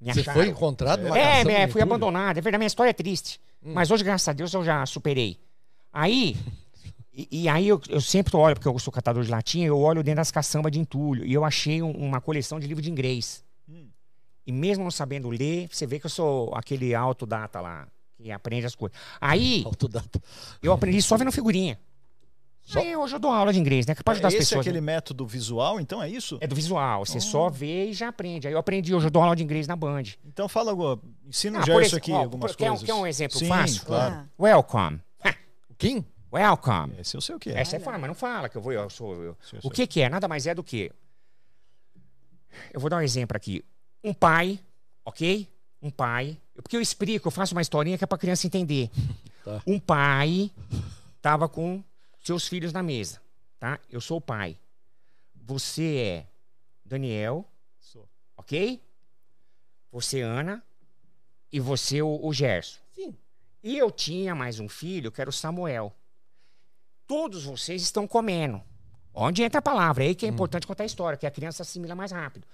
[0.00, 0.40] Me Você acharam.
[0.40, 1.82] foi encontrado numa É, caçamba é, fui entulho?
[1.84, 2.36] abandonado.
[2.38, 3.40] É verdade, minha história é triste.
[3.64, 3.72] Hum.
[3.74, 5.38] Mas hoje, graças a Deus, eu já superei.
[5.92, 6.36] Aí.
[7.12, 10.02] E, e aí eu, eu sempre olho, porque eu sou catador de latinha, eu olho
[10.02, 11.24] dentro das caçambas de entulho.
[11.24, 13.42] E eu achei um- uma coleção de livro de inglês.
[13.68, 13.86] Hum.
[14.46, 17.88] E mesmo não sabendo ler, você vê que eu sou aquele autodata lá,
[18.22, 18.96] que aprende as coisas.
[19.18, 20.20] Aí, Autodata.
[20.62, 21.78] eu aprendi só vendo figurinha.
[22.66, 23.94] Só- Aí hoje eu dou aula de inglês, né?
[23.94, 24.60] Que pode ajudar as Esse é pessoas.
[24.66, 24.94] aquele né?
[24.94, 26.36] método visual, então é isso?
[26.40, 27.06] É do visual.
[27.06, 28.48] Você só vê e já aprende.
[28.48, 30.02] Aí eu aprendi, hoje eu dou aula de inglês na Band.
[30.24, 32.84] Então fala, agora, ensina Ah, o por Gerson ex- aqui ó, algumas quer um- coisas.
[32.86, 33.84] quer um exemplo Sim, fácil?
[33.86, 34.14] claro.
[34.16, 35.00] Ah, Welcome.
[35.70, 36.04] O Kim?
[36.32, 36.94] Welcome.
[36.98, 37.60] Esse eu sei o que é.
[37.60, 38.72] Essa é fala, mas não fala que eu vou.
[38.72, 40.08] Eu sou, eu- Esse eu O que, que é?
[40.08, 40.90] Nada mais é do que.
[42.72, 43.64] Eu vou dar um exemplo aqui.
[44.02, 44.58] Um pai,
[45.04, 45.48] ok?
[45.80, 46.36] Um pai.
[46.54, 48.90] Porque eu explico, eu faço uma historinha que é pra criança entender.
[49.46, 49.62] Tá.
[49.64, 50.50] Um pai
[51.22, 51.80] tava com
[52.26, 53.22] seus filhos na mesa,
[53.56, 53.78] tá?
[53.88, 54.58] Eu sou o pai.
[55.32, 56.26] Você é
[56.84, 57.48] Daniel,
[57.78, 58.08] Sou.
[58.36, 58.82] ok?
[59.92, 60.60] Você Ana
[61.52, 62.80] e você o, o Gerson.
[62.92, 63.16] Sim.
[63.62, 65.94] E eu tinha mais um filho que era o Samuel.
[67.06, 68.60] Todos vocês estão comendo.
[69.14, 70.02] Onde entra a palavra?
[70.02, 72.44] É aí que é importante contar a história, que a criança assimila mais rápido.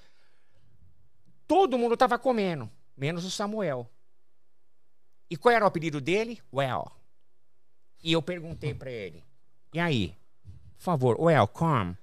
[1.48, 3.90] Todo mundo estava comendo, menos o Samuel.
[5.30, 6.42] E qual era o apelido dele?
[6.52, 6.92] Well.
[8.04, 9.24] E eu perguntei para ele:
[9.72, 10.14] E aí?
[10.78, 11.96] Por favor, welcome.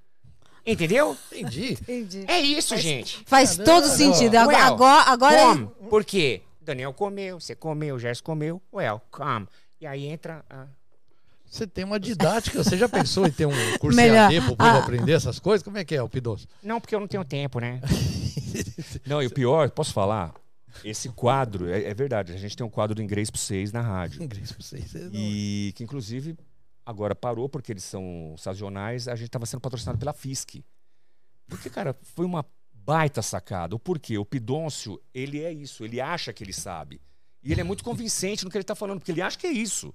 [0.65, 1.17] Entendeu?
[1.31, 1.73] Entendi.
[1.73, 2.25] entendi.
[2.27, 3.23] É isso, gente.
[3.25, 4.35] Faz todo sentido.
[4.35, 5.67] Agora, Well, agora, agora Come.
[5.89, 6.41] Por quê?
[6.61, 8.61] Daniel comeu, você comeu, o Gerson comeu.
[8.73, 9.47] Welcome.
[9.81, 10.67] E aí entra a.
[11.49, 12.63] Você tem uma didática.
[12.63, 14.31] Você já pensou em ter um curso Melhor.
[14.31, 14.77] EAD povo Ah.
[14.77, 15.63] aprender essas coisas?
[15.63, 16.47] Como é que é, o Pidoso?
[16.61, 17.81] Não, porque eu não tenho tempo, né?
[19.05, 20.33] Não, e o pior, posso falar?
[20.83, 23.81] Esse quadro, é, é verdade, a gente tem um quadro do inglês para vocês na
[23.81, 24.21] rádio.
[24.23, 24.91] Inglês pra vocês.
[24.91, 26.35] você não- E que inclusive
[26.89, 30.65] agora parou porque eles são sazonais, a gente estava sendo patrocinado pela FISC.
[31.47, 33.75] Porque, cara, foi uma baita sacada.
[33.75, 34.17] O porquê?
[34.17, 36.99] O Pidôncio, ele é isso, ele acha que ele sabe.
[37.43, 39.51] E ele é muito convincente no que ele está falando, porque ele acha que é
[39.51, 39.93] isso.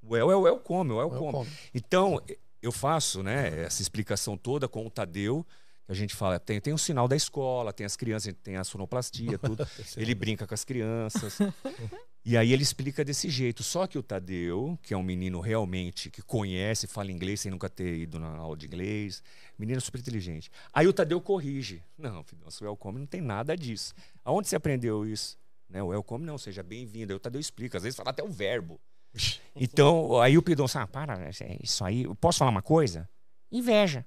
[0.00, 1.32] O El é o El come, o El come.
[1.32, 1.50] come.
[1.74, 2.22] Então,
[2.62, 5.44] eu faço né, essa explicação toda com o Tadeu,
[5.84, 8.62] que a gente fala, tem, tem o sinal da escola, tem as crianças, tem a
[8.62, 9.66] sonoplastia, tudo.
[9.96, 11.38] ele brinca com as crianças.
[12.24, 13.62] E aí ele explica desse jeito.
[13.62, 17.68] Só que o Tadeu, que é um menino realmente que conhece, fala inglês sem nunca
[17.68, 19.22] ter ido na aula de inglês,
[19.58, 20.50] menino super inteligente.
[20.72, 21.82] Aí o Tadeu corrige.
[21.98, 23.92] Não, filho, nosso welcome não tem nada disso.
[24.24, 25.36] Aonde você aprendeu isso?
[25.68, 27.12] Né, o welcome não, seja bem-vindo.
[27.12, 28.80] Aí o Tadeu explica, às vezes fala até o verbo.
[29.56, 32.02] Então, aí o Pidon, ah, para, é isso aí.
[32.02, 33.08] Eu posso falar uma coisa?
[33.52, 34.04] Inveja.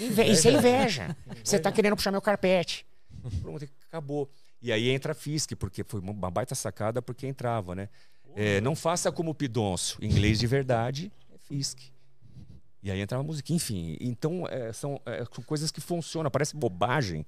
[0.00, 1.16] Inve- Isso é inveja.
[1.44, 2.84] Você tá querendo puxar meu carpete.
[3.42, 4.28] Pronto, acabou.
[4.62, 7.88] E aí entra a FISC, porque foi uma baita sacada, porque entrava, né?
[8.34, 11.92] É, não faça como o Pidoncio, inglês de verdade é FISC.
[12.82, 13.52] E aí entrava a música.
[13.52, 17.26] Enfim, então é, são, é, são coisas que funcionam, parece bobagem.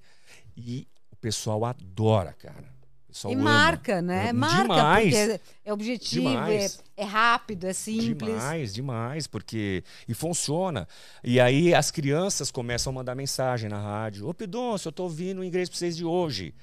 [0.57, 2.82] E o pessoal adora, cara.
[3.13, 3.45] Pessoal E ama.
[3.45, 4.29] marca, né?
[4.29, 5.15] É, marca, demais.
[5.15, 6.83] porque é objetivo, é, Demais.
[6.97, 8.33] é rápido, é simples.
[8.35, 9.85] Demais, demais, porque.
[10.09, 10.89] E funciona.
[11.23, 15.41] E aí as crianças começam a mandar mensagem na rádio: Ô Pidoncio, eu tô ouvindo
[15.41, 16.55] o inglês pra vocês de hoje.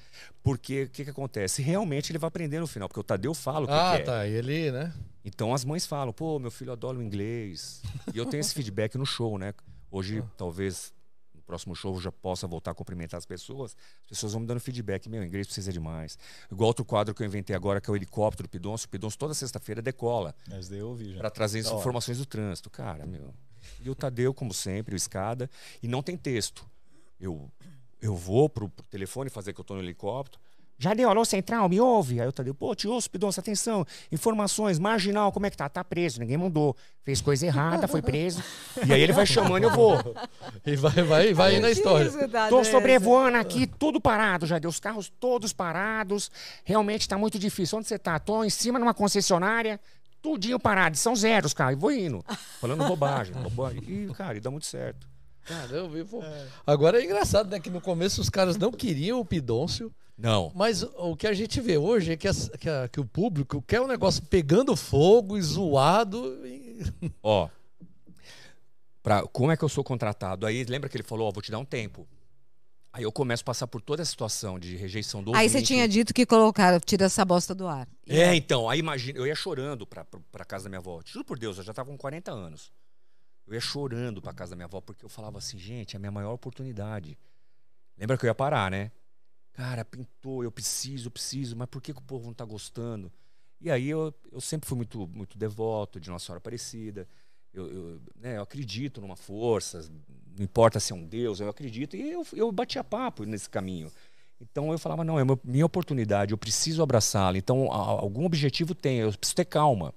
[0.42, 1.62] Porque o que, que acontece?
[1.62, 4.04] Realmente ele vai aprender no final, porque o Tadeu fala o que Ah, quer.
[4.04, 4.26] tá.
[4.26, 4.92] E ele, né?
[5.24, 7.80] Então as mães falam: pô, meu filho adora o inglês.
[8.12, 9.54] E eu tenho esse feedback no show, né?
[9.90, 10.99] Hoje, talvez, no
[11.50, 14.60] próximo show eu já possa voltar a cumprimentar as pessoas, as pessoas vão me dando
[14.60, 15.08] feedback.
[15.08, 16.16] Meu, inglês precisa demais.
[16.50, 18.86] Igual outro quadro que eu inventei agora, que é o helicóptero do Pidoncio.
[18.86, 21.18] O Pidoncio toda sexta-feira decola Mas daí eu ouvi já.
[21.18, 22.70] para trazer informações do trânsito.
[22.70, 23.34] Cara, meu.
[23.80, 25.50] E o Tadeu, como sempre, o escada.
[25.82, 26.64] E não tem texto.
[27.20, 27.50] Eu,
[28.00, 30.40] eu vou pro, pro telefone fazer que eu tô no helicóptero.
[30.80, 32.22] Já deu, alô central, me ouve.
[32.22, 33.86] Aí o Tadeu, pô, te ouço, Pidonça, atenção.
[34.10, 35.68] Informações, marginal, como é que tá?
[35.68, 36.74] Tá preso, ninguém mandou.
[37.04, 38.42] Fez coisa errada, foi preso.
[38.86, 39.98] E aí ele vai chamando e eu vou.
[40.64, 42.10] E vai, vai, vai aí na história.
[42.48, 46.30] Tô sobrevoando aqui, tudo parado, já deu os carros todos parados.
[46.64, 47.76] Realmente tá muito difícil.
[47.76, 48.18] Onde você tá?
[48.18, 49.78] Tô em cima numa concessionária,
[50.22, 50.96] tudinho parado.
[50.96, 51.72] São zeros, cara.
[51.72, 52.24] E vou indo.
[52.58, 53.82] Falando bobagem, bobagem.
[53.86, 55.06] E, cara, e dá muito certo.
[55.44, 56.22] Caramba, e, pô,
[56.66, 57.60] Agora é engraçado, né?
[57.60, 60.52] Que no começo os caras não queriam o Pidôncio, Não.
[60.54, 63.62] mas o que a gente vê hoje é que, as- que a- que o público
[63.66, 66.46] quer um negócio pegando fogo e zoado.
[66.46, 66.80] e-
[67.22, 67.48] Ó,
[69.02, 70.46] pra, como é que eu sou contratado?
[70.46, 72.06] Aí lembra que ele falou, ó, vou te dar um tempo.
[72.92, 75.68] Aí eu começo a passar por toda a situação de rejeição do Aí você ouvinte.
[75.74, 77.88] tinha dito que colocaram, tira essa bosta do ar.
[78.08, 81.00] É, então, aí imagina, eu ia chorando pra, pra, pra casa da minha avó.
[81.04, 82.72] Juro por Deus, eu já tava com 40 anos.
[83.46, 86.00] Eu ia chorando pra casa da minha avó, porque eu falava assim, gente, é a
[86.00, 87.16] minha maior oportunidade.
[87.96, 88.90] Lembra que eu ia parar, né?
[89.52, 93.12] Cara, pintou, eu preciso, eu preciso, mas por que, que o povo não tá gostando?
[93.60, 97.06] E aí eu, eu sempre fui muito, muito devoto de Nossa Senhora Aparecida.
[97.52, 99.84] Eu, eu, né, eu acredito numa força,
[100.36, 101.96] não importa se é um Deus, eu acredito.
[101.96, 103.92] E eu, eu batia papo nesse caminho.
[104.40, 107.36] Então eu falava, não, é minha oportunidade, eu preciso abraçá-la.
[107.36, 109.92] Então algum objetivo tem, eu preciso ter calma.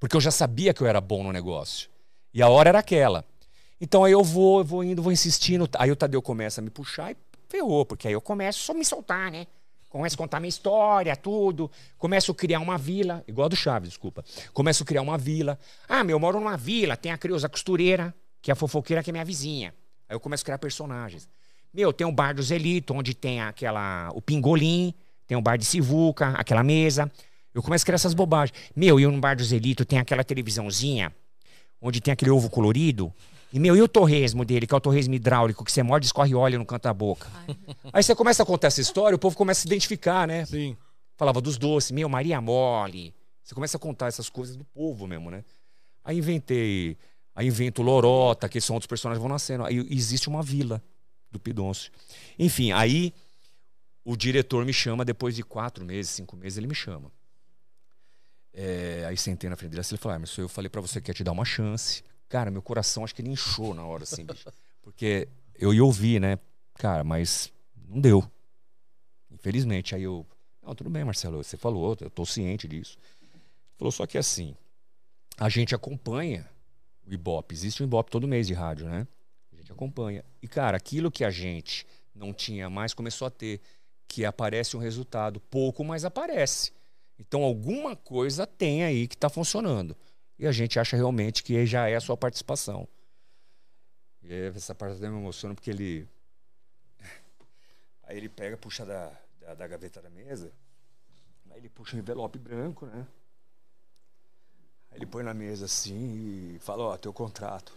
[0.00, 1.90] Porque eu já sabia que eu era bom no negócio.
[2.32, 3.24] E a hora era aquela.
[3.80, 5.68] Então aí eu vou, eu vou indo, vou insistindo.
[5.78, 7.16] Aí o Tadeu começa a me puxar e
[7.54, 9.46] ferrou, porque aí eu começo a me soltar, né?
[9.88, 11.70] Começo a contar minha história, tudo.
[11.96, 14.24] Começo a criar uma vila, igual a do Chaves, desculpa.
[14.52, 15.56] Começo a criar uma vila.
[15.88, 19.10] Ah, meu, eu moro numa vila, tem a Creuza Costureira, que é a fofoqueira que
[19.10, 19.72] é minha vizinha.
[20.08, 21.28] Aí eu começo a criar personagens.
[21.72, 24.10] Meu, tem o bar do Zelito, onde tem aquela.
[24.14, 24.92] o Pingolim,
[25.28, 27.10] tem o bar de Sivuca, aquela mesa.
[27.54, 28.58] Eu começo a criar essas bobagens.
[28.74, 31.14] Meu, e no bar do Zelito tem aquela televisãozinha,
[31.80, 33.12] onde tem aquele ovo colorido.
[33.54, 36.08] E, meu, e o torresmo dele, que é o torresmo hidráulico, que você morde e
[36.08, 37.30] escorre óleo no canto da boca.
[37.92, 40.44] Aí você começa a contar essa história, o povo começa a se identificar, né?
[40.44, 40.76] Sim.
[41.16, 43.14] Falava dos doces, meu, Maria Mole.
[43.44, 45.44] Você começa a contar essas coisas do povo mesmo, né?
[46.02, 46.98] Aí inventei,
[47.32, 49.64] aí invento Lorota, que são outros personagens que vão nascendo.
[49.64, 50.82] Aí existe uma vila
[51.30, 51.92] do Pidoncio.
[52.36, 53.14] Enfim, aí
[54.04, 57.08] o diretor me chama depois de quatro meses, cinco meses, ele me chama.
[58.52, 61.00] É, aí sentei na frente dele assim, ele falou, ah, mas eu falei pra você
[61.00, 62.02] que ia te dar uma chance.
[62.28, 64.48] Cara, meu coração acho que ele inchou na hora, assim, bicho.
[64.82, 66.38] Porque eu ia ouvir, né?
[66.74, 67.52] Cara, mas
[67.88, 68.28] não deu.
[69.30, 69.94] Infelizmente.
[69.94, 70.26] Aí eu,
[70.62, 72.98] não, tudo bem, Marcelo, você falou, eu tô ciente disso.
[73.76, 74.54] Falou, só que assim,
[75.36, 76.48] a gente acompanha
[77.06, 77.54] o Ibope.
[77.54, 79.06] Existe um Ibope todo mês de rádio, né?
[79.52, 80.24] A gente acompanha.
[80.42, 83.60] E, cara, aquilo que a gente não tinha mais começou a ter.
[84.06, 85.40] Que aparece um resultado.
[85.40, 86.72] Pouco, mas aparece.
[87.18, 89.96] Então, alguma coisa tem aí que está funcionando.
[90.38, 92.88] E a gente acha realmente que já é a sua participação.
[94.22, 96.08] E essa parte até me emociona porque ele.
[98.02, 100.52] Aí ele pega, puxa da, da, da gaveta da mesa.
[101.50, 103.06] Aí ele puxa um envelope branco, né?
[104.90, 107.72] Aí ele põe na mesa assim e fala: Ó, teu contrato.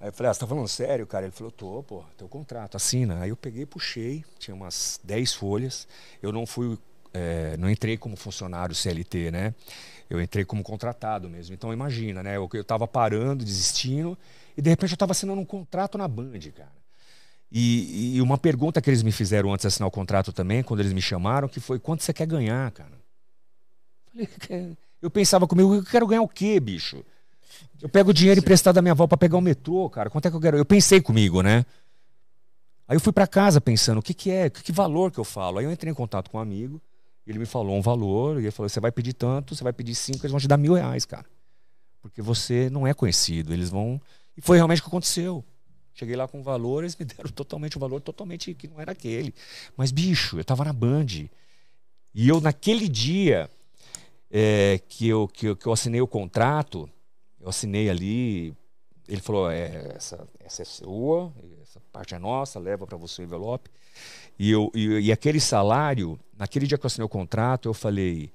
[0.00, 1.26] Aí eu falei: Ah, você tá falando sério, cara?
[1.26, 3.20] Ele falou: Tô, pô, teu contrato, assina.
[3.20, 5.86] Aí eu peguei, puxei, tinha umas 10 folhas.
[6.22, 6.78] Eu não fui,
[7.12, 9.54] é, não entrei como funcionário CLT, né?
[10.08, 11.54] Eu entrei como contratado mesmo.
[11.54, 12.36] Então imagina, né?
[12.36, 14.16] Eu, eu tava parando, desistindo,
[14.56, 16.72] e de repente eu tava assinando um contrato na Band, cara.
[17.52, 20.80] E, e uma pergunta que eles me fizeram antes de assinar o contrato também, quando
[20.80, 22.98] eles me chamaram, que foi: quanto você quer ganhar, cara?
[24.12, 27.04] Falei, "Que- eu pensava comigo, eu quero ganhar o quê, bicho?
[27.82, 30.10] Eu pego o dinheiro emprestado da minha avó pra pegar o metrô, cara.
[30.10, 30.58] Quanto é que eu quero?
[30.58, 31.64] Eu pensei comigo, né?
[32.86, 34.50] Aí eu fui pra casa pensando, o que que é?
[34.50, 35.58] Que, que valor que eu falo?
[35.58, 36.80] Aí eu entrei em contato com um amigo,
[37.30, 39.94] ele me falou um valor, e ele falou, você vai pedir tanto, você vai pedir
[39.94, 41.26] cinco, eles vão te dar mil reais, cara.
[42.02, 44.00] Porque você não é conhecido, eles vão...
[44.36, 45.44] E foi realmente o que aconteceu.
[45.94, 49.34] Cheguei lá com valor, eles me deram totalmente um valor totalmente que não era aquele.
[49.76, 51.06] Mas, bicho, eu tava na Band.
[52.14, 53.50] E eu, naquele dia
[54.30, 56.88] é, que, eu, que, eu, que eu assinei o contrato,
[57.40, 58.54] eu assinei ali.
[59.08, 61.32] Ele falou: é, essa, essa é sua,
[61.62, 63.70] essa parte é nossa, leva para você o envelope.
[64.42, 68.32] E, eu, e, e aquele salário, naquele dia que eu assinei o contrato, eu falei: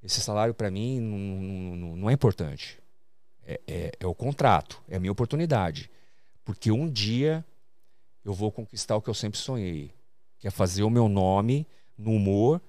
[0.00, 2.80] esse salário para mim não, não, não- é importante.
[3.44, 5.90] É, é, é o contrato, é a minha oportunidade.
[6.44, 7.44] Porque um dia
[8.24, 9.92] eu vou conquistar o que eu sempre sonhei,
[10.38, 11.66] que é fazer o meu nome
[11.98, 12.60] no humor,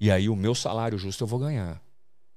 [0.00, 1.80] e aí o meu salário justo eu vou ganhar.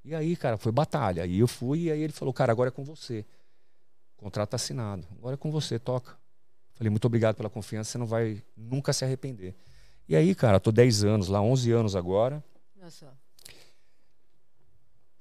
[0.05, 1.23] E aí, cara, foi batalha.
[1.23, 3.25] Aí eu fui, e aí ele falou, cara, agora é com você.
[4.17, 5.07] O contrato assinado.
[5.17, 6.20] Agora é com você, toca.
[6.81, 9.53] Falei, muito obrigado pela confiança, você não vai nunca se arrepender.
[10.09, 12.43] E aí, cara, tô 10 anos lá, 11 anos agora.
[12.81, 13.05] Olha só.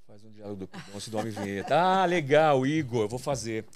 [0.07, 1.77] Faz um diálogo do Pidoncio do Homem Vinheta.
[1.79, 3.67] Ah, legal, Igor, eu vou fazer.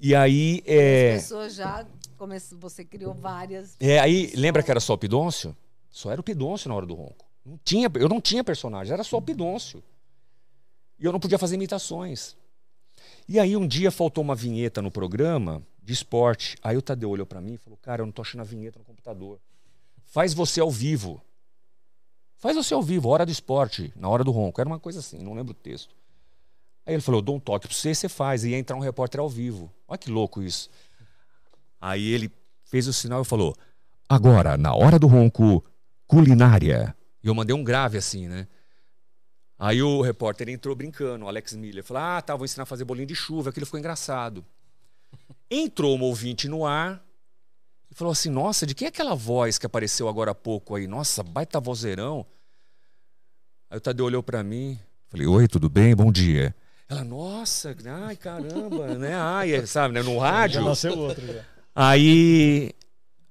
[0.00, 1.14] E aí, é...
[1.14, 3.76] As pessoas já começam, você criou várias.
[3.78, 5.56] É, aí, lembra que era só o Pidôncio?
[5.88, 7.24] Só era o Pidôncio na hora do ronco.
[7.44, 9.80] Não tinha, eu não tinha personagem, era só o Pidôncio.
[10.98, 12.36] E eu não podia fazer imitações.
[13.28, 16.58] E aí um dia faltou uma vinheta no programa de esporte.
[16.62, 18.78] Aí o Tadeu olhou pra mim e falou: "Cara, eu não tô achando a vinheta
[18.78, 19.38] no computador.
[20.04, 21.22] Faz você ao vivo.
[22.38, 24.60] Faz você ao vivo, hora do esporte, na hora do ronco.
[24.60, 25.94] Era uma coisa assim, não lembro o texto.
[26.84, 28.42] Aí ele falou: "Eu dou um toque pra você, você faz".
[28.42, 29.72] E ia entrar um repórter ao vivo.
[29.86, 30.68] Olha que louco isso.
[31.80, 32.32] Aí ele
[32.64, 33.56] fez o sinal e falou:
[34.08, 35.64] Agora, na hora do ronco,
[36.06, 36.96] culinária.
[37.22, 38.48] E eu mandei um grave assim, né?
[39.56, 41.84] Aí o repórter entrou brincando, o Alex Miller.
[41.84, 43.50] Falou: Ah, tá, vou ensinar a fazer bolinho de chuva.
[43.50, 44.44] Aquilo ficou engraçado.
[45.50, 47.02] Entrou um ouvinte no ar
[47.90, 50.86] e falou assim: Nossa, de quem é aquela voz que apareceu agora há pouco aí?
[50.86, 52.26] Nossa, baita vozeirão.
[53.70, 54.78] Aí o Tadeu olhou pra mim.
[55.08, 55.94] Falei: Oi, tudo bem?
[55.94, 56.54] Bom dia.
[56.88, 57.74] Ela, nossa,
[58.06, 59.14] ai caramba, né?
[59.14, 60.02] Ai, sabe, né?
[60.02, 60.64] No Já rádio.
[60.64, 61.44] nasceu outro já.
[61.74, 62.72] Aí,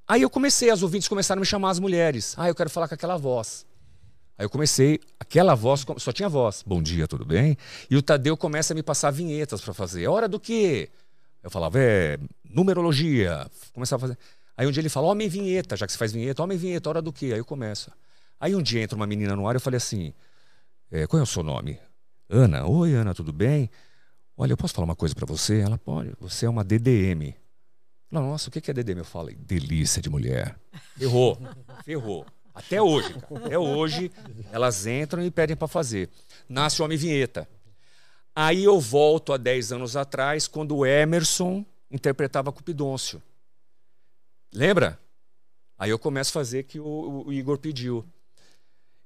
[0.08, 2.36] aí eu comecei, as ouvintes começaram a me chamar as mulheres.
[2.38, 3.66] Ah, eu quero falar com aquela voz.
[4.38, 6.64] Aí eu comecei, aquela voz, só tinha voz.
[6.68, 7.58] Bom dia, tudo bem?
[7.90, 10.04] E o Tadeu começa a me passar vinhetas para fazer.
[10.04, 10.90] É hora do quê?
[11.46, 13.48] Eu falava, é, numerologia.
[13.72, 14.20] Começava a fazer.
[14.58, 17.04] Aí um dia ele fala, homem vinheta, já que você faz vinheta, homem vinheta, hora
[17.04, 17.26] do quê?
[17.28, 17.92] Aí eu começo.
[18.40, 20.12] Aí um dia entra uma menina no ar, eu falei assim,
[20.90, 21.78] é, qual é o seu nome?
[22.28, 22.66] Ana.
[22.66, 23.70] Oi, Ana, tudo bem?
[24.36, 25.60] Olha, eu posso falar uma coisa para você?
[25.60, 26.14] Ela pode.
[26.20, 27.36] Você é uma DDM.
[28.10, 28.98] Nossa, o que que é DDM?
[28.98, 30.58] Eu falei, delícia de mulher.
[30.98, 31.38] Ferrou,
[31.84, 32.26] ferrou.
[32.56, 33.46] Até hoje, cara.
[33.46, 34.12] Até hoje,
[34.52, 36.10] elas entram e pedem para fazer.
[36.50, 37.48] Nasce o Homem Vinheta.
[38.36, 43.24] Aí eu volto a 10 anos atrás, quando o Emerson interpretava Cupidôncio.
[44.54, 45.00] Lembra?
[45.78, 48.06] Aí eu começo a fazer que o, o Igor pediu.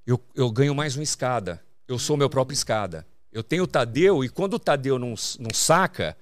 [0.04, 1.62] Eu, eu ganho mais uma escada.
[1.86, 3.06] Eu sou meu próprio escada.
[3.32, 6.16] Eu tenho o Tadeu, e quando o Tadeu não, não saca,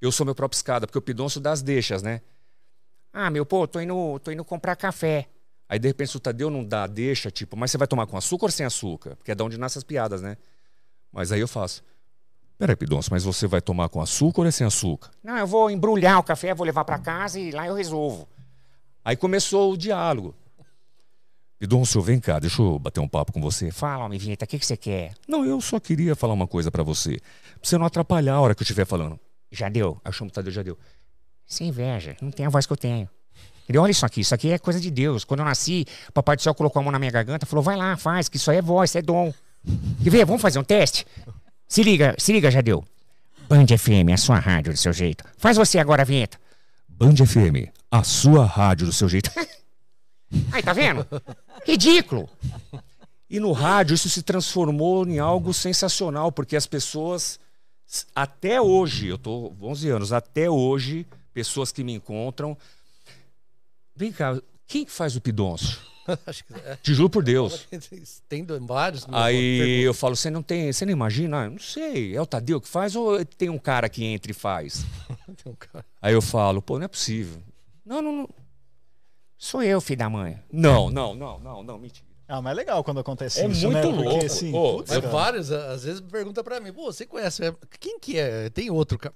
[0.00, 2.20] eu sou meu próprio escada, porque o Pidoncio dá as deixas, né?
[3.12, 5.28] Ah, meu, pô, tô indo, tô indo comprar café.
[5.68, 8.46] Aí de repente o Tadeu não dá deixa, tipo, mas você vai tomar com açúcar
[8.46, 9.16] ou sem açúcar?
[9.16, 10.36] Porque é de onde nascem as piadas, né?
[11.10, 11.82] Mas aí eu faço.
[12.58, 15.10] Peraí, Pidoncio, mas você vai tomar com açúcar ou é sem açúcar?
[15.22, 18.28] Não, eu vou embrulhar o café, vou levar para casa e lá eu resolvo.
[19.04, 20.34] Aí começou o diálogo.
[21.58, 23.70] Pidoncio, vem cá, deixa eu bater um papo com você.
[23.70, 25.14] Fala, homem vinheta, o que, que você quer?
[25.26, 27.18] Não, eu só queria falar uma coisa para você.
[27.18, 29.18] Pra você não atrapalhar a hora que eu estiver falando.
[29.50, 30.00] Já deu?
[30.04, 30.78] Aí chamo o Tadeu, já deu.
[31.46, 33.08] Sem inveja, não tem a voz que eu tenho.
[33.68, 35.24] Ele, olha isso aqui, isso aqui é coisa de Deus.
[35.24, 37.62] Quando eu nasci, o Papai do Céu colocou a mão na minha garganta e falou:
[37.62, 39.32] vai lá, faz, que isso aí é voz, isso é dom.
[40.02, 40.24] Quer ver?
[40.26, 41.06] Vamos fazer um teste?
[41.68, 42.84] Se liga, se liga, Jadeu.
[43.48, 45.24] Band FM, a sua rádio do seu jeito.
[45.36, 46.38] Faz você agora a vinheta.
[46.88, 49.30] Band FM, a sua rádio do seu jeito.
[50.52, 51.06] Aí, tá vendo?
[51.66, 52.28] Ridículo.
[53.28, 57.38] E no rádio isso se transformou em algo sensacional, porque as pessoas,
[58.14, 62.56] até hoje, eu tô 11 anos, até hoje, pessoas que me encontram.
[63.94, 65.78] Vem cá, quem que faz o pidoncio?
[66.26, 66.76] Acho que é.
[66.82, 67.66] Te juro por Deus.
[68.28, 69.06] Tem vários.
[69.10, 71.44] Aí eu falo, você não tem, você não imagina?
[71.44, 74.34] Ah, não sei, é o Tadeu que faz ou tem um cara que entra e
[74.34, 74.84] faz?
[75.42, 75.84] Tem um cara.
[76.00, 77.42] Aí eu falo, pô, não é possível.
[77.84, 78.28] Não, não, não.
[79.36, 80.38] Sou eu, filho da mãe.
[80.52, 82.06] Não, não, não, não, não, mentira.
[82.26, 83.82] Ah, mas é legal quando acontece É isso, muito né?
[83.82, 84.24] Porque, louco.
[84.24, 87.44] assim, Ô, putz, vários, às vezes pergunta pra mim, pô, você conhece?
[87.44, 88.48] é, Quem que é?
[88.48, 89.14] Tem outro cara.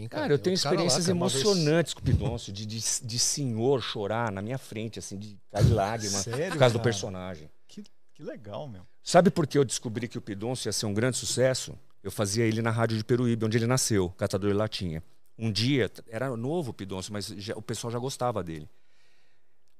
[0.00, 2.78] Tem, Cara, eu tem tenho cara lá, experiências cara, emocionantes com o Pidoncio, de, de,
[3.02, 6.84] de senhor chorar na minha frente, assim, de cair lágrima, Sério, por causa do cara?
[6.84, 7.50] personagem.
[7.66, 7.84] Que,
[8.14, 8.82] que legal, meu.
[9.02, 11.74] Sabe por que eu descobri que o Pidoncio ia ser um grande sucesso?
[12.02, 15.02] Eu fazia ele na rádio de Peruíbe, onde ele nasceu, Catador de Latinha.
[15.38, 18.68] Um dia, era novo o Pidoncio, mas já- o pessoal já gostava dele.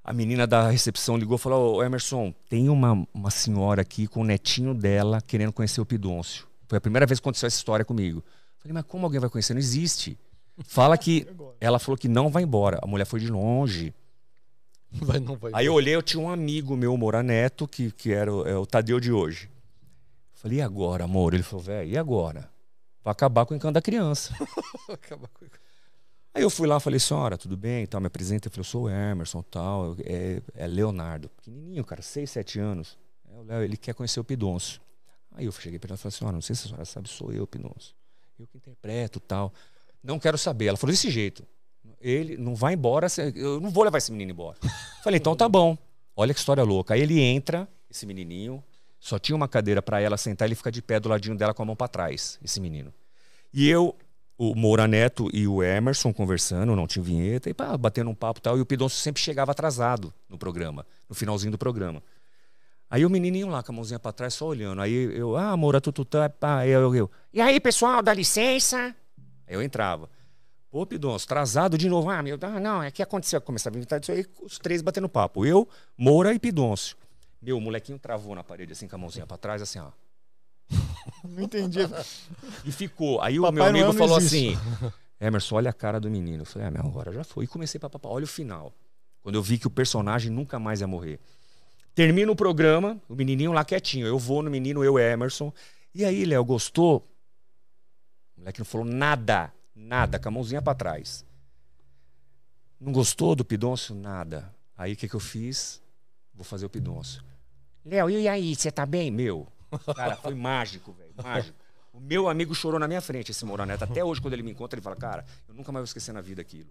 [0.05, 4.21] A menina da recepção ligou e falou: Ô Emerson, tem uma, uma senhora aqui com
[4.21, 6.47] o netinho dela querendo conhecer o Pidoncio.
[6.67, 8.23] Foi a primeira vez que aconteceu essa história comigo.
[8.59, 9.55] Falei, mas como alguém vai conhecer?
[9.55, 10.19] Não existe.
[10.65, 11.27] Fala que.
[11.61, 12.79] Ela falou que não vai embora.
[12.83, 13.95] A mulher foi de longe.
[14.91, 15.53] Vai, não vai.
[15.55, 18.57] Aí eu olhei, eu tinha um amigo meu, Moura Neto, que, que era o, é
[18.57, 19.51] o Tadeu de hoje.
[20.33, 21.35] Falei, e agora, amor?
[21.35, 22.49] Ele falou, velho, e agora?
[23.05, 24.35] Vai acabar com o encanto da criança.
[25.09, 25.27] Com-
[26.35, 27.85] Aí eu fui lá, falei, senhora, tudo bem?
[27.87, 28.47] Tal, me apresenta.
[28.47, 31.29] Eu falei, eu sou o Emerson, tal, é, é Leonardo.
[31.31, 32.97] Pequenininho, cara, 6, 7 anos.
[33.31, 34.81] É, o Léo, ele quer conhecer o Pidoncio.
[35.33, 37.33] Aí eu cheguei pra ela e falei, senhora, não sei se a senhora sabe, sou
[37.33, 37.95] eu, Pidoncio.
[38.39, 39.53] Eu que interpreto, tal.
[40.03, 40.67] Não quero saber.
[40.67, 41.45] Ela falou, desse jeito.
[42.01, 44.57] Ele não vai embora, eu não vou levar esse menino embora.
[45.03, 45.77] Falei, então tá bom.
[46.15, 46.95] Olha que história louca.
[46.95, 48.63] Aí ele entra, esse menininho,
[49.01, 51.63] só tinha uma cadeira pra ela sentar, ele fica de pé do ladinho dela com
[51.63, 52.93] a mão pra trás, esse menino.
[53.53, 53.97] E eu
[54.37, 58.39] o Moura Neto e o Emerson conversando, não tinha vinheta, e pá, batendo um papo
[58.39, 62.01] e tal, e o Pidoncio sempre chegava atrasado no programa, no finalzinho do programa.
[62.91, 64.81] Aí o menininho lá com a mãozinha pra trás, só olhando.
[64.81, 67.11] Aí eu, ah, Moura, tu, tu, tá, pá, eu, eu, eu.
[67.33, 68.95] E aí, pessoal, dá licença?
[69.47, 70.09] Aí eu entrava.
[70.71, 72.11] Pô, Pidoncio, atrasado de novo.
[72.11, 73.41] Ah, meu, ah, não, é que aconteceu.
[73.41, 75.45] Começava a inventar isso aí, os três batendo papo.
[75.45, 76.97] Eu, Moura e Pidoncio.
[77.41, 79.91] Meu, o molequinho travou na parede, assim, com a mãozinha pra trás, assim, ó.
[81.25, 81.81] Não entendi.
[82.65, 83.21] E ficou.
[83.21, 84.57] Aí o Papai meu amigo falou existe.
[84.57, 86.43] assim: Emerson, olha a cara do menino.
[86.43, 87.45] Eu falei, ah, meu, agora já foi.
[87.45, 88.11] E comecei pra papar.
[88.13, 88.73] Olha o final.
[89.23, 91.19] Quando eu vi que o personagem nunca mais ia morrer.
[91.99, 94.07] Termina o programa, o menininho lá quietinho.
[94.07, 95.53] Eu vou no menino, eu, Emerson.
[95.93, 96.99] E aí, Léo, gostou?
[98.37, 99.53] O moleque não falou nada.
[99.75, 101.27] Nada, com a mãozinha pra trás.
[102.81, 103.97] Não gostou do Pidoncio?
[103.97, 104.55] Nada.
[104.77, 105.83] Aí o que, que eu fiz?
[106.33, 107.21] Vou fazer o Pidoncio.
[107.85, 109.11] Léo, e aí, você tá bem?
[109.11, 109.49] Meu,
[109.97, 111.59] cara, foi mágico, velho, mágico.
[111.93, 113.87] O meu amigo chorou na minha frente, esse Moraneta.
[113.87, 116.21] Até hoje, quando ele me encontra, ele fala, cara, eu nunca mais vou esquecer na
[116.21, 116.71] vida aquilo.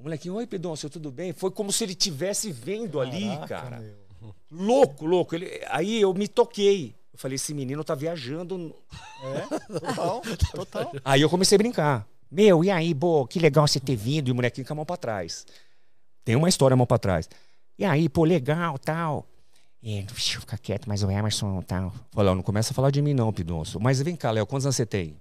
[0.00, 1.32] O molequinho, oi, Pidoncio, tudo bem?
[1.32, 3.80] Foi como se ele tivesse vendo ali, cara.
[4.50, 5.34] Louco, louco.
[5.34, 6.94] Ele, aí eu me toquei.
[7.12, 8.74] Eu falei, esse menino tá viajando.
[9.22, 10.22] É, total,
[10.54, 10.92] total.
[11.04, 12.06] Aí eu comecei a brincar.
[12.30, 14.28] Meu, e aí, pô, que legal você ter vindo.
[14.28, 15.46] E o molequinho com a mão pra trás.
[16.24, 17.28] Tem uma história, a mão pra trás.
[17.78, 19.26] E aí, pô, legal, tal.
[19.82, 21.92] E, deixa eu ficar quieto, mas o Emerson, tal.
[22.12, 23.80] Falei, não começa a falar de mim não, Pidonço.
[23.80, 25.20] Mas vem cá, Léo, quantos anos você tem?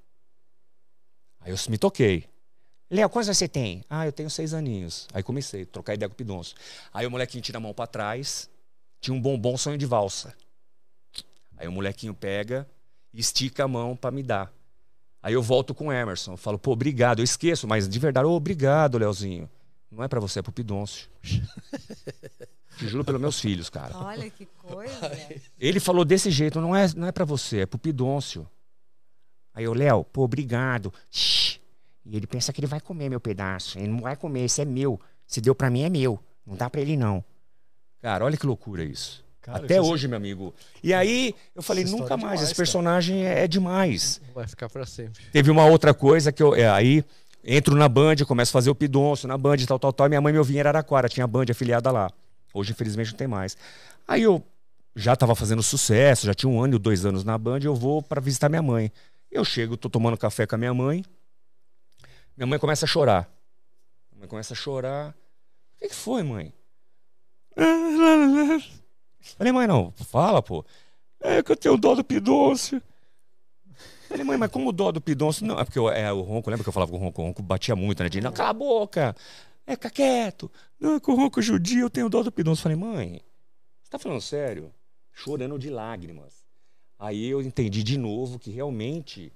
[1.39, 2.25] Aí eu me toquei.
[2.89, 3.83] Léo, quantos anos você tem?
[3.89, 5.07] Ah, eu tenho seis aninhos.
[5.13, 6.53] Aí comecei a trocar ideia com o Pidonço.
[6.93, 8.50] Aí o molequinho tira a mão pra trás.
[9.01, 10.33] Tinha um bombom sonho de valsa.
[11.57, 12.67] Aí o molequinho pega
[13.13, 14.53] e estica a mão pra me dar.
[15.21, 16.37] Aí eu volto com o Emerson.
[16.37, 17.19] Falo, pô, obrigado.
[17.19, 19.49] Eu esqueço, mas de verdade, ô, obrigado, Leozinho.
[19.91, 21.09] Não é pra você, é pro Pidoncio.
[22.77, 23.95] Te juro pelos meus filhos, cara.
[23.97, 25.11] Olha que coisa.
[25.59, 28.47] Ele falou desse jeito, não é, não é para você, é pro Pidôncio.
[29.53, 30.93] Aí eu, Léo, pô, obrigado.
[31.09, 31.59] Shhh.
[32.05, 33.77] E ele pensa que ele vai comer meu pedaço.
[33.77, 34.99] Ele não vai comer, esse é meu.
[35.27, 36.19] Se deu pra mim, é meu.
[36.45, 37.23] Não dá pra ele, não.
[38.01, 39.23] Cara, olha que loucura isso.
[39.41, 40.53] Cara, Até hoje, meu amigo.
[40.83, 44.21] E aí, eu falei, Essa nunca é mais, demais, esse personagem é, é demais.
[44.35, 45.23] Vai ficar pra sempre.
[45.31, 46.53] Teve uma outra coisa que eu.
[46.53, 47.03] é, aí
[47.43, 50.05] entro na Band, começo a fazer o Pidonço na Band, tal, tal, tal.
[50.05, 52.11] E minha mãe me ouvia em Araraquara, tinha a Band afiliada lá.
[52.53, 53.57] Hoje, infelizmente, não tem mais.
[54.07, 54.43] Aí eu
[54.95, 58.01] já estava fazendo sucesso, já tinha um ano e dois anos na Band, eu vou
[58.03, 58.91] para visitar minha mãe.
[59.31, 61.03] Eu chego, tô tomando café com a minha mãe.
[62.37, 63.27] Minha mãe começa a chorar.
[64.11, 65.09] Minha mãe começa a chorar.
[65.75, 66.53] O que, que foi, mãe?
[69.37, 70.65] Falei, mãe, não, fala, pô.
[71.19, 72.81] É que eu tenho dó do Pidoncio.
[74.07, 75.45] Falei, mãe, mas como o dó do Pidoncio?
[75.45, 77.21] Não, é porque eu- é, o Ronco, lembra que eu falava com o Ronco?
[77.21, 78.09] O Ronco batia muito, né?
[78.09, 79.15] De, não, cala a boca.
[79.65, 80.51] É, fica quieto.
[80.79, 82.63] Não, é que o Ronco é judia, eu tenho dó do Pidoncio.
[82.63, 83.21] Falei, mãe,
[83.83, 84.73] você tá falando sério?
[85.13, 86.43] Chorando de lágrimas.
[86.97, 89.31] Aí eu entendi de novo que realmente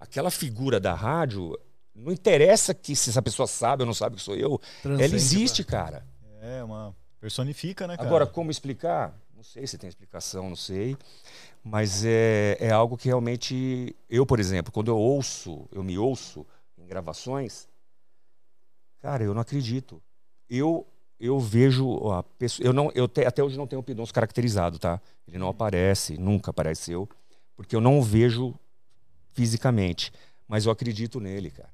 [0.00, 1.56] aquela figura da rádio,
[1.94, 4.60] não interessa que se essa pessoa sabe ou não sabe que sou eu,
[4.94, 6.06] ela existe, cara.
[6.40, 6.94] É, uma.
[7.20, 8.08] Personifica, né, cara?
[8.08, 9.14] Agora, como explicar?
[9.34, 10.96] Não sei se tem explicação, não sei.
[11.62, 13.94] Mas é, é algo que realmente.
[14.08, 16.46] Eu, por exemplo, quando eu ouço, eu me ouço
[16.76, 17.68] em gravações,
[19.00, 20.02] cara, eu não acredito.
[20.48, 20.86] Eu
[21.20, 22.64] eu vejo a pessoa.
[22.64, 25.00] Eu não, eu te- até hoje não tenho o Pidonço caracterizado, tá?
[25.26, 27.08] Ele não aparece, nunca apareceu,
[27.56, 28.54] porque eu não o vejo
[29.32, 30.12] fisicamente.
[30.46, 31.70] Mas eu acredito nele, cara.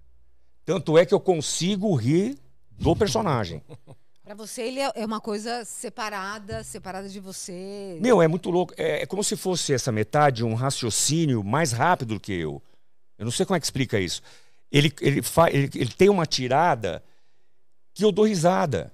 [0.64, 2.38] Tanto é que eu consigo rir
[2.70, 3.62] do personagem.
[4.24, 7.98] Pra você, ele é é uma coisa separada, separada de você.
[8.00, 8.72] Meu, é muito louco.
[8.74, 12.62] É, é como se fosse essa metade um raciocínio mais rápido do que eu.
[13.18, 14.22] Eu não sei como é que explica isso.
[14.72, 17.04] Ele, ele, fa, ele, ele tem uma tirada
[17.92, 18.90] que eu dou risada.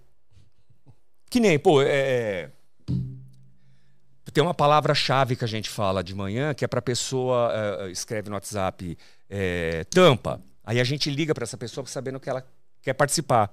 [1.31, 2.51] Que nem, pô, é.
[4.33, 7.53] Tem uma palavra-chave que a gente fala de manhã, que é pra pessoa.
[7.55, 8.99] é, escreve no WhatsApp
[9.29, 10.41] é, tampa.
[10.65, 12.45] Aí a gente liga pra essa pessoa sabendo que ela
[12.83, 13.53] quer participar.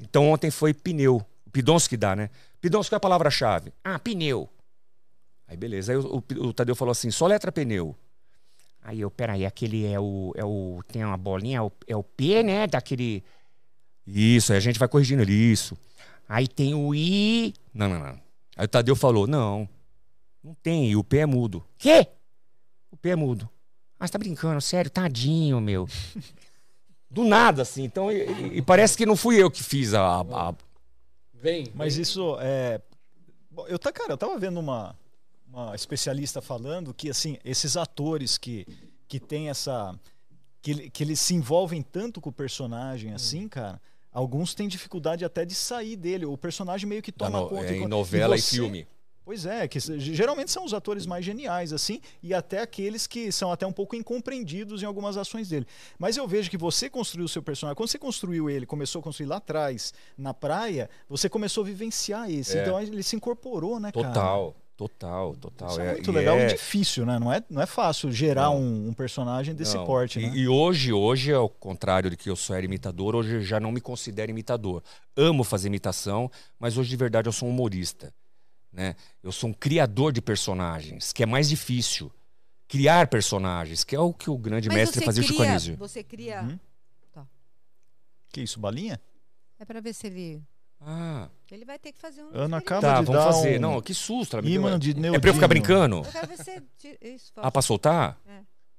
[0.00, 1.24] Então ontem foi pneu.
[1.46, 1.50] O
[1.88, 2.28] que dá, né?
[2.88, 3.72] Qual é a palavra-chave?
[3.82, 4.48] Ah, pneu.
[5.48, 5.92] Aí beleza.
[5.92, 7.94] Aí o, o- o Tadeu falou assim: só letra pneu.
[8.82, 10.32] Aí eu, peraí, aquele é o.
[10.36, 12.66] É o tem uma bolinha, é o, é o P, né?
[12.66, 13.24] Daquele.
[14.06, 15.32] Isso, aí a gente vai corrigindo ele.
[15.32, 15.76] Isso.
[16.28, 17.54] Aí tem o I.
[17.72, 18.20] Não, não, não.
[18.56, 19.68] Aí o Tadeu falou: não.
[20.42, 21.64] Não tem, o P é mudo.
[21.78, 22.06] Quê?
[22.90, 23.48] O P é mudo.
[23.98, 25.88] Ah, você tá brincando, sério, tadinho, meu.
[27.10, 27.84] Do nada, assim.
[27.84, 30.54] Então, e, e- e parece que não fui eu que fiz a- a,
[31.34, 31.68] Vem.
[31.74, 32.80] Mas isso é.
[33.68, 34.96] Eu tá, cara, eu tava vendo uma,
[35.48, 38.66] uma especialista falando que assim, esses atores que,
[39.08, 39.94] que tem essa.
[40.60, 43.80] Que, que eles se envolvem tanto com o personagem assim, cara.
[44.12, 46.24] Alguns têm dificuldade até de sair dele.
[46.26, 47.66] O personagem meio que toma no- conta.
[47.66, 48.86] é, E em novela e, você- filme.
[49.26, 53.50] Pois é, que geralmente são os atores mais geniais, assim, e até aqueles que são
[53.50, 55.66] até um pouco incompreendidos em algumas ações dele.
[55.98, 59.02] Mas eu vejo que você construiu o seu personagem, quando você construiu ele, começou a
[59.02, 62.56] construir lá atrás, na praia, você começou a vivenciar esse.
[62.56, 62.62] É.
[62.62, 64.06] Então ele se incorporou, né, cara?
[64.06, 65.70] Total, total, total.
[65.70, 67.18] Isso é, muito e legal é- e difícil, né?
[67.18, 70.36] Não é, não é fácil gerar um, um personagem desse Não, porte, e, né?
[70.36, 73.72] e hoje, hoje, ao contrário de que eu só era imitador, hoje eu já não
[73.72, 74.84] me considero imitador.
[75.16, 76.30] Amo fazer imitação,
[76.60, 78.14] mas hoje de verdade eu sou um humorista.
[78.76, 78.94] Né?
[79.22, 82.12] Eu sou um criador de personagens, que é mais difícil.
[82.68, 85.76] Criar personagens, que é o que o grande Mas mestre fazia o Chico cria, Anísio.
[85.76, 86.42] Você cria.
[86.42, 86.58] Uhum.
[88.30, 89.00] Que isso, balinha?
[89.58, 90.42] É pra ver se ele.
[90.78, 92.28] Ah, Ele vai ter que fazer um.
[92.34, 93.56] Ana acaba tá, de vamos dar fazer.
[93.56, 94.34] um Não, que susto.
[94.36, 95.96] Ela me deu- imã de É pra eu ficar brincando?
[95.98, 96.62] Eu quero ver se.
[96.76, 98.20] tira- Isso, Ah, pra soltar?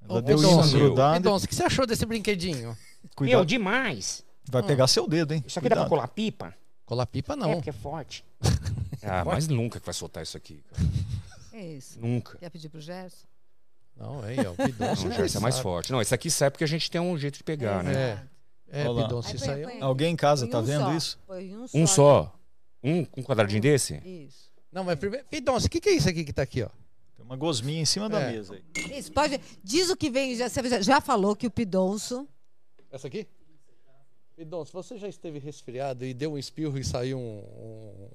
[0.08, 1.16] Ela Ô, deu grudado.
[1.18, 2.78] Pidoncio, o que você achou desse brinquedinho?
[3.16, 4.24] Cuidado, demais.
[4.48, 5.44] vai pegar seu dedo, hein?
[5.48, 5.90] Isso aqui dá pra Cuidado.
[5.90, 6.54] colar pipa?
[6.86, 7.54] Colar pipa É, não.
[7.56, 8.24] porque é forte.
[9.04, 10.64] Ah, mas nunca que vai soltar isso aqui.
[10.70, 10.84] cara.
[11.54, 12.00] É isso.
[12.00, 12.38] Nunca.
[12.38, 13.26] Quer pedir pro Gerson?
[13.96, 14.52] Não, aí, ó.
[14.52, 15.64] O Pidoncio Não, já é mais sabe.
[15.64, 15.92] forte.
[15.92, 18.28] Não, esse aqui sai porque a gente tem um jeito de pegar, né?
[18.72, 18.82] É.
[18.84, 19.04] É, Olha lá.
[19.08, 20.94] Pidoncio, isso aí é um- Alguém em casa Põe tá um vendo só.
[20.96, 21.20] isso?
[21.28, 22.40] Um, Um só.
[22.84, 23.96] Um, um quadradinho desse?
[24.06, 24.52] Isso.
[24.72, 25.26] Não, mas primeiro.
[25.32, 26.70] Pidoncio, o que, que é isso aqui que tá aqui, ó?
[27.16, 28.32] Tem uma gosminha em cima da É.
[28.34, 28.64] mesa aí.
[29.00, 29.42] Isso, pode.
[29.64, 30.36] Diz o que vem.
[30.36, 32.28] Já, você já- já falou que o Pidonço.
[32.92, 33.28] Essa aqui?
[34.38, 37.44] Pidoncio, você já esteve resfriado e deu um espirro e saiu um,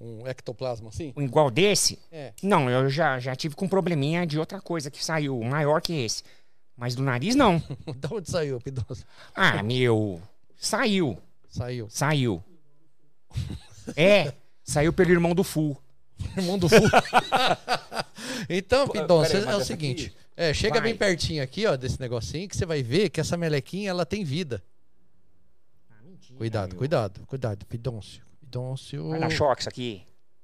[0.01, 1.13] um- um ectoplasma assim?
[1.17, 1.99] Um igual desse?
[2.13, 2.33] É.
[2.41, 6.23] Não, eu já, já tive com probleminha de outra coisa que saiu, maior que esse.
[6.77, 7.61] Mas do nariz, não.
[7.99, 9.05] da onde saiu, Pidoncio?
[9.35, 10.23] Ah, meu.
[10.57, 11.19] Saiu,
[11.49, 11.89] Saiu.
[11.91, 12.45] saiu.
[13.97, 14.33] É,
[14.63, 15.77] saiu pelo irmão do Fu.
[16.39, 16.77] Irmão do Fu.
[18.49, 20.07] então, mas é o seguinte.
[20.07, 20.17] aqui?
[20.37, 20.83] É, chega Vai.
[20.83, 24.23] bem pertinho aqui, ó, desse negocinho, que você vai ver que essa melequinha, ela tem
[24.23, 24.63] vida.
[26.43, 28.25] Cuidado, cuidado, cuidado, Pidoncio.
[28.41, 29.11] Pidoncio.
[29.11, 30.03] Vai dar choque isso aqui.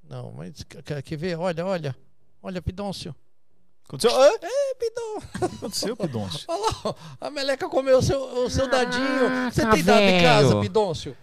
[0.08, 1.36] Não, mas quer- quer, ver?
[1.36, 1.96] Olha, olha.
[2.40, 3.12] Olha, Pidoncio.
[3.84, 4.14] Aconteceu?
[4.16, 4.30] Hã?
[4.40, 6.44] É, que aconteceu, Pidoncio?
[6.48, 9.50] Olha lá, a meleca comeu o seu, o seu dadinho.
[9.50, 10.60] Você Caraca, tem dado em casa.
[10.60, 11.16] Pidoncio?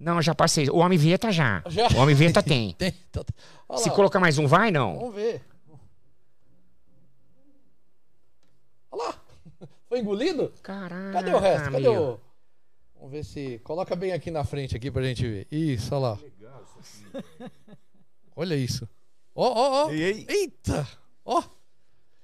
[0.00, 0.68] Não, já passei.
[0.68, 1.62] O homem veta já.
[1.68, 1.86] Já?
[1.96, 2.72] O homem veta tem.
[2.78, 2.92] Tem.
[3.10, 3.24] Então,
[3.68, 4.98] olha Se lá, colocar mais um, vai não?
[4.98, 5.42] Vamos ver.
[8.90, 9.14] Olha lá.
[9.88, 10.52] Foi engolido?
[10.62, 11.12] Caraca.
[11.12, 11.64] Cadê o resto?
[11.70, 12.02] Cadê meu.
[12.02, 12.27] o.
[12.98, 13.58] Vamos ver se.
[13.64, 15.46] Coloca bem aqui na frente aqui pra gente ver.
[15.50, 16.18] Isso, olha lá.
[18.36, 18.88] Olha isso.
[19.34, 19.90] Ó, ó, ó.
[19.90, 20.26] Ei, ei.
[20.28, 20.86] Eita!
[21.24, 21.42] Ó.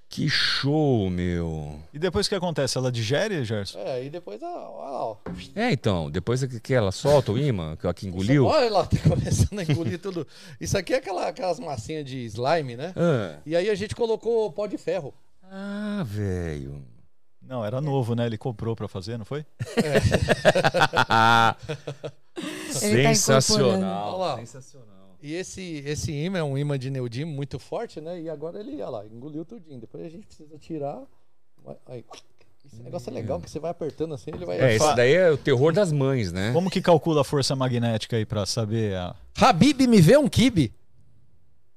[0.09, 1.77] Que show, meu.
[1.93, 2.79] E depois o que acontece?
[2.79, 3.79] Ela digere, Gerson?
[3.81, 5.17] É, e depois, ó, lá, ó.
[5.57, 8.47] É, então, depois que que ela solta o imã, que ela que engoliu.
[8.47, 10.25] Olha lá, tá começando a engolir tudo.
[10.61, 12.93] Isso aqui é aquela, aquelas massinhas de slime, né?
[12.97, 15.13] Ah, E aí a gente colocou pó de ferro.
[15.43, 16.85] ah velho.
[17.47, 18.27] Não, era novo, né?
[18.27, 19.45] Ele comprou pra fazer, não foi?
[22.83, 24.19] Ele tá Sensacional.
[24.19, 24.37] Lá.
[24.39, 25.19] Sensacional.
[25.23, 28.21] E esse, esse imã é um imã de neodímio muito forte, né?
[28.21, 29.81] E agora ele, olha lá, engoliu tudinho.
[29.81, 31.03] Depois a gente precisa tirar.
[31.87, 32.05] Aí.
[32.67, 34.59] Esse negócio é legal, que você vai apertando assim, ele vai.
[34.59, 36.51] É, esse daí é o terror das mães, né?
[36.53, 39.15] Como que calcula a força magnética aí pra saber a...
[39.39, 40.73] Habib me vê um kibe.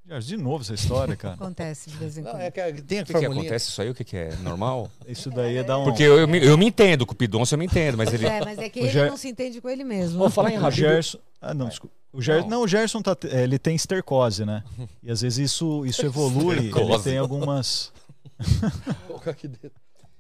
[0.08, 1.36] Gerson, de novo essa história, cara.
[1.36, 2.42] Acontece de vez em Não, quando.
[2.42, 3.90] é que tem a O que, que acontece isso aí?
[3.90, 4.36] O que, que é?
[4.38, 4.90] Normal?
[5.08, 5.84] Isso daí é dar um...
[5.84, 8.26] Porque eu, eu, me, eu me entendo, com o Pidoncio eu me entendo, mas ele.
[8.26, 10.18] É, mas é que O ele Ger- não se entende com ele mesmo.
[10.18, 10.80] Vou falar em O Habib.
[10.80, 11.18] Gerson...
[11.42, 11.94] Ah, não, desculpa.
[12.14, 12.42] O Ger...
[12.42, 12.50] Não.
[12.50, 12.62] não.
[12.62, 13.18] o Gerson tá...
[13.24, 14.64] ele tem estercose, né?
[15.04, 17.92] E às vezes isso, isso evolui, ele tem algumas...
[18.40, 19.72] Vou colocar aqui dentro.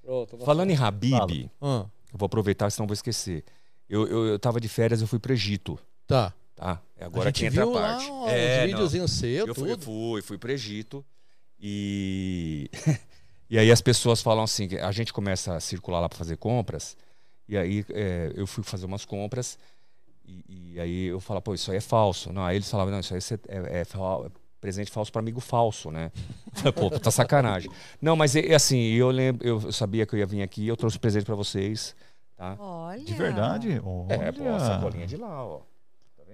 [0.04, 0.38] Pronto.
[0.40, 1.32] Falando em Habib, Fala.
[1.62, 3.44] Ah, eu vou aproveitar, senão vou esquecer.
[3.90, 5.78] Eu, eu, eu tava de férias, eu fui pro Egito,
[6.08, 6.34] tá.
[6.58, 6.82] Tá?
[6.98, 8.10] É A agora que entra viu a lá parte.
[8.12, 9.86] ó, É, videozinhos seus, Eu fui, eu tudo.
[9.86, 11.06] fui, fui pro Egito
[11.60, 12.70] e
[13.50, 16.98] e aí as pessoas falam assim, a gente começa a circular lá para fazer compras
[17.48, 19.58] e aí é, eu fui fazer umas compras
[20.26, 22.34] e, e aí eu falo, pô, isso aí é falso.
[22.34, 23.86] Não, aí eles falavam, não, isso aí é, é, é
[24.60, 26.12] presente falso para amigo falso, né?
[26.76, 27.72] Pô, tá sacanagem.
[28.02, 30.76] Não, mas é, é assim, eu lembro, eu sabia que eu ia vir aqui, eu
[30.76, 31.96] trouxe presente para vocês,
[32.36, 32.58] tá?
[32.60, 33.04] Olha.
[33.06, 33.82] De verdade?
[33.86, 34.14] Olha.
[34.16, 35.62] É, pô, a sacolinha de lá, ó.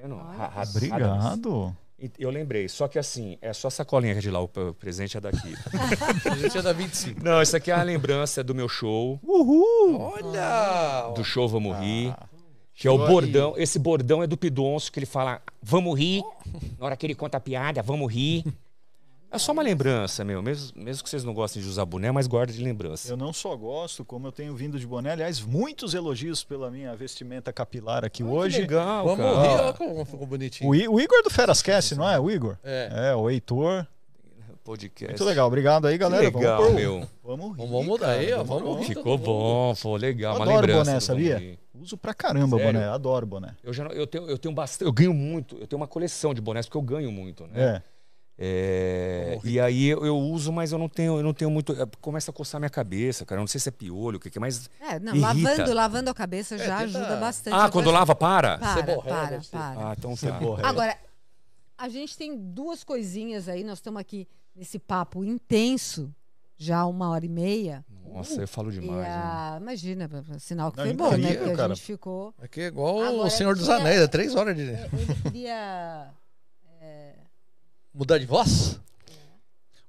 [0.04, 0.18] Vendo?
[0.18, 0.64] Ra-.
[0.70, 1.76] Obrigado.
[2.20, 5.16] Eu lembrei, só que assim, é só a sacolinha que de lá, o o presente
[5.16, 5.56] é daqui.
[6.30, 7.24] A gente é da 25.
[7.24, 9.98] Não, isso aqui é a lembrança do meu show, Uhul!
[9.98, 11.14] Olha!
[11.16, 12.10] do show Vamos Rir.
[12.10, 12.28] Ah.
[12.76, 13.54] Que é o bordão.
[13.56, 16.24] Esse bordão é do Pidoncio, que ele fala, vamos rir.
[16.78, 18.44] Na hora que ele conta a piada, vamos rir.
[19.34, 20.42] É só uma lembrança, meu.
[20.44, 23.12] Mesmo, mesmo que vocês não gostem de usar boné, mas guarda de lembrança.
[23.12, 25.12] Eu não só gosto, como eu tenho vindo de boné.
[25.12, 28.62] Aliás, muitos elogios pela minha vestimenta capilar aqui hoje.
[28.62, 29.42] legal, Vamos cara.
[29.42, 30.70] rir, olha como ficou bonitinho.
[30.70, 32.20] O, I- o Igor do Ferascast, não é?
[32.20, 32.58] O Igor?
[32.64, 33.10] É.
[33.10, 33.88] É, o Heitor.
[34.64, 35.10] Podcast.
[35.10, 35.48] Muito legal.
[35.48, 36.24] Obrigado aí, Que galera.
[36.24, 37.08] legal, vamos, meu.
[37.22, 37.68] vamos rir.
[37.68, 38.96] Vamos mudar aí, ó, vamos rir.
[38.96, 40.36] Ficou bom, pô, legal.
[40.36, 41.60] Eu uma adoro lembrança boné, sabia?
[41.82, 42.72] Uso pra caramba Sério?
[42.74, 42.88] boné.
[42.88, 43.56] Adoro boné.
[43.62, 44.88] Eu, já, eu, tenho, eu tenho bastante.
[44.88, 45.58] Eu ganho muito.
[45.58, 47.62] Eu tenho uma coleção de bonés, porque eu ganho muito, né?
[47.62, 47.82] É.
[48.38, 51.72] É, e aí eu, eu uso, mas eu não tenho, eu não tenho muito.
[51.74, 53.40] é, Começa a coçar minha cabeça, cara.
[53.40, 54.70] Eu não sei se é piolho, o que, que é, mas.
[54.82, 55.28] É, não, Irrita.
[55.50, 57.54] lavando, lavando a cabeça já tenta- ajuda bastante.
[57.54, 58.58] Ah, a quando coisa- lava, para?
[58.58, 59.90] Para, Seborréia, para, para.
[59.90, 60.68] Ah, então tá.
[60.68, 60.98] Agora,
[61.78, 63.64] a gente tem duas coisinhas aí.
[63.64, 66.12] Nós estamos aqui nesse papo intenso,
[66.58, 67.86] já uma hora e meia.
[68.12, 69.02] Nossa, eu falo demais.
[69.02, 69.08] né?
[69.10, 71.34] a- imagina, sinal que Não, foi bom, né?
[71.36, 71.76] Porque a cara.
[71.76, 72.34] gente ficou.
[72.42, 74.64] Aqui é igual Agora, o Senhor dos tinha- Anéis, é três horas de.
[74.64, 76.08] Ele queria.
[77.94, 78.80] Mudar de voz?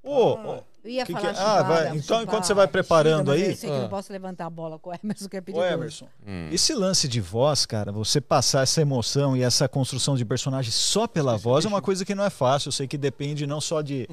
[0.02, 1.32] Ô, ô, Eu ia Que que falar é?
[1.32, 1.86] Ah, chupada, vai.
[1.88, 3.82] Então, chupada, enquanto você vai preparando aí- Eu sei que eu Ah.
[3.84, 5.66] não posso levantar a bola com o Emerson, que é ô, perigoso.
[5.66, 6.48] Emerson, Hum.
[6.52, 11.06] esse lance de voz, cara, você passar essa emoção e essa construção de personagem só
[11.06, 12.68] pela voz é uma coisa que não é fácil.
[12.68, 14.06] Eu sei que depende não só de.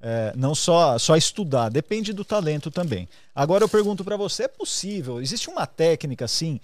[0.00, 3.06] é, não só, só estudar, depende do talento também.
[3.34, 5.20] Agora eu pergunto pra você: é possível?
[5.20, 6.58] Existe uma técnica assim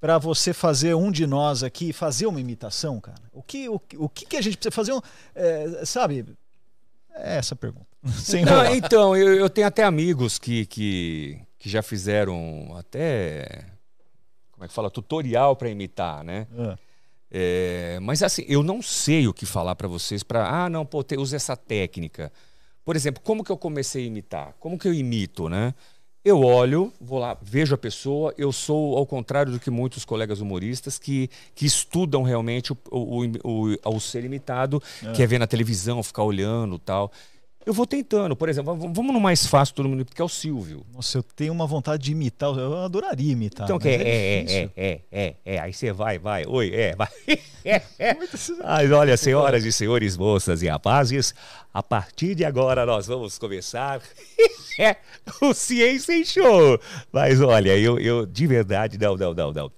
[0.00, 3.20] pra você fazer um de nós aqui fazer uma imitação, cara?
[3.32, 4.92] O que, o, que- o que, que a gente precisa fazer?
[4.92, 5.00] Um,
[5.34, 6.24] é, sabe?
[7.14, 7.86] É essa a pergunta.
[8.18, 13.66] Sem Não, então, eu, eu tenho até amigos que, que, que já fizeram até.
[14.52, 14.90] Como é que fala?
[14.90, 16.46] Tutorial para imitar, né?
[16.58, 16.78] Ah,
[17.30, 20.48] É, mas assim, eu não sei o que falar para vocês para.
[20.64, 22.32] Ah, não, pô, te, usa essa técnica.
[22.84, 24.54] Por exemplo, como que eu comecei a imitar?
[24.58, 25.74] Como que eu imito, né?
[26.22, 28.34] Eu olho, vou lá, vejo a pessoa.
[28.36, 33.24] Eu sou ao contrário do que muitos colegas humoristas que, que estudam realmente o, o,
[33.42, 34.82] o, o ser imitado,
[35.14, 37.10] que é ver na televisão, ficar olhando tal.
[37.64, 40.82] Eu vou tentando, por exemplo, vamos no mais fácil todo mundo, que é o Silvio.
[40.94, 42.56] Nossa, eu tenho uma vontade de imitar.
[42.56, 43.66] Eu adoraria imitar.
[43.66, 44.70] Então, que é, é, difícil.
[44.76, 47.08] é, é, é, é, aí você vai, vai, oi, é, vai.
[47.62, 48.14] É, é.
[48.64, 51.34] Mas olha, senhoras e senhores, moças e rapazes,
[51.74, 54.00] a partir de agora nós vamos começar
[54.80, 54.96] é,
[55.42, 56.80] o Ciência em Show.
[57.12, 59.72] Mas olha, eu, eu de verdade, não, não, não, não.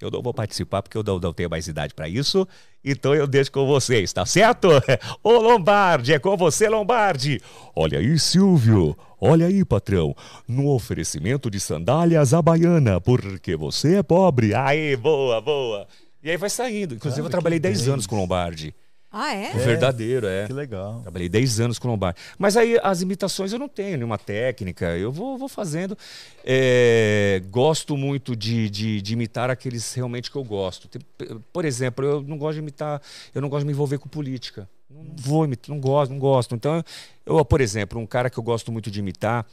[0.00, 2.48] Eu não vou participar porque eu não, não tenho mais idade para isso.
[2.84, 4.68] Então eu deixo com vocês, tá certo?
[5.22, 7.40] Ô Lombardi, é com você, Lombardi.
[7.74, 8.96] Olha aí, Silvio.
[9.20, 10.14] Olha aí, patrão.
[10.48, 14.52] No oferecimento de sandálias à baiana, porque você é pobre.
[14.54, 15.86] Aí, boa, boa.
[16.22, 16.94] E aí vai saindo.
[16.94, 17.92] Inclusive, Cara, eu trabalhei que 10 bem.
[17.92, 18.74] anos com Lombardi.
[19.12, 19.50] Ah, é?
[19.54, 20.46] O verdadeiro, é.
[20.46, 21.00] Que legal.
[21.02, 22.18] Trabalhei 10 anos com Lombardi.
[22.38, 25.96] Mas aí as imitações eu não tenho nenhuma técnica, eu vou, vou fazendo.
[26.42, 30.88] É, gosto muito de, de, de imitar aqueles realmente que eu gosto.
[31.52, 33.02] Por exemplo, eu não gosto de imitar,
[33.34, 34.66] eu não gosto de me envolver com política.
[34.88, 36.54] Não vou imitar, não gosto, não gosto.
[36.54, 36.82] Então,
[37.26, 39.46] eu, por exemplo, um cara que eu gosto muito de imitar,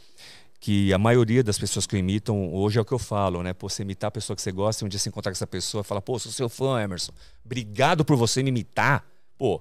[0.57, 3.51] que a maioria das pessoas que eu imitam hoje é o que eu falo, né?
[3.53, 5.47] Pô, você imitar a pessoa que você gosta, e um dia você encontrar com essa
[5.47, 7.11] pessoa e falar, pô, sou seu fã, Emerson.
[7.45, 9.05] Obrigado por você me imitar.
[9.39, 9.59] Pô,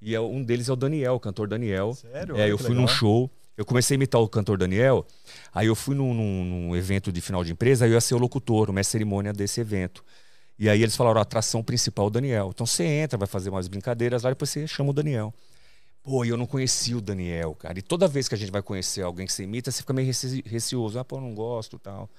[0.00, 1.94] e é- um deles é o Daniel, o cantor Daniel.
[1.94, 2.36] Sério?
[2.36, 2.88] É, eu fui num legal.
[2.94, 5.04] show, eu comecei a imitar o cantor Daniel,
[5.52, 8.14] aí eu fui num, num- num evento de final de empresa, aí eu ia ser
[8.14, 10.04] o locutor, o mestre de cerimônia desse evento.
[10.58, 12.50] E aí eles falaram, a atração principal é o Daniel.
[12.54, 15.34] Então você entra, vai fazer umas brincadeiras lá, depois você chama o Daniel.
[16.02, 17.78] Pô, e eu não conhecia o Daniel, cara.
[17.78, 20.06] E toda vez que a gente vai conhecer alguém que você imita, você fica meio
[20.06, 20.98] rece- receoso.
[20.98, 22.10] Ah, pô, eu não gosto tal.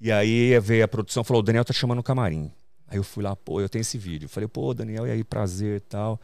[0.00, 2.50] E aí veio a produção falou: o Daniel tá chamando no camarim.
[2.88, 4.28] Aí eu fui lá, pô, eu tenho esse vídeo.
[4.28, 6.20] Falei, pô, Daniel, e aí, prazer e tal.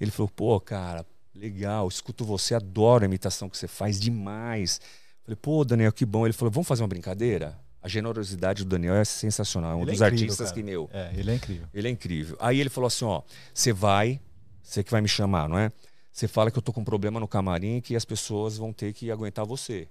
[0.00, 1.04] Ele falou, pô, cara,
[1.34, 4.80] legal, escuto você, adoro a imitação que você faz demais.
[5.24, 6.26] Falei, pô, Daniel, que bom.
[6.26, 7.58] Ele falou, vamos fazer uma brincadeira?
[7.82, 9.72] A generosidade do Daniel é sensacional.
[9.72, 10.54] É um Ele é dos incrível, artistas cara.
[10.54, 11.68] que, meu, É, ele é incrível.
[11.74, 12.36] ele é incrível.
[12.40, 13.22] Aí ele falou assim, ó,
[13.52, 14.20] você vai,
[14.62, 15.70] você que vai me chamar, não é?
[16.12, 18.92] Você fala que eu tô com um problema no camarim que as pessoas vão ter
[18.94, 19.88] que aguentar você.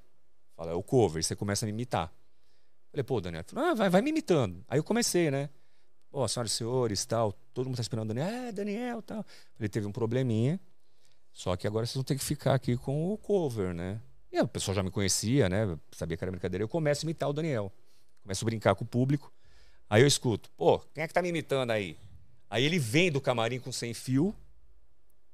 [0.55, 2.11] Fala, é o cover, você começa a me imitar.
[2.91, 4.63] Falei, pô, Daniel, falou, ah, vai, vai me imitando.
[4.69, 5.49] Aí eu comecei, né?
[6.13, 9.25] Pô, senhoras e senhores, tal, todo mundo tá esperando o Daniel, é, Daniel, tal.
[9.59, 10.59] Ele teve um probleminha,
[11.33, 13.99] só que agora vocês vão ter que ficar aqui com o cover, né?
[14.31, 15.75] E o pessoal já me conhecia, né?
[15.91, 16.63] Sabia que era brincadeira.
[16.63, 17.73] Eu começo a imitar o Daniel.
[18.21, 19.33] Começo a brincar com o público.
[19.89, 21.97] Aí eu escuto, pô, quem é que tá me imitando aí?
[22.47, 24.35] Aí ele vem do camarim com sem fio,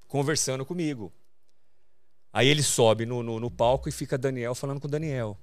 [0.07, 1.11] conversando comigo.
[2.31, 5.37] Aí ele sobe no, no, no palco e fica Daniel falando com o Daniel.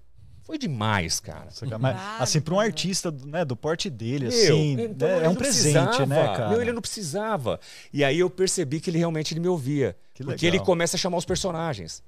[0.47, 1.49] Foi demais, cara.
[1.81, 5.35] Mas, assim, para um artista né, do porte dele, assim, então né, é um não
[5.35, 6.51] presente, né, cara?
[6.51, 7.59] Meu, ele não precisava.
[7.93, 9.97] E aí eu percebi que ele realmente ele me ouvia.
[10.15, 10.61] Que porque legal.
[10.61, 12.01] ele começa a chamar os personagens.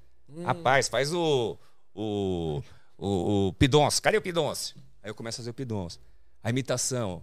[0.45, 1.57] Rapaz, faz o.
[1.93, 2.63] O.
[2.97, 4.01] O, o Pidonce.
[4.01, 4.73] Cadê o Pidonce?
[5.03, 5.99] Aí eu começo a fazer o Pidonce.
[6.41, 7.21] A imitação.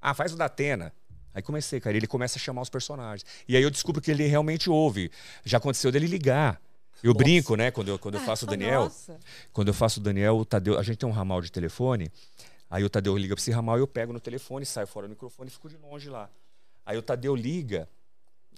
[0.00, 0.94] Ah, faz o da Atena.
[1.34, 1.94] Aí comecei, cara.
[1.94, 3.24] Ele começa a chamar os personagens.
[3.46, 5.10] E aí eu descubro que ele realmente ouve.
[5.44, 6.58] Já aconteceu dele ligar.
[7.02, 7.70] Eu brinco, né?
[7.70, 8.84] Quando eu, quando eu faço o Daniel.
[8.84, 9.18] Nossa.
[9.52, 12.10] Quando eu faço o Daniel, o Tadeu, a gente tem um ramal de telefone,
[12.68, 15.48] aí o Tadeu liga pra esse ramal, eu pego no telefone, saio fora do microfone
[15.48, 16.28] e fico de longe lá.
[16.84, 17.88] Aí o Tadeu liga,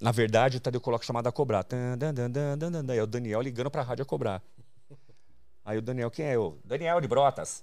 [0.00, 1.64] na verdade o Tadeu coloca a chamada a cobrar.
[1.64, 2.94] Dan, dan, dan, dan, dan, dan.
[2.94, 4.42] É o Daniel ligando pra rádio a cobrar.
[5.64, 6.58] Aí o Daniel, quem é eu?
[6.64, 7.62] Daniel de Brotas.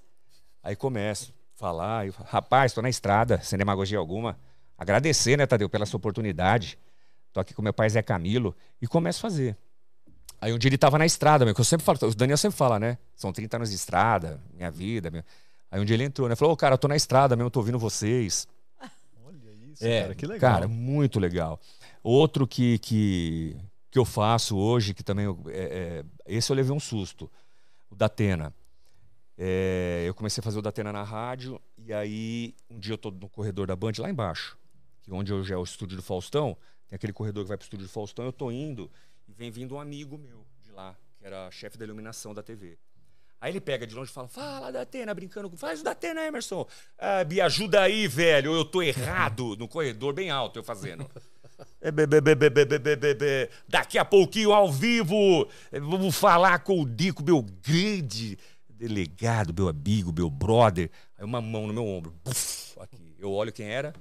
[0.62, 4.38] Aí começo a falar, eu, rapaz, tô na estrada, sem demagogia alguma.
[4.78, 6.78] Agradecer, né, Tadeu, pela sua oportunidade.
[7.34, 9.58] Tô aqui com meu pai Zé Camilo e começo a fazer.
[10.40, 12.58] Aí um dia ele tava na estrada, meu, que eu sempre falo, o Daniel sempre
[12.58, 12.98] fala, né?
[13.16, 15.10] São 30 anos de estrada, minha vida.
[15.10, 15.24] Meu.
[15.72, 16.36] Aí um dia ele entrou, né?
[16.36, 18.48] Falou, ô, cara, eu tô na estrada mesmo, tô ouvindo vocês.
[19.26, 19.38] Olha
[19.72, 20.40] isso, É, cara, que legal.
[20.54, 21.60] Cara, muito legal.
[22.04, 23.58] Outro que, que,
[23.92, 25.26] que eu faço hoje, que também.
[25.26, 27.30] eu- é- é, esse eu levei um susto.
[27.90, 28.54] O Datena.
[29.38, 33.12] É, eu comecei a fazer o Datena na rádio, e aí um dia eu tô
[33.12, 34.58] no corredor da Band, lá embaixo,
[35.04, 36.58] que onde hoje é o estúdio do Faustão,
[36.88, 38.90] tem aquele corredor que vai pro estúdio do Faustão, eu tô indo,
[39.28, 42.78] e vem vindo um amigo meu de lá, que era chefe da iluminação da TV.
[43.40, 45.50] Aí ele pega de longe e fala: Fala da Atena, brincando.
[45.56, 46.66] Faz o da Atena, Emerson.
[46.98, 48.54] Ah, me ajuda aí, velho.
[48.54, 51.08] Eu tô errado no corredor, bem alto eu fazendo.
[53.68, 58.38] Daqui a pouquinho, ao vivo, eh, vamos falar com o Dico, meu grande
[58.70, 60.90] delegado, meu amigo, meu brother.
[61.18, 62.14] Aí uma mão no meu ombro.
[62.24, 63.16] Puff, aqui.
[63.20, 63.94] Eu olho quem era.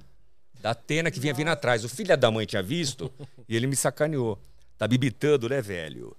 [0.61, 1.83] Da Atena que vinha vindo atrás.
[1.83, 3.11] O filho da mãe tinha visto
[3.47, 4.39] e ele me sacaneou.
[4.77, 6.15] Tá bibitando, né, velho?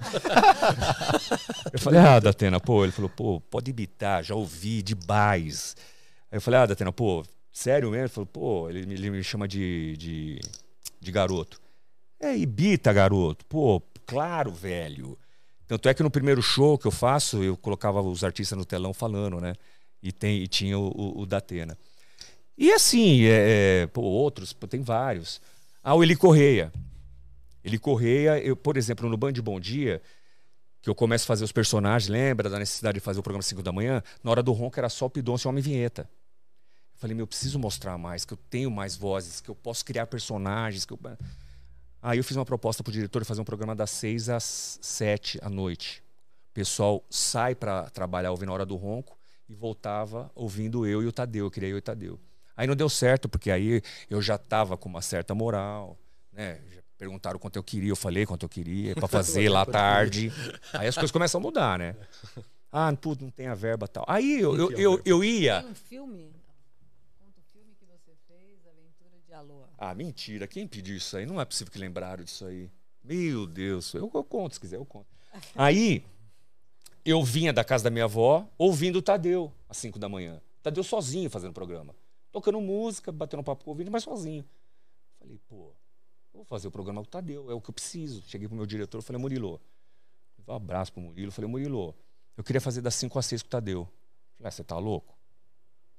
[1.72, 2.82] Eu falei, ah, Datena, pô.
[2.84, 5.76] Ele falou, pô, pode imitar, já ouvi demais.
[6.30, 8.02] Aí eu falei, ah, Datena, pô, sério mesmo?
[8.04, 10.40] Ele falou, pô, ele, me- ele me chama de, de,
[11.00, 11.60] de garoto.
[12.20, 13.44] É, ibita, garoto.
[13.46, 15.18] Pô, claro, velho.
[15.66, 18.92] Tanto é que no primeiro show que eu faço, eu colocava os artistas no telão
[18.94, 19.54] falando, né?
[20.02, 21.76] E, tem, e tinha o, o, o Datena.
[22.56, 25.40] E assim, é, é, pô, outros, pô, tem vários.
[25.82, 26.72] Ah, o Eli Correia.
[27.64, 30.00] Eli Correia, eu, por exemplo, no Band Bom Dia,
[30.80, 33.46] que eu começo a fazer os personagens, lembra da necessidade de fazer o programa às
[33.46, 34.02] 5 da manhã?
[34.22, 36.08] Na hora do ronco era só o Pidoncio e Homem Vinheta.
[36.94, 39.84] Eu falei, meu, eu preciso mostrar mais, que eu tenho mais vozes, que eu posso
[39.84, 40.84] criar personagens.
[40.84, 40.98] Que eu...
[42.00, 45.38] Aí eu fiz uma proposta pro diretor de fazer um programa das 6 às 7
[45.42, 46.02] à noite.
[46.50, 49.18] O pessoal sai para trabalhar ouvindo a hora do ronco
[49.48, 51.46] e voltava ouvindo eu e o Tadeu.
[51.46, 52.20] Eu queria eu e o Tadeu.
[52.56, 53.80] Aí não deu certo, porque aí
[54.10, 55.96] eu já tava com uma certa moral,
[56.32, 56.60] né?
[56.98, 60.32] Perguntaram quanto eu queria, eu falei quanto eu queria para fazer lá à tarde.
[60.74, 61.94] Aí as coisas começam a mudar, né?
[62.72, 64.04] Ah, puto, não tem a verba tal.
[64.08, 65.62] Aí eu, eu, eu, eu ia.
[65.62, 66.32] Tem um filme?
[67.18, 69.68] Conta o filme que você fez, Aventura de Aloha.
[69.78, 70.46] Ah, mentira.
[70.48, 71.24] Quem pediu isso aí?
[71.24, 72.68] Não é possível que lembraram disso aí.
[73.02, 73.94] Meu Deus.
[73.94, 75.06] Eu, eu conto, se quiser, eu conto.
[75.54, 76.04] Aí,
[77.04, 80.40] eu vinha da casa da minha avó ouvindo o Tadeu às 5 da manhã.
[80.62, 81.94] Tadeu sozinho fazendo programa.
[82.30, 84.44] Tocando música, batendo papo com o ouvindo, mas sozinho.
[85.18, 85.72] Falei, pô,
[86.38, 88.22] vou fazer o programa com o Tadeu, é o que eu preciso.
[88.26, 89.60] Cheguei pro meu diretor, falei, Murilo.
[90.46, 91.32] Um abraço pro Murilo.
[91.32, 91.94] Falei, Murilo,
[92.36, 93.88] eu queria fazer das 5 às 6 com o Tadeu.
[94.36, 95.18] Falei, ah, você tá louco?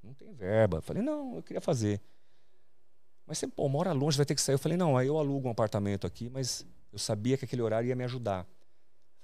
[0.02, 0.82] Não tem verba.
[0.82, 2.02] Falei, não, eu queria fazer.
[3.28, 4.56] Mas você, pô, mora longe, vai ter que sair.
[4.56, 7.88] Eu falei, não, aí eu alugo um apartamento aqui, mas eu sabia que aquele horário
[7.88, 8.48] ia me ajudar.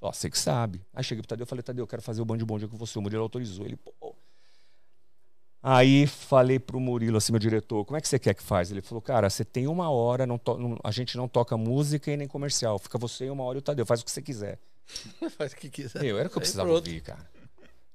[0.02, 0.86] Ó, você que sabe.
[0.94, 3.00] Aí cheguei pro Tadeu falei, Tadeu, eu quero fazer o Band Bom Dia com você.
[3.00, 3.66] O Murilo autorizou.
[3.66, 4.05] Ele, pô.
[5.68, 8.70] Aí falei pro Murilo, assim, meu diretor, como é que você quer que faz?
[8.70, 10.40] Ele falou, cara, você tem uma hora, não
[10.84, 12.78] a gente não toca música e nem comercial.
[12.78, 14.60] Fica você e uma hora e o Tadeu, faz o que você quiser.
[15.36, 16.04] Faz o que quiser.
[16.04, 17.28] Meu, era o que eu precisava ouvir, cara.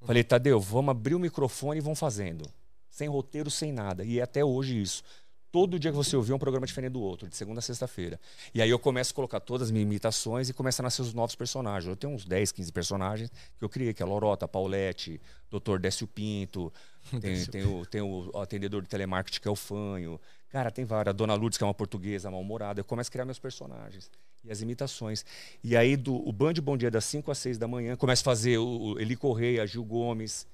[0.05, 2.45] Falei, Tadeu, vamos abrir o microfone e vão fazendo.
[2.91, 4.03] Sem roteiro, sem nada.
[4.05, 5.05] E é até hoje isso.
[5.53, 8.21] Todo dia que você ouvir é um programa diferente do outro, de segunda a sexta-feira.
[8.55, 11.13] E aí eu começo a colocar todas as minhas imitações e começam a nascer os
[11.13, 11.89] novos personagens.
[11.89, 15.21] Eu tenho uns 10, 15 personagens que eu criei, que é a Lorota, a Paulette,
[15.51, 15.79] Dr.
[15.79, 16.73] Décio Pinto,
[17.21, 20.21] tem, tem o, tem o atendedor de telemarketing que é o Fanho.
[20.51, 21.13] Cara, tem várias.
[21.15, 22.81] A Dona Lourdes, que é uma portuguesa mal-humorada.
[22.81, 24.11] Eu começo a criar meus personagens
[24.45, 25.25] e as imitações.
[25.63, 28.25] E aí, do, o Band Bom Dia das 5 às 6 da manhã, começo a
[28.25, 30.47] fazer o, o Eli Correia, Gil Gomes.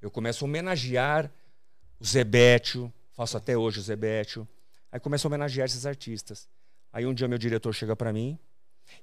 [0.00, 1.30] Eu começo a homenagear
[2.00, 4.46] o Zebétio, faço até hoje o Zebétio.
[4.92, 6.48] Aí começo a homenagear esses artistas.
[6.92, 8.38] Aí um dia meu diretor chega para mim,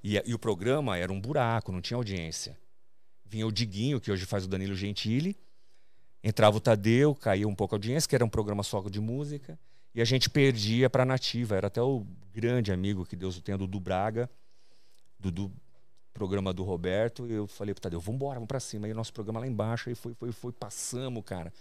[0.01, 2.57] e, e o programa era um buraco, não tinha audiência.
[3.25, 5.37] Vinha o Diguinho, que hoje faz o Danilo Gentili,
[6.23, 9.59] entrava o Tadeu, caía um pouco a audiência, que era um programa só de música,
[9.93, 11.57] e a gente perdia para Nativa.
[11.57, 14.29] Era até o grande amigo que Deus o tenha, Dudu Braga,
[15.19, 15.51] Dudu
[16.13, 18.87] programa do Roberto, e eu falei pro Tadeu, vamos embora, vamos para cima.
[18.87, 21.51] Aí o nosso programa lá embaixo, aí foi, foi, foi, passamos, cara.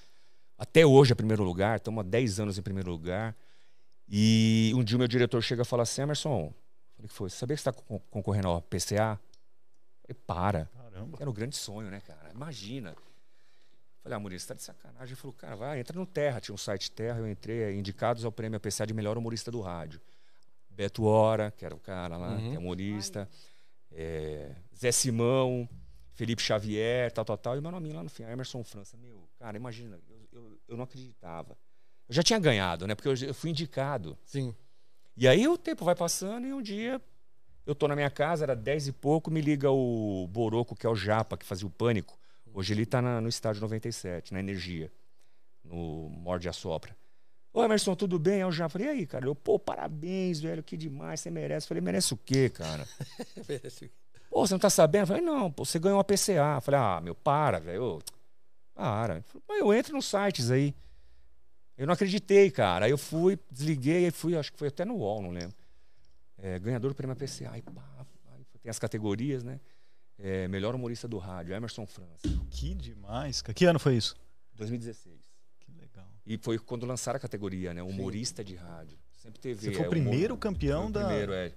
[0.56, 3.36] Até hoje é primeiro lugar, estamos há 10 anos em primeiro lugar.
[4.08, 6.52] E um dia o meu diretor chega e fala assim, Emerson,
[6.94, 9.18] falei que foi, sabia que você está concorrendo ao PCA?
[10.02, 10.66] Falei, para.
[10.66, 11.18] Caramba.
[11.20, 12.30] Era um grande sonho, né, cara?
[12.30, 12.94] Imagina.
[14.02, 15.08] Falei, ah, você tá de sacanagem.
[15.08, 16.38] Ele falou, cara, vai, entra no Terra.
[16.38, 19.62] Tinha um site Terra, eu entrei, aí, indicados ao prêmio PCA de melhor humorista do
[19.62, 20.00] rádio.
[20.68, 23.28] Beto Hora, que era o cara lá, que é humorista.
[23.90, 25.68] É, Zé Simão,
[26.12, 27.56] Felipe Xavier, tal, tal, tal.
[27.56, 28.96] E meu nome lá no fim, Emerson França.
[28.96, 29.98] Meu, cara, imagina,
[30.74, 31.56] eu, não acreditava.
[32.08, 32.94] Eu já tinha ganhado, né?
[32.94, 34.16] Porque eu, eu fui indicado.
[34.24, 34.54] Sim.
[35.16, 37.00] E aí o tempo vai passando e um dia
[37.66, 40.88] eu tô na minha casa, era 10 e pouco, me liga o Boroco, que é
[40.90, 42.18] o Japa, que fazia o Pânico.
[42.52, 44.92] Hoje ele tá na- no estádio 97, na Energia,
[45.64, 46.96] no Morde a Sopra.
[47.52, 48.40] Ô Emerson, tudo bem?
[48.40, 49.26] Eu já falei, e aí, cara?
[49.26, 51.64] Eu, pô, parabéns, velho, que demais, você merece.
[51.64, 52.86] Eu falei, merece o quê, cara?
[54.30, 55.02] Pô, você não tá sabendo?
[55.02, 56.56] Eu falei, não, pô, você ganhou uma PCA.
[56.56, 58.00] Eu falei, ah, meu, para, velho.
[58.74, 59.14] Para.
[59.14, 60.74] Ele falou, Mas eu entro nos sites aí.
[61.76, 62.86] Eu não acreditei, cara.
[62.86, 65.54] Aí eu fui, desliguei, aí fui, acho que foi até no UOL, não lembro.
[66.38, 67.50] É, ganhador do prêmio PCA.
[67.52, 69.60] Aí, pá, aí tem as categorias, né?
[70.18, 73.52] É, melhor humorista do rádio, Emerson França, Que demais, cara.
[73.54, 74.14] Que ano foi isso?
[74.54, 75.16] 2016.
[75.58, 76.06] Que legal.
[76.24, 77.82] E foi quando lançaram a categoria, né?
[77.82, 78.96] Humorista de rádio.
[79.12, 79.60] Sempre teve.
[79.60, 81.06] Você foi é, o primeiro humor- campeão foi o da.
[81.06, 81.52] Primeiro, é.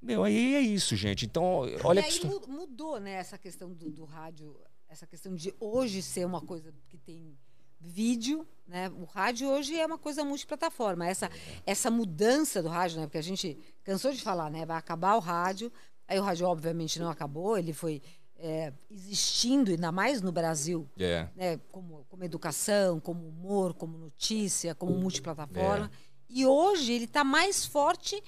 [0.00, 1.26] Meu, aí é isso, gente.
[1.26, 1.44] Então,
[1.84, 2.26] olha e que.
[2.26, 4.58] aí mu- mudou, né, essa questão do, do rádio,
[4.92, 7.34] essa questão de hoje ser uma coisa que tem
[7.80, 8.90] vídeo, né?
[8.90, 11.06] O rádio hoje é uma coisa multiplataforma.
[11.06, 11.30] Essa,
[11.64, 13.06] essa mudança do rádio, né?
[13.06, 14.66] Porque a gente cansou de falar, né?
[14.66, 15.72] Vai acabar o rádio.
[16.06, 18.02] Aí o rádio, obviamente, não acabou, ele foi
[18.38, 21.28] é, existindo, ainda mais no Brasil, É.
[21.34, 25.90] né, como, como educação, como humor, como notícia, como multiplataforma.
[25.90, 26.12] É.
[26.28, 28.22] E hoje ele está mais forte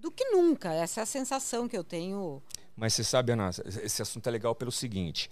[0.00, 0.72] do que nunca.
[0.72, 2.42] Essa é a sensação que eu tenho.
[2.74, 3.50] Mas você sabe, Ana,
[3.82, 5.30] esse assunto é legal pelo seguinte: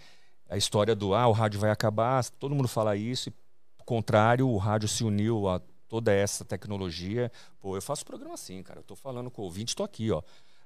[0.49, 3.33] a história do ah, o rádio vai acabar, todo mundo fala isso, e,
[3.79, 7.31] ao contrário, o rádio se uniu a toda essa tecnologia.
[7.61, 8.81] Pô, eu faço programa assim, cara.
[8.81, 10.21] Eu tô falando com o ouvinte, tô aqui, ó.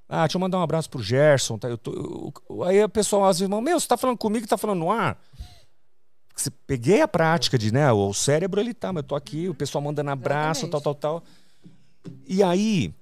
[0.09, 1.57] Ah, deixa eu mandar um abraço pro Gerson.
[1.59, 1.69] Tá?
[1.69, 4.79] Eu tô, eu- aí o pessoal às vezes, meu, você tá falando comigo, tá falando
[4.81, 5.19] no ar?
[6.35, 7.93] Você- Peguei a prática de, né?
[7.93, 11.01] O cérebro ele tá, mas eu tô aqui, o pessoal mandando abraço, tal, Exatamente.
[11.01, 11.25] tal, tal.
[12.27, 12.95] E aí,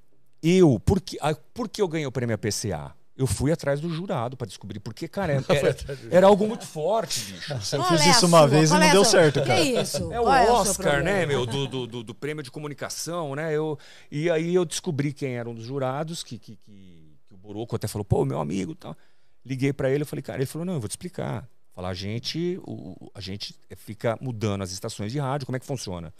[0.43, 1.17] eu, por que,
[1.55, 2.95] por que eu ganhei o prêmio APCA?
[3.19, 5.77] Eu fui atrás do jurado pra descobrir, porque, cara, era,
[6.09, 7.53] era algo muito forte, bicho.
[7.53, 9.11] Eu Qual fiz é isso uma vez e Qual não é deu sua?
[9.11, 9.61] certo, Que cara.
[9.61, 10.13] isso?
[10.13, 13.35] É o Qual é o Oscar, né, meu, do, do, do, do prêmio de comunicação,
[13.35, 13.53] né?
[13.55, 13.77] Eu,
[14.09, 17.89] e aí eu descobri quem eram os jurados, que, que, que, que o Boroco até
[17.89, 18.97] falou, pô, meu amigo e tal.
[19.45, 21.49] Liguei pra ele, eu falei, cara, ele falou, não, eu vou te explicar.
[21.75, 25.67] Falar, a gente, o, a gente fica mudando as estações de rádio, como é que
[25.67, 26.15] funciona?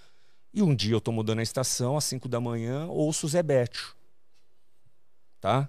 [0.53, 3.43] E um dia eu tô mudando a estação, às 5 da manhã, ouço o Zé
[3.43, 3.95] Bétio.
[5.41, 5.69] Tá?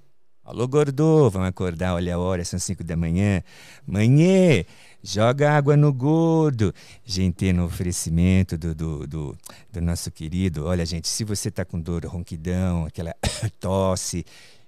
[0.49, 3.43] Alô, gordo, vamos acordar, olha a hora, são 5 da manhã.
[3.85, 4.65] Manhã,
[5.03, 6.73] joga água no gordo.
[7.05, 9.37] Gente, no oferecimento do, do, do,
[9.71, 10.65] do nosso querido.
[10.65, 13.13] Olha, gente, se você tá com dor, ronquidão, aquela
[13.61, 14.25] tosse,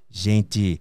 [0.08, 0.80] gente,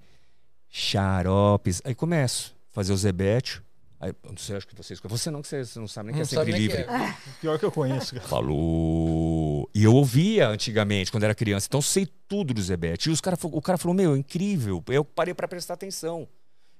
[0.69, 1.81] xaropes.
[1.83, 3.63] Aí começo a fazer o zebete.
[4.01, 4.99] Aí, eu não sei, acho que vocês.
[4.99, 6.91] Você não, que você não sabe nem que Não é sempre sabe nem que livre.
[6.91, 7.17] é.
[7.39, 8.27] Pior que eu conheço, cara.
[8.27, 9.69] Falou.
[9.75, 11.67] E eu ouvia antigamente, quando era criança.
[11.69, 13.11] Então sei tudo do Zebete.
[13.11, 14.83] E os cara, o cara falou: Meu, incrível.
[14.89, 16.27] Eu parei para prestar atenção.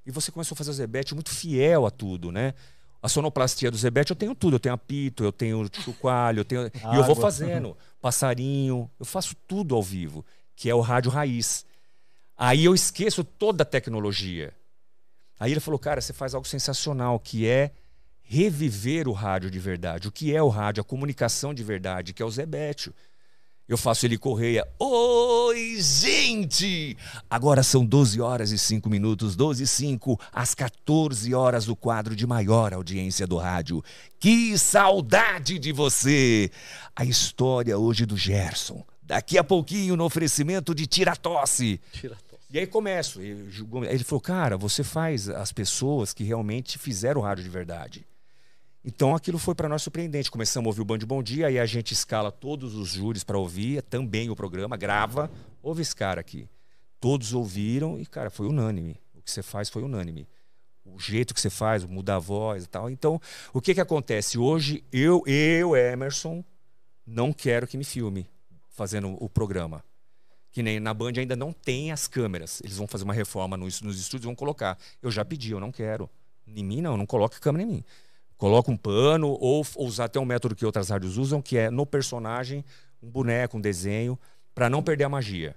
[0.07, 2.55] E você começou a fazer o Zebete muito fiel a tudo, né?
[3.03, 4.57] A sonoplastia do Zebete eu tenho tudo.
[4.57, 6.71] Eu tenho apito, eu tenho chocalho, eu tenho.
[6.93, 7.77] E eu vou fazendo.
[8.01, 8.91] Passarinho.
[8.99, 10.25] Eu faço tudo ao vivo,
[10.57, 11.67] que é o rádio raiz.
[12.35, 14.55] Aí eu esqueço toda a tecnologia.
[15.41, 17.71] Aí ele falou, cara, você faz algo sensacional, que é
[18.21, 20.07] reviver o rádio de verdade.
[20.07, 20.83] O que é o rádio?
[20.83, 22.95] A comunicação de verdade, que é o Zebétio.
[23.67, 24.69] Eu faço ele Correia.
[24.79, 26.95] Oi, gente!
[27.31, 32.15] Agora são 12 horas e 5 minutos, 12 e 5, às 14 horas, o quadro
[32.15, 33.83] de maior audiência do rádio.
[34.19, 36.51] Que saudade de você!
[36.95, 38.85] A história hoje do Gerson.
[39.03, 40.87] Daqui a pouquinho, no oferecimento de.
[40.87, 41.81] Tira a tosse.
[42.53, 43.21] E aí começo.
[43.21, 48.07] Ele, falou, cara, você faz as pessoas que realmente fizeram o rádio de verdade.
[48.85, 50.31] Então aquilo foi para nós surpreendente.
[50.31, 53.39] Começamos a ouvir o Band Bom Dia, aí a gente escala todos os júris para
[53.39, 55.31] ouvir, também o programa, grava,
[55.63, 56.49] ouve esse cara aqui.
[56.99, 59.01] Todos ouviram e, cara, foi unânime.
[59.15, 60.27] O que você faz foi unânime.
[60.85, 62.91] O jeito que você faz, mudar a voz e tal.
[62.91, 63.21] Então,
[63.53, 64.39] o que que acontece?
[64.39, 66.45] Hoje, eu, eu, Emerson,
[67.07, 68.27] não quero que me filme
[68.71, 69.85] fazendo o programa.
[70.53, 72.61] Que nem na Band ainda não tem as câmeras.
[72.65, 74.77] Eles vão fazer uma reforma nos, nos estúdios e vão colocar.
[75.01, 76.11] Eu já pedi, eu não quero.
[76.47, 77.85] Em mim, não, não coloque câmera em mim.
[78.37, 81.71] Coloca um pano ou, ou usar até um método que outras rádios usam, que é
[81.71, 82.65] no personagem,
[83.03, 84.19] um boneco, um desenho,
[84.55, 85.55] para não perder a magia.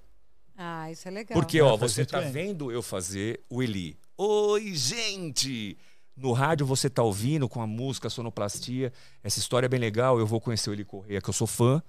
[0.56, 1.34] Ah, isso é legal.
[1.34, 2.32] Porque, ó, você tá bem.
[2.32, 3.98] vendo eu fazer o Eli.
[4.18, 5.78] Oi, gente!
[6.15, 8.94] No rádio você tá ouvindo com a música, a sonoplastia.
[9.24, 10.20] Essa história é bem legal.
[10.20, 11.82] Eu vou conhecer o Eli Correia, que eu sou fã.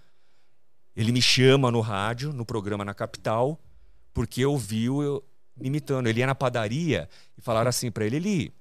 [0.96, 3.60] Ele me chama no rádio, no programa na capital,
[4.12, 5.24] porque eu eu
[5.56, 6.06] me imitando.
[6.06, 8.54] Ele ia na padaria e falaram assim pra ele: Eli,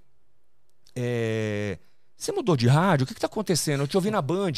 [0.95, 1.77] é,
[2.15, 3.03] você mudou de rádio?
[3.03, 3.81] O que, que tá acontecendo?
[3.81, 4.51] Eu te ouvi na Band.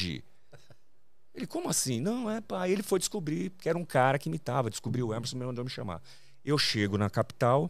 [1.33, 1.99] Ele, como assim?
[1.99, 2.67] Não, é pá.
[2.69, 5.69] Ele foi descobrir que era um cara que imitava, descobriu o Emerson, me mandou me
[5.69, 6.01] chamar.
[6.43, 7.69] Eu chego na capital,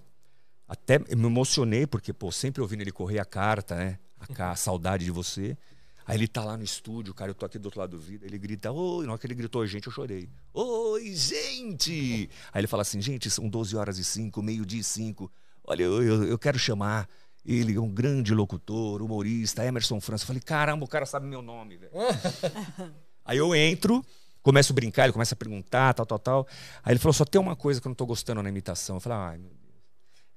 [0.68, 3.98] até me emocionei, porque, pô, sempre ouvindo ele correr a carta, né?
[4.38, 5.58] A, a saudade de você.
[6.06, 8.28] Aí ele tá lá no estúdio, cara, eu tô aqui do outro lado do vidro,
[8.28, 10.30] ele grita, oi, na hora que ele gritou, gente, eu chorei.
[10.54, 12.30] Oi, gente!
[12.54, 15.32] Aí ele fala assim, gente, são 12 horas e 5, meio-dia e 5.
[15.64, 17.10] Olha, eu, eu, eu quero chamar
[17.44, 20.24] ele, é um grande locutor, humorista, Emerson França.
[20.24, 21.92] Eu falei, caramba, o cara sabe meu nome, velho.
[23.26, 24.06] Aí eu entro,
[24.44, 26.48] começo a brincar, ele começa a perguntar, tal, tal, tal.
[26.84, 28.98] Aí ele falou, só tem uma coisa que eu não tô gostando na imitação.
[28.98, 29.76] Eu falei, ai, meu Deus.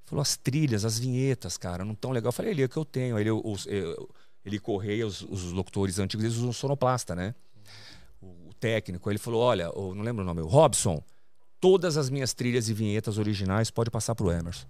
[0.05, 2.29] Falou, as trilhas, as vinhetas, cara, não tão legal.
[2.29, 3.15] Eu falei, ele é o que eu tenho.
[3.15, 4.09] Aí Ele, os, eu-
[4.45, 7.35] ele correia, os, os locutores antigos, eles usam sonoplasta, né?
[8.21, 9.09] O, o técnico.
[9.09, 11.03] Ele falou, olha, o- não lembro o nome, o Robson,
[11.59, 14.65] todas as minhas trilhas e vinhetas originais pode passar pro Emerson.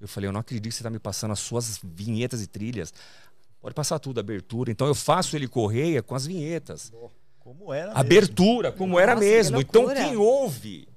[0.00, 2.92] Eu falei, eu não acredito que você está me passando as suas vinhetas e trilhas.
[3.60, 4.70] Pode passar tudo, abertura.
[4.70, 6.92] Então eu faço ele correia com as vinhetas.
[7.40, 7.98] Como era mesmo.
[8.00, 9.60] Abertura, como era Nossa, que mesmo.
[9.60, 10.04] Então loucura.
[10.04, 10.88] quem ouve?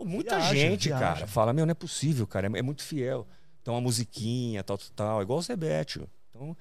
[0.00, 1.04] Muita Viaja, gente, viaja.
[1.14, 3.26] cara, fala, meu, não é possível, cara, é, é muito fiel.
[3.62, 6.08] Então a musiquinha, tal, tal, tal, igual o Zebetio.
[6.30, 6.56] Então,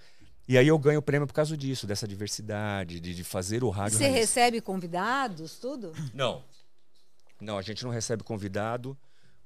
[0.48, 3.70] e aí eu ganho o prêmio por causa disso, dessa diversidade, de, de fazer o
[3.70, 3.98] rádio.
[3.98, 4.16] Você raiz.
[4.16, 5.92] recebe convidados, tudo?
[6.14, 6.44] Não.
[7.42, 8.98] Não, a gente não recebe convidado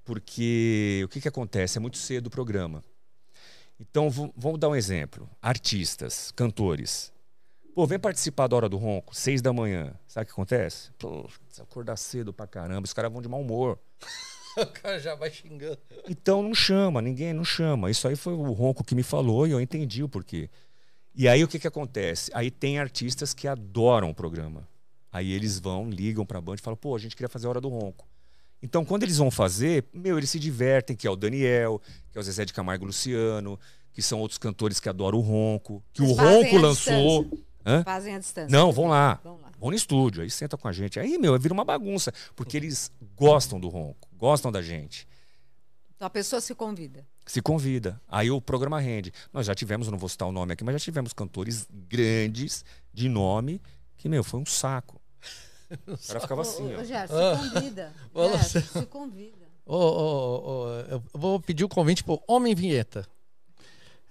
[0.03, 1.77] porque o que, que acontece?
[1.77, 2.83] É muito cedo o programa.
[3.79, 5.29] Então, vamos dar um exemplo.
[5.41, 7.13] Artistas, cantores.
[7.73, 9.93] Pô, vem participar da Hora do Ronco, seis da manhã.
[10.05, 10.91] Sabe o que acontece?
[10.97, 13.79] Pô, acordar cedo pra caramba, os caras vão de mau humor.
[14.57, 15.77] O cara já vai xingando.
[16.09, 17.89] Então não chama, ninguém não chama.
[17.89, 20.49] Isso aí foi o Ronco que me falou e eu entendi o porquê.
[21.19, 22.31] E aí o que, que acontece?
[22.33, 24.65] Aí tem artistas que adoram o programa.
[25.11, 27.59] Aí eles vão, ligam pra banda e falam, pô, a gente queria fazer a hora
[27.59, 28.07] do ronco.
[28.63, 32.21] Então, quando eles vão fazer, meu, eles se divertem, que é o Daniel, que é
[32.21, 33.59] o Zezé de Camargo Luciano,
[33.91, 37.29] que são outros cantores que adoram o ronco, que Eles o ronco lançou.
[37.65, 37.83] Hã?
[37.83, 38.57] Fazem à distância.
[38.57, 39.19] Não, vão lá.
[39.21, 39.51] Vão lá.
[39.59, 41.01] Vão no estúdio, aí senta com a gente.
[41.01, 45.05] Aí, meu, vira uma bagunça, porque eles gostam do ronco, gostam da gente
[45.93, 47.05] Então a pessoa se convida.
[47.29, 48.01] Se convida.
[48.07, 49.13] Aí o programa rende.
[49.31, 53.07] Nós já tivemos, não vou citar o nome aqui, mas já tivemos cantores grandes de
[53.07, 53.61] nome
[53.97, 54.99] que, meu, foi um saco.
[55.87, 56.83] O cara ficava assim, Ô, ó.
[56.83, 57.37] Gerson, Ah.
[57.37, 57.93] se convida.
[58.11, 59.45] Fala Gerson, se convida.
[59.63, 63.07] Ô, ô, ô, eu vou pedir o convite pro Homem Vinheta.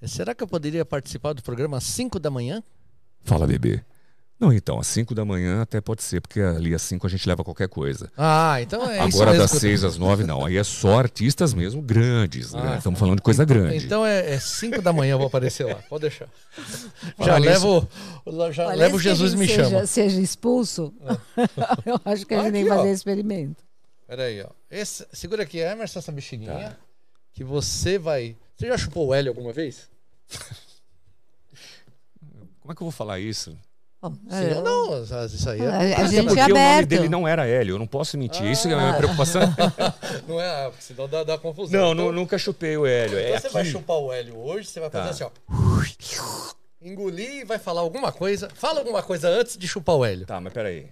[0.07, 2.62] Será que eu poderia participar do programa às 5 da manhã?
[3.24, 3.85] Fala, bebê.
[4.40, 7.28] Não, então, às 5 da manhã até pode ser, porque ali às 5 a gente
[7.28, 8.09] leva qualquer coisa.
[8.16, 10.44] Ah, então é isso Agora das que eu- 6 às 9, não.
[10.44, 12.74] Aí é só artistas mesmo grandes, né?
[12.74, 12.77] Ah.
[12.78, 13.85] Estamos falando de coisa grande.
[13.85, 15.74] Então é 5 da manhã eu vou aparecer lá.
[15.89, 16.28] Pode deixar.
[17.19, 17.89] Já levo,
[18.52, 19.86] já Olha, levo Jesus me seja, chama.
[19.86, 20.94] seja expulso,
[21.85, 22.82] eu acho que a gente tem que Aqui, ó.
[22.82, 23.65] fazer experimento.
[24.06, 24.48] Pera aí, ó.
[24.70, 26.52] Esse, segura aqui, Emerson, essa bexiguinha.
[26.70, 26.77] Tá.
[27.32, 28.36] Que você vai.
[28.56, 29.89] Você já chupou o Hélio alguma vez?
[32.60, 33.56] Como é que eu vou falar isso?
[34.01, 35.95] Bom, Se eu- não, não, isso aí a, é.
[35.97, 36.89] a gente porque é o nome aberto.
[36.89, 38.45] dele não era Hélio, eu não posso mentir.
[38.47, 38.97] Isso é a minha Ah.
[38.97, 39.43] preocupação.
[40.29, 41.81] Não é, ah, senão dá, dá confusão.
[41.81, 43.19] Não, Então- nu- nunca chupei o Hélio.
[43.19, 43.73] Então É você vai aqui.
[43.73, 45.11] chupar o Hélio hoje, você vai fazer Tá.
[45.11, 46.53] assim, ó.
[46.81, 48.49] Engolir e vai falar alguma coisa.
[48.55, 50.27] Fala alguma coisa antes de chupar o Hélio.
[50.27, 50.87] Tá, mas peraí.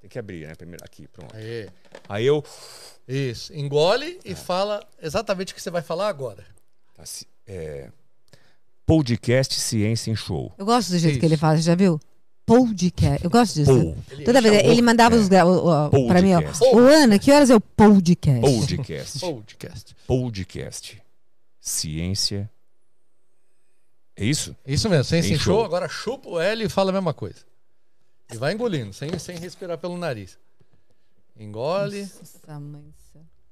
[0.00, 0.54] Tem que abrir, né?
[0.54, 1.34] Primeiro aqui, pronto.
[1.34, 1.68] Aí.
[2.08, 2.44] Aí eu.
[3.08, 3.52] Isso.
[3.54, 6.44] Engole e fala exatamente o que você vai falar agora.
[6.94, 7.88] Tá, se- é,
[8.84, 10.52] podcast Ciência em Show.
[10.58, 11.20] Eu gosto do jeito Isso.
[11.20, 11.98] que ele faz, já viu?
[12.44, 13.24] Podcast.
[13.24, 13.72] Eu gosto disso.
[13.72, 13.96] Pou.
[14.24, 16.42] Toda vez ele mandava os pra mim, ó.
[16.74, 18.40] Ô, Ana, que horas é o podcast?
[18.40, 19.20] Podcast.
[19.20, 19.96] Podcast.
[20.06, 21.02] Podcast.
[21.60, 22.50] Ciência.
[24.16, 24.54] É isso?
[24.66, 25.64] Isso mesmo, sem show, show.
[25.64, 27.40] agora chupa o Hélio e fala a mesma coisa.
[28.32, 30.38] E vai engolindo, sem, sem respirar pelo nariz.
[31.38, 32.02] Engole.
[32.02, 32.40] Nossa.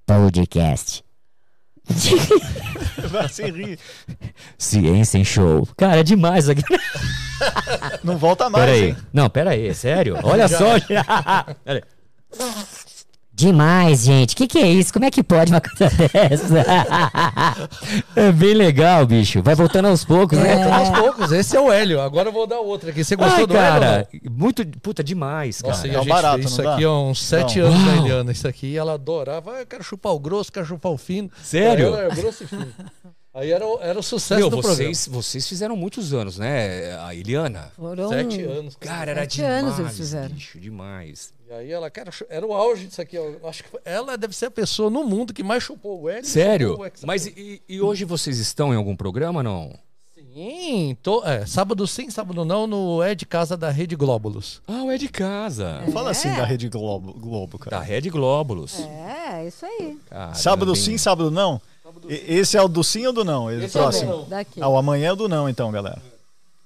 [0.07, 1.05] Podcast.
[3.11, 3.79] Vai sem rir.
[4.59, 5.67] Ciência em show.
[5.77, 6.63] Cara, é demais aqui.
[8.05, 8.89] Não volta mais, Pera aí.
[8.91, 8.97] hein?
[9.13, 10.19] Não, pera aí, sério?
[10.23, 10.75] Olha só.
[13.41, 14.37] Demais, gente.
[14.37, 14.93] Que que é isso?
[14.93, 16.65] Como é que pode uma coisa dessa?
[18.15, 19.43] É bem legal, bicho.
[19.43, 20.63] Vai voltando aos poucos, né?
[20.71, 22.01] Aos poucos, esse é o Hélio.
[22.01, 23.03] Agora eu vou dar outra aqui.
[23.03, 23.71] Você gostou Ai, do Hélio?
[23.81, 24.33] cara, não?
[24.33, 24.67] Muito.
[24.81, 25.73] Puta, demais, cara.
[25.75, 27.67] Nossa, e É a um gente barato, fez isso aqui há uns sete Não.
[27.69, 27.97] anos da.
[27.97, 28.33] Eliana.
[28.33, 29.53] Isso aqui ela adorava.
[29.57, 31.31] Ah, eu quero chupar o grosso, quero chupar o fino.
[31.43, 31.95] Sério?
[31.95, 32.67] Aí ela, é grosso e fino.
[33.33, 36.97] Aí era, o- era o sucesso Meu, do vocês, vocês fizeram muitos anos, né?
[37.01, 37.71] A Eliana.
[37.77, 38.31] Foram programa.
[38.31, 38.77] Sete anos.
[38.77, 39.65] Cara, era Sete demais.
[39.65, 40.29] anos eles fizeram.
[40.35, 41.33] Bicho, demais.
[41.51, 43.19] E aí ela, cara, era o auge disso aqui.
[43.19, 43.49] ó.
[43.49, 46.23] Acho que ela deve ser a pessoa no mundo que mais chupou o Hélio.
[46.23, 46.75] e Sério?
[46.81, 46.91] o.
[47.05, 49.75] Mas e, e hoje vocês estão em algum programa, não?
[50.33, 54.63] Sim, tô, é, sábado sim, sábado não, no É de Casa da Rede Glóbulos.
[54.69, 55.81] Ah, o É de Casa.
[55.81, 56.37] Não fala assim É.
[56.37, 57.79] da Rede Globo, Globo cara.
[57.79, 58.79] Da Rede Glóbulos.
[58.79, 59.99] É, isso aí.
[60.09, 61.61] Cara, Sábado sim, sábado não?
[62.09, 63.51] E- Esse é o do sim ou do não?
[63.51, 64.11] Esse, Esse é o do próximo.
[64.19, 64.29] não.
[64.29, 64.63] Daqui.
[64.63, 66.01] Ah, o amanhã é o do não, então, galera.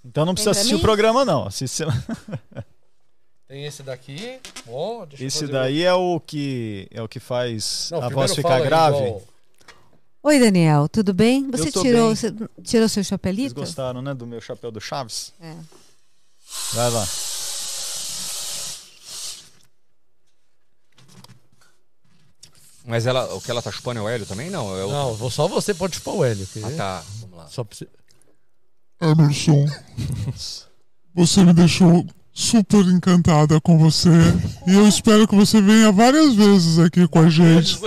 [0.04, 0.78] Então não precisa assistir mim?
[0.80, 1.46] o programa, não.
[1.46, 1.84] Assiste...
[3.46, 4.40] Tem esse daqui.
[4.66, 8.34] Bom, deixa eu Esse daí é o que é o que faz Não, a voz
[8.34, 8.96] ficar aí, grave.
[8.98, 9.22] igual-
[10.22, 11.50] Oi, Daniel, tudo bem?
[11.50, 12.16] Você tirou, bem.
[12.16, 13.54] você tirou seu Vocês chapelito?
[13.54, 15.34] gostaram, né, do meu chapéu do Chaves?
[15.38, 15.54] É.
[16.72, 17.06] Vai lá.
[22.86, 24.50] Mas ela, o que ela tá chupando é o Hélio também?
[24.50, 24.90] Não, é o...
[24.90, 26.46] Não, vou- só você pode chupar o Hélio.
[26.64, 27.04] Ah, tá.
[27.20, 27.46] Vamos lá.
[27.48, 27.88] Só pra você...
[29.00, 29.66] Emerson,
[31.14, 34.10] você me deixou super encantada com você.
[34.66, 37.78] E eu espero que você venha várias vezes aqui com a gente.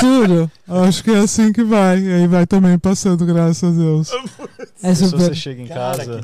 [0.00, 0.50] Juro.
[0.68, 1.98] Acho que é assim que vai.
[1.98, 4.10] E aí vai também passando, graças a Deus.
[4.82, 5.18] É Se super.
[5.20, 6.20] você chega em Cara, casa,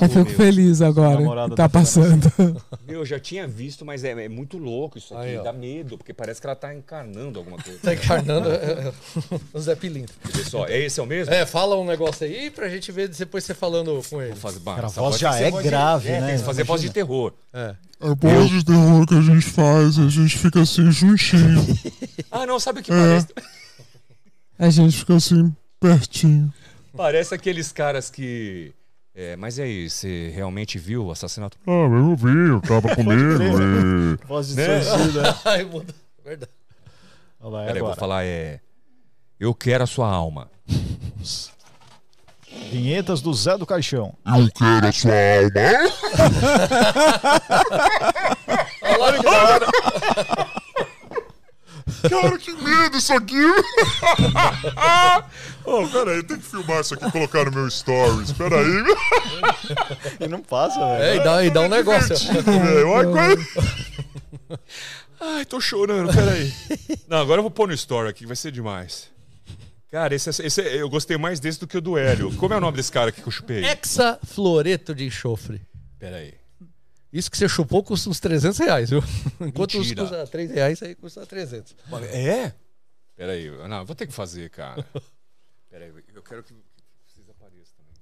[0.00, 0.36] Eu fico meu.
[0.36, 1.48] feliz agora.
[1.48, 2.62] que Tá tá fazendo passando.
[2.86, 5.28] Meu, eu já tinha visto, mas é, é muito louco isso aqui.
[5.36, 7.78] Aí, dá medo, porque parece que ela tá encarnando alguma coisa.
[7.80, 8.92] Tá encarnando é, é,
[9.52, 10.14] o Zé Pilintra.
[10.32, 11.32] Pessoal, é esse é o mesmo?
[11.32, 14.34] É, fala um negócio aí pra gente ver depois você falando com ele.
[14.62, 16.26] Bah, Cara, a voz já é grave, é, né?
[16.28, 17.32] Tem que fazer voz de terror.
[17.52, 17.74] É.
[18.00, 21.64] É voz de terror que a gente faz, a gente fica assim juntinho.
[22.30, 22.96] Ah, não, sabe o que É.
[22.96, 23.28] parece?
[24.58, 26.52] A gente fica assim pertinho.
[26.96, 28.72] Parece aqueles caras que.
[29.14, 31.56] É, mas e aí, você realmente viu o assassinato?
[31.64, 33.40] Ah, eu vi, eu tava com medo.
[34.20, 34.82] e- voz de Né?
[34.82, 35.34] sorriso, né?
[35.44, 35.94] Ai, muda.
[36.24, 36.50] Verdade.
[37.40, 38.60] Olha lá, é Peraí, eu vou falar, é.
[39.38, 40.50] Eu quero a sua alma.
[42.70, 44.14] Vinhetas do Zé do Caixão.
[44.26, 45.50] Eu quero a sua alma.
[52.08, 53.36] Cara, que medo isso aqui!
[55.64, 58.32] oh, peraí, tem que filmar isso aqui e colocar no meu stories.
[58.32, 58.60] Peraí.
[60.20, 61.02] E não passa, velho.
[61.02, 62.14] É, e dá, e dá um negócio.
[62.44, 62.60] Como-
[65.20, 66.52] Ai, tô chorando, peraí.
[67.08, 69.08] Não, agora eu vou pôr no story aqui, vai ser demais.
[69.94, 72.34] Cara, esse, esse- eu gostei mais desse do que o do Hélio.
[72.36, 73.64] Como é o nome desse cara aqui que eu chupei?
[73.64, 75.60] Hexafluoreto de enxofre.
[76.00, 76.34] Peraí.
[77.12, 78.98] Isso que você chupou custa uns 300 reais, viu?
[79.40, 80.02] Enquanto Mentira.
[80.02, 81.76] isso custa 3 reais, aí custa 300.
[82.12, 82.52] É?
[83.14, 84.84] Peraí, não, eu vou ter que fazer, cara.
[85.70, 86.52] Peraí, eu quero que
[87.06, 87.94] vocês apareçam também.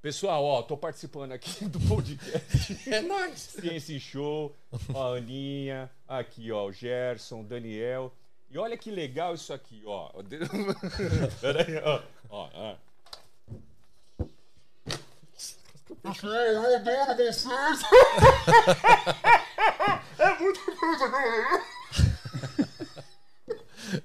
[0.00, 2.78] Pessoal, ó, tô participando aqui do podcast.
[2.88, 3.40] É nóis.
[3.40, 4.54] Ciência em Show,
[4.94, 8.14] ó, a Aninha, aqui, ó, o Gerson, o Daniel.
[8.50, 10.10] E olha que legal isso aqui, ó.
[11.40, 12.02] Peraí, ó.
[12.30, 12.74] ó, ó.
[20.18, 21.08] É muito coisa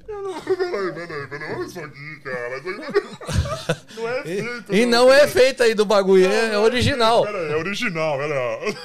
[0.07, 0.41] não...
[0.41, 1.53] Peraí, peraí, peraí.
[1.53, 2.57] Olha isso aqui, cara.
[2.57, 4.75] Isso aqui Não é feito.
[4.75, 7.23] E não é feito aí do bagulho, é, é original.
[7.23, 8.75] Peraí, é original, peraí.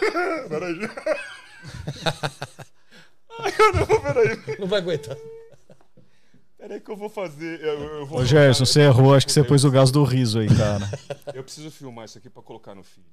[0.48, 0.90] Peraí.
[3.38, 4.58] Ai, não, peraí.
[4.58, 5.16] Não vai aguentar.
[6.58, 7.60] Peraí que eu vou fazer.
[7.60, 9.14] Eu, eu vou Ô, Gerson, você errou.
[9.14, 10.84] Acho que você pôs o gás do riso aí, cara.
[11.32, 13.06] Eu preciso filmar isso aqui pra colocar no feed.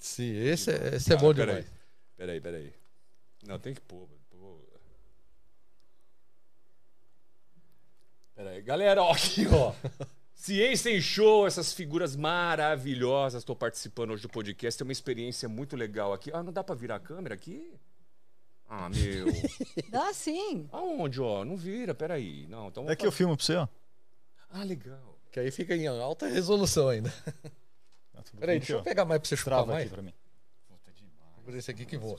[0.00, 1.56] Sim, esse, é- esse é bom peraí.
[1.56, 1.72] demais.
[2.16, 2.72] Peraí, peraí.
[3.46, 4.08] Não, tem que pôr.
[4.30, 4.58] pô.
[8.34, 9.74] Peraí, galera, ó, aqui, ó.
[10.34, 13.42] Ciência em Show, essas figuras maravilhosas.
[13.42, 14.78] Estou participando hoje do podcast.
[14.78, 16.30] Tem uma experiência muito legal aqui.
[16.32, 17.72] Ah, não dá pra virar a câmera aqui?
[18.68, 19.26] Ah, meu.
[19.90, 20.68] Dá sim.
[20.72, 21.44] Aonde, ó?
[21.44, 22.46] Não vira, peraí.
[22.48, 22.88] Não, então.
[22.90, 23.68] É que eu filmo pra você, ó.
[24.50, 25.16] Ah, legal.
[25.30, 27.12] Que aí fica em alta resolução ainda.
[28.38, 29.86] Peraí, deixa eu pegar mais pra você chupar Trava mais.
[29.86, 30.12] aqui pra mim.
[31.44, 32.18] Por esse aqui que voa.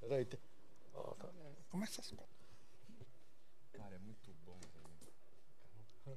[0.00, 0.24] Peraí.
[0.24, 0.38] tem-
[0.94, 1.28] Ó, tá.
[1.70, 2.12] Começa as
[3.72, 4.56] Cara, é muito bom.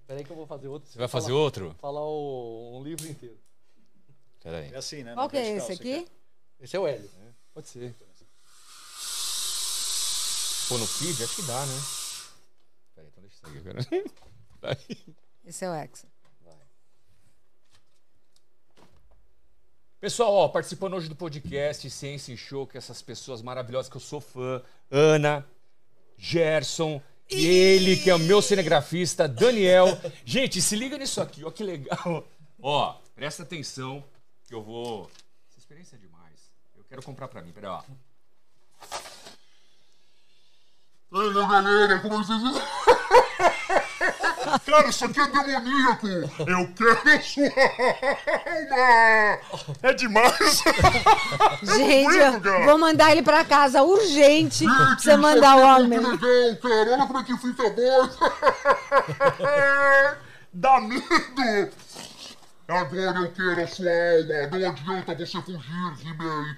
[0.05, 0.89] Peraí que eu vou fazer outro.
[0.89, 1.75] Você vai fazer Falar- outro?
[1.79, 3.37] Falar o- um livro inteiro.
[4.43, 4.71] Peraí.
[4.73, 5.13] É assim, né?
[5.13, 6.07] Qual que é esse aqui?
[6.59, 7.09] Esse é o Hélio.
[7.53, 7.95] Pode ser.
[10.69, 11.23] Pô, no feed?
[11.23, 11.81] Acho que dá, né?
[12.95, 14.79] Peraí, então deixa eu sair agora.
[15.45, 16.07] Esse é o Hexa.
[19.99, 24.01] Pessoal, ó, participando hoje do podcast Ciência em Show, que essas pessoas maravilhosas que eu
[24.01, 24.61] sou fã,
[24.91, 25.45] Ana,
[26.17, 29.87] Gerson, e ele, que é o meu cinegrafista, Daniel.
[30.25, 32.27] Gente, se liga nisso aqui, ó, que legal.
[32.61, 34.03] Ó, presta atenção,
[34.45, 35.09] que eu vou...
[35.49, 36.51] Essa experiência é demais.
[36.75, 37.81] Eu quero comprar pra mim, peraí, ó.
[41.15, 42.41] Ei, galera, como vocês...
[44.65, 46.07] Cara, isso aqui é demoníaco!
[46.07, 47.43] Eu quero a sua
[48.71, 49.39] alma!
[49.83, 50.63] É demais!
[51.77, 52.65] Gente, eu cara.
[52.65, 55.99] vou mandar ele pra casa urgente pra você isso mandar o é homem.
[55.99, 56.93] muito legal, cara!
[56.93, 58.09] Olha como é que fica bom!
[60.53, 61.73] Dá medo!
[62.67, 64.47] Agora eu quero a sua alma!
[64.57, 66.55] Não adianta você fugir, He-Man!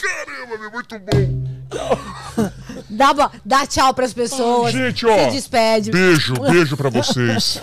[0.00, 1.46] Caramba, meu, muito bom!
[2.88, 4.72] Dá, dá tchau pras pessoas.
[4.72, 5.90] Gente, ó, Se despede.
[5.90, 7.60] Beijo, beijo pra vocês!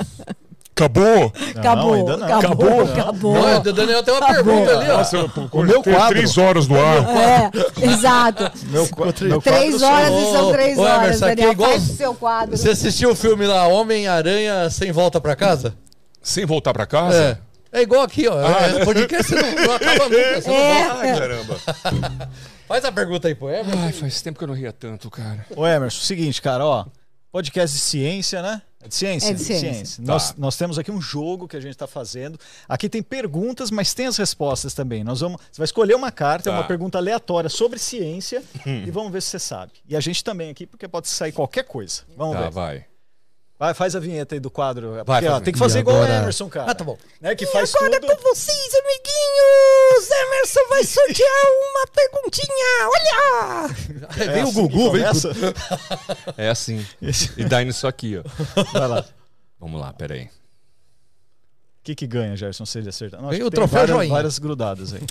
[0.76, 1.32] Acabou?
[1.56, 2.38] Acabou, ainda não.
[2.40, 3.34] acabou, acabou.
[3.38, 4.98] Olha, o Daniel tem uma pergunta ali, ó.
[4.98, 6.10] Nossa, pô, O meu quadro.
[6.10, 7.08] três horas no ar.
[7.16, 7.52] É,
[7.86, 8.52] exato.
[8.70, 11.36] Meu, qua- meu quadro Três sou- horas e são três ô, horas, Emerson, aqui é
[11.36, 11.52] Daniel.
[11.52, 12.58] igual- Faz o seu quadro.
[12.58, 15.76] Você assistiu o filme lá, Homem-Aranha Sem Volta Pra Casa?
[16.22, 17.16] Sem voltar pra casa?
[17.18, 17.38] É.
[17.74, 18.40] É igual aqui, ó.
[18.40, 20.42] É, podcast não, não acaba nunca.
[20.42, 20.84] Você não É.
[20.88, 21.00] volta.
[21.02, 21.60] Ai, caramba.
[22.68, 23.80] Faz a pergunta aí pro Emerson.
[23.82, 25.46] Ai, faz tempo que eu não ria tanto, cara.
[25.56, 26.86] Ô, Emerson, seguinte, cara, ó.
[27.32, 28.62] Podcast de ciência, né?
[28.82, 29.30] É de ciência?
[29.32, 30.04] É de ciência.
[30.04, 30.36] Nós, Tá.
[30.38, 32.40] nós temos aqui um jogo que a gente está fazendo.
[32.70, 35.04] Aqui tem perguntas, mas tem as respostas também.
[35.04, 36.56] Nós vamos, você vai escolher uma carta, Tá.
[36.58, 39.72] uma pergunta aleatória sobre ciência e vamos ver se você sabe.
[39.88, 42.04] E a gente também aqui, porque pode sair qualquer coisa.
[42.16, 42.52] Vamos Tá, ver.
[42.52, 42.86] vai.
[43.64, 44.92] Vai, faz a vinheta aí do quadro.
[45.06, 46.70] Vai, Porque, ó, tem que fazer E igual o agora- Emerson, cara.
[46.70, 46.98] Ah, tá bom.
[47.22, 47.90] Né, que faz tudo.
[48.22, 50.12] vocês, amiguinhos!
[50.12, 52.90] Emerson vai sortear uma perguntinha!
[52.90, 53.76] Olha!
[54.22, 55.30] É vem o assim Gugu, vem começa?
[56.38, 56.86] É assim.
[57.38, 58.24] E dá nisso aqui, ó.
[58.74, 59.06] Vai lá.
[59.58, 60.24] Vamos lá, peraí.
[60.26, 60.30] O
[61.86, 63.22] que, que ganha, Gerson, se ele acertar?
[63.22, 64.14] Não, Vem o troféu várias, joinha.
[64.14, 65.04] várias grudadas aí.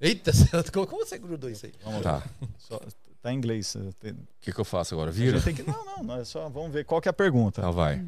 [0.00, 0.32] Eita,
[0.72, 1.74] como você grudou isso aí?
[1.84, 2.12] Vamos Tá.
[2.12, 2.22] lá.
[2.58, 2.80] Só-
[3.22, 3.76] tá em inglês.
[3.98, 5.10] Tem, O que, que eu faço agora?
[5.10, 5.40] Vira?
[5.40, 7.60] tem que, não, não, não, é só, vamos ver qual que é a pergunta.
[7.60, 8.02] Então vai.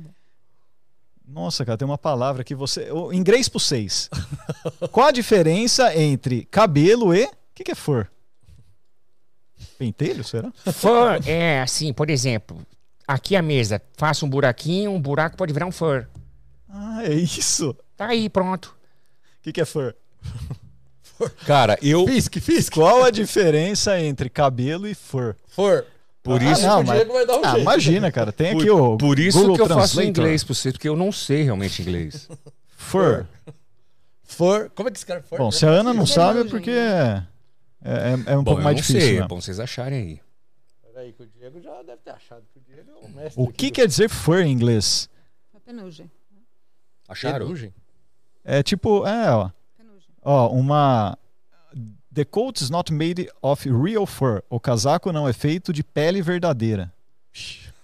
[1.27, 2.91] Nossa, cara, tem uma palavra que você.
[2.91, 4.11] o- Inglês pro seis.
[4.91, 7.25] Qual a diferença entre cabelo e.
[7.25, 8.11] O que, que é fur?
[9.79, 10.51] Pentelho, será?
[10.73, 12.59] Fur é assim, por exemplo,
[13.07, 16.09] aqui a mesa, faça um buraquinho, um buraco pode virar um fur.
[16.69, 17.75] Ah, é isso.
[17.97, 18.77] Tá aí, pronto.
[19.39, 19.95] O que, que é fur?
[21.47, 22.07] Cara, eu.
[22.07, 22.73] Fisk, Fisk.
[22.75, 25.35] Qual a diferença entre cabelo e fur?
[25.49, 25.85] For.
[26.23, 26.63] Por Ah, isso.
[26.63, 27.61] não, o mas- Diego vai dar um Ah, jeito.
[27.63, 28.31] imagina, cara.
[28.33, 28.97] Tem aqui Por, o.
[28.97, 30.09] por isso Google que eu faço Translator.
[30.25, 32.29] inglês pra você, porque eu não sei realmente inglês.
[32.77, 33.27] Fur.
[34.25, 34.71] For.
[34.75, 35.39] Como é que esse cara for?
[35.39, 37.23] Bom, se a Ana não É sabe, é porque é,
[37.85, 39.01] é, é um Bom, pouco eu mais não difícil.
[39.01, 39.25] sei, né?
[39.25, 40.21] é bom vocês acharem aí.
[40.93, 43.43] Peraí, que o Diego já deve ter achado que o Diego é o mestre.
[43.43, 45.09] O que quer dizer fur em inglês?
[45.67, 46.11] Penugem.
[47.09, 47.47] Acharam?
[47.47, 47.73] Penugem?
[48.45, 49.51] É tipo, é, ó.
[50.23, 51.19] Ó, uma.
[52.15, 54.43] The coat is not made of real fur.
[54.51, 56.93] O casaco não é feito de pele verdadeira.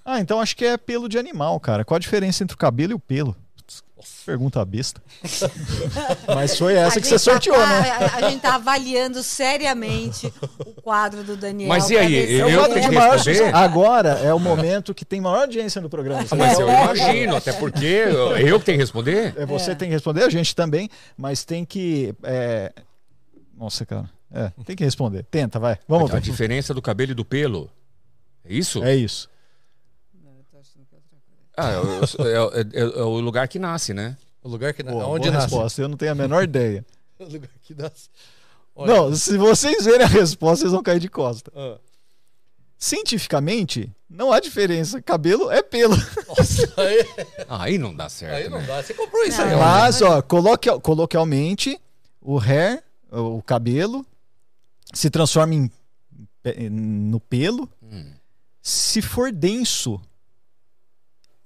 [0.04, 1.84] Ah, então acho que é pelo de animal, cara.
[1.84, 3.34] Qual a diferença entre o cabelo e o pelo?
[4.24, 5.02] Pergunta besta.
[6.34, 7.90] Mas foi essa A que você sorteou, tá- né?
[7.90, 10.32] A, a gente tá avaliando seriamente
[10.64, 11.68] o quadro do Daniel.
[11.68, 13.36] Mas e aí, eu É quadro tenho que maior responder?
[13.38, 13.56] sucesso.
[13.56, 16.24] Agora é o momento que tem maior audiência no programa.
[16.30, 19.34] Ah, mas eu imagino, até porque eu, eu que tenho que responder.
[19.36, 22.14] É, você tem que responder, a gente também, mas tem que.
[22.22, 22.72] é,
[23.56, 24.08] Nossa, cara.
[24.32, 25.24] É, tem que responder.
[25.30, 25.78] Tenta, vai.
[25.88, 26.20] Vamos A ver.
[26.20, 27.70] diferença do cabelo e do pelo.
[28.44, 28.82] É isso?
[28.84, 29.28] É isso.
[31.58, 34.16] Ah, é, o- é- é- é o lugar que nasce, né?
[34.42, 35.46] O lugar que Pô, onde nasce?
[35.46, 36.84] resposta, eu não tenho a menor ideia.
[37.18, 38.08] O lugar que nasce.
[38.76, 41.50] Olha, Não, se vocês verem a resposta, vocês vão cair de costa.
[41.56, 41.78] ah,
[42.78, 45.02] Cientificamente, não há diferença.
[45.02, 45.96] Cabelo é pelo.
[46.28, 47.06] Nossa, aí,
[47.48, 48.66] Aí não dá certo, aí não né?
[48.66, 48.80] dá.
[48.82, 49.56] Você comprou isso Não, aí, é.
[49.56, 49.58] ó.
[49.58, 51.76] Mas, ó, coloque, coloquialmente,
[52.20, 54.06] o hair, o cabelo,
[54.94, 55.70] se transforma em,
[56.70, 58.12] no pelo Hum.
[58.62, 60.00] se for denso.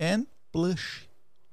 [0.03, 1.03] And plush.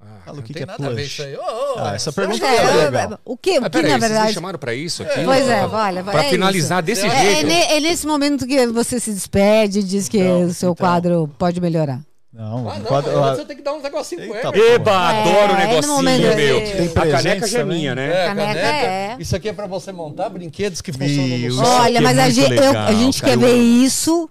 [0.02, 1.06] Ah, Fala o Não que, tem que é nada a ver plush.
[1.12, 1.36] isso aí.
[1.36, 3.20] Ô, ô, Ah, essa você pergunta acha- é É, legal.
[3.24, 4.32] o que, o que peraí, na vocês me verdade.
[4.34, 5.24] chamaram pra isso aqui?
[5.24, 6.86] Pois é, olha, Pra é finalizar isso.
[6.86, 7.46] desse É, é jeito.
[7.46, 10.86] ne- é nesse momento que você se despede e diz que Então, o seu então.
[10.86, 12.00] quadro pode melhorar.
[12.32, 14.72] Não, Ah, não, quadro- mas ah, eu tenho que dar uns negocinhos com ele.
[14.72, 16.60] Eba, É, adoro o é negocinho, momento meu.
[16.60, 17.78] Tem A caneca já é também?
[17.78, 18.06] minha, né?
[18.08, 18.86] É, Caneca caneca.
[18.86, 19.16] é.
[19.18, 22.54] Isso aqui é pra você montar brinquedos que funcionam no Olha, é mas a gente,
[22.54, 24.30] eu- a gente quer ver isso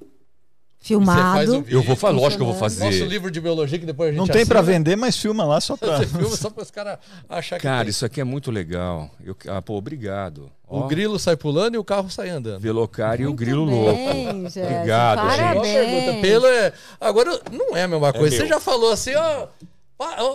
[0.80, 1.57] filmado.
[1.60, 3.06] um Eu vou falar, lógico que eu vou Nosso fazer.
[3.06, 4.73] livro de biologia que depois a gente Não tem pra assina.
[4.77, 5.97] vender, mas filma lá só pra.
[5.99, 7.89] Você filma só para os caras acharem que Cara, tem.
[7.89, 9.10] isso aqui é muito legal.
[9.23, 10.49] Eu, ah, pô, obrigado.
[10.68, 12.60] O Ó, grilo sai pulando e o carro sai andando.
[12.61, 14.41] Velocar e o grilo bem, louco.
[14.49, 15.38] Jéssica, Obrigado, gente.
[15.38, 15.73] Parabéns.
[15.73, 16.22] pergunta.
[16.22, 16.73] Pelo é.
[17.01, 18.35] Agora, não é a mesma coisa.
[18.35, 18.49] Você meu.
[18.49, 19.47] já falou assim, ó,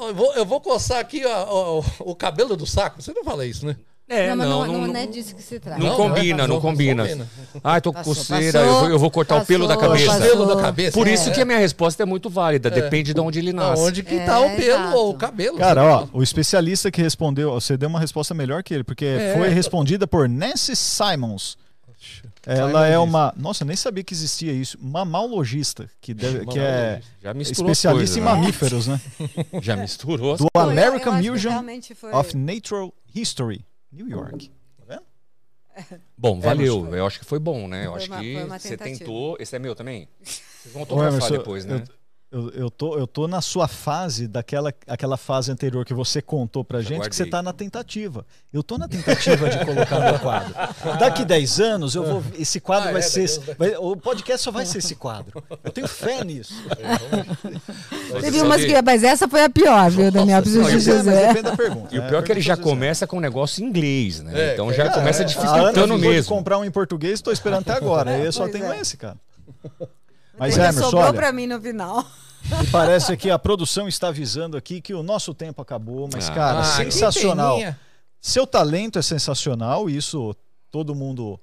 [0.09, 1.47] Eu vou, eu vou coçar aqui ó,
[1.79, 3.01] ó, o cabelo do saco.
[3.01, 3.77] Você não fala isso, né?
[4.07, 5.81] É, não, mas não, não, não, não, não, é disso que se trata.
[5.81, 7.03] não Não, combina, não é, combina.
[7.09, 7.31] combina.
[7.65, 10.07] Ai, tô com Passou, coceira, passou, eu, vou, eu vou cortar o pelo da cabeça.
[10.07, 10.23] passou.
[10.27, 10.93] Pelo da cabeça.
[10.93, 11.15] Por é.
[11.15, 13.83] isso que a minha resposta é muito válida, depende de onde ele nasce.
[13.83, 14.97] Onde que É, tá o pelo exato.
[14.97, 15.57] ou o cabelo?
[15.57, 19.35] Cara, ó, o especialista que respondeu, você deu uma resposta melhor que ele, porque É.
[19.39, 21.57] foi respondida por Nancy Simons.
[22.47, 23.33] Ela é uma.
[23.35, 24.77] Nossa, eu nem sabia que existia isso.
[24.83, 28.41] Mamalogista, que, deve, que é Já misturou as especialista em coisas, né?
[28.43, 29.01] mamíferos, né?
[29.63, 30.37] Já misturou.
[30.37, 33.65] Do American Museum realmente foi- of Natural History,
[33.95, 34.51] New York.
[34.77, 36.01] Tá vendo?
[36.17, 36.79] Bom, valeu.
[36.81, 36.97] Emerson.
[36.97, 37.87] Eu acho que foi bom, né?
[37.87, 39.37] Eu Foi acho uma- que você tentou.
[39.41, 40.09] Esse é meu também?
[40.23, 41.77] Vocês vão autografar depois, né?
[41.89, 41.95] Eu,
[42.55, 46.83] eu, tô, eu tô na sua fase, daquela aquela fase anterior que você contou pra
[46.83, 48.27] gente, que você tá na tentativa.
[48.53, 50.53] Eu tô na tentativa de colocar meu quadro.
[50.99, 52.25] Daqui 10 anos, eu vou.
[52.37, 53.29] Esse quadro Ah, vai é, ser.
[53.57, 55.45] vai- o podcast só vai ser esse quadro.
[55.63, 56.55] Eu tenho fé nisso.
[58.21, 60.43] Teve umas que, mas essa foi a pior, viu, Daniel?
[60.43, 61.27] Preciso te é, mas dizer.
[61.29, 61.95] depende da pergunta.
[61.95, 62.09] E o né?
[62.09, 64.33] pior é que ele já começa com um negócio em inglês, né?
[64.35, 66.35] É, então é, já começa dificultando mesmo.
[66.35, 68.19] comprar um em português, estou esperando até agora.
[68.19, 68.81] Eu só tenho é.
[68.81, 69.17] esse, cara.
[70.39, 72.05] Mas, Ainda Emerson, sobrou olha, pra mim no final.
[72.61, 76.35] Me parece que a produção está avisando aqui que o nosso tempo acabou, mas, Ah.
[76.35, 77.59] cara, Ah, sensacional.
[78.21, 80.35] Seu talento é sensacional, isso
[80.71, 81.39] todo mundo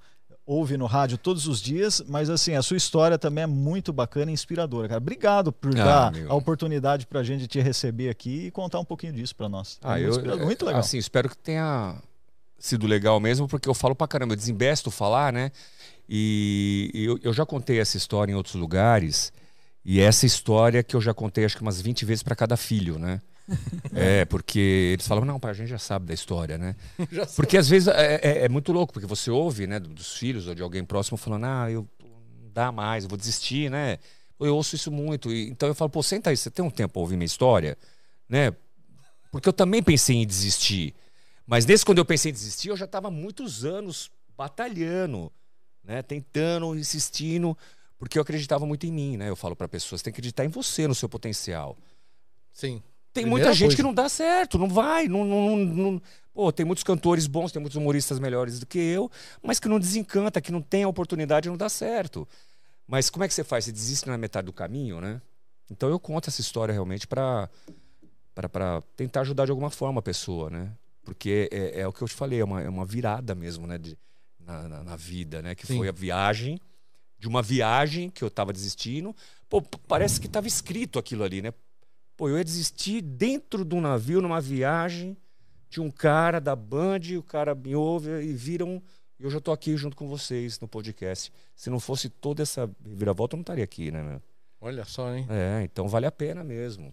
[0.45, 4.32] ouve no rádio todos os dias, mas assim, a sua história também é muito bacana
[4.32, 4.98] e inspiradora, cara.
[4.98, 6.32] Obrigado por Ah, dar meu.
[6.32, 9.78] a oportunidade pra gente te receber aqui e contar um pouquinho disso pra nós.
[9.84, 10.80] É Ah, muito eu, inspirador, muito legal.
[10.80, 11.95] Assim, espero que tenha
[12.57, 15.52] sido legal mesmo, porque eu falo pra caramba, eu desembesto falar, né?
[16.10, 19.32] E, e eu, eu já contei essa história em outros lugares,
[19.84, 22.99] e essa história que eu já contei acho que umas 20 vezes pra cada filho,
[22.99, 23.22] né?
[23.94, 26.76] é, porque eles falam, não, pai, a gente já sabe da história, né?
[27.36, 30.56] Porque às vezes é, é- é muito louco, porque você ouve, né, dos filhos ou
[30.56, 33.98] de alguém próximo falando, ah, eu não dá mais, eu vou desistir, né?
[34.40, 35.32] Eu ouço isso muito.
[35.32, 37.78] E, então eu falo, pô, senta aí, você tem um tempo pra ouvir minha história,
[38.30, 38.53] né?
[39.32, 40.94] Porque eu também pensei em desistir.
[41.45, 45.32] Mas nesse quando eu pensei em desistir, eu já estava há muitos anos batalhando,
[45.84, 46.02] né?
[46.02, 47.58] Tentando, insistindo,
[48.02, 49.30] porque eu acreditava muito em mim, né?
[49.30, 51.78] Eu falo para pessoas, tem que acreditar em você, no seu potencial.
[52.52, 52.82] Sim.
[53.14, 53.76] Tem Primeira muita gente coisa.
[53.76, 56.02] que não dá certo, não vai, não, não, não- não-
[56.34, 59.11] Pô, tem muitos cantores bons, tem muitos humoristas melhores do que eu,
[59.44, 62.28] mas que não desencanta, que não tem a oportunidade, não dá certo.
[62.88, 63.65] Mas como é que você faz?
[63.65, 65.22] Você desiste na metade do caminho, né?
[65.69, 67.48] Então eu conto essa história realmente para
[68.34, 70.72] para tentar ajudar de alguma forma a pessoa, né?
[71.03, 73.78] Porque é, é o que eu te falei, é uma, é uma virada mesmo, né?
[73.78, 73.95] De,
[74.40, 75.53] na, na, na vida, né?
[75.53, 75.78] Que Sim.
[75.78, 76.60] foi a viagem,
[77.22, 79.15] de uma viagem que eu tava desistindo.
[79.48, 81.53] Pô, parece que tava escrito aquilo ali, né?
[82.18, 85.15] Pô, eu ia desistir dentro de um navio, numa viagem,
[85.69, 88.81] de um cara da Band, o cara me ouve e viram.
[89.19, 91.31] E eu já tô aqui junto com vocês no podcast.
[91.56, 94.22] Se não fosse toda essa viravolta, eu não estaria aqui, né, meu?
[94.60, 95.27] Olha só, hein?
[95.30, 96.91] É, então vale a pena mesmo.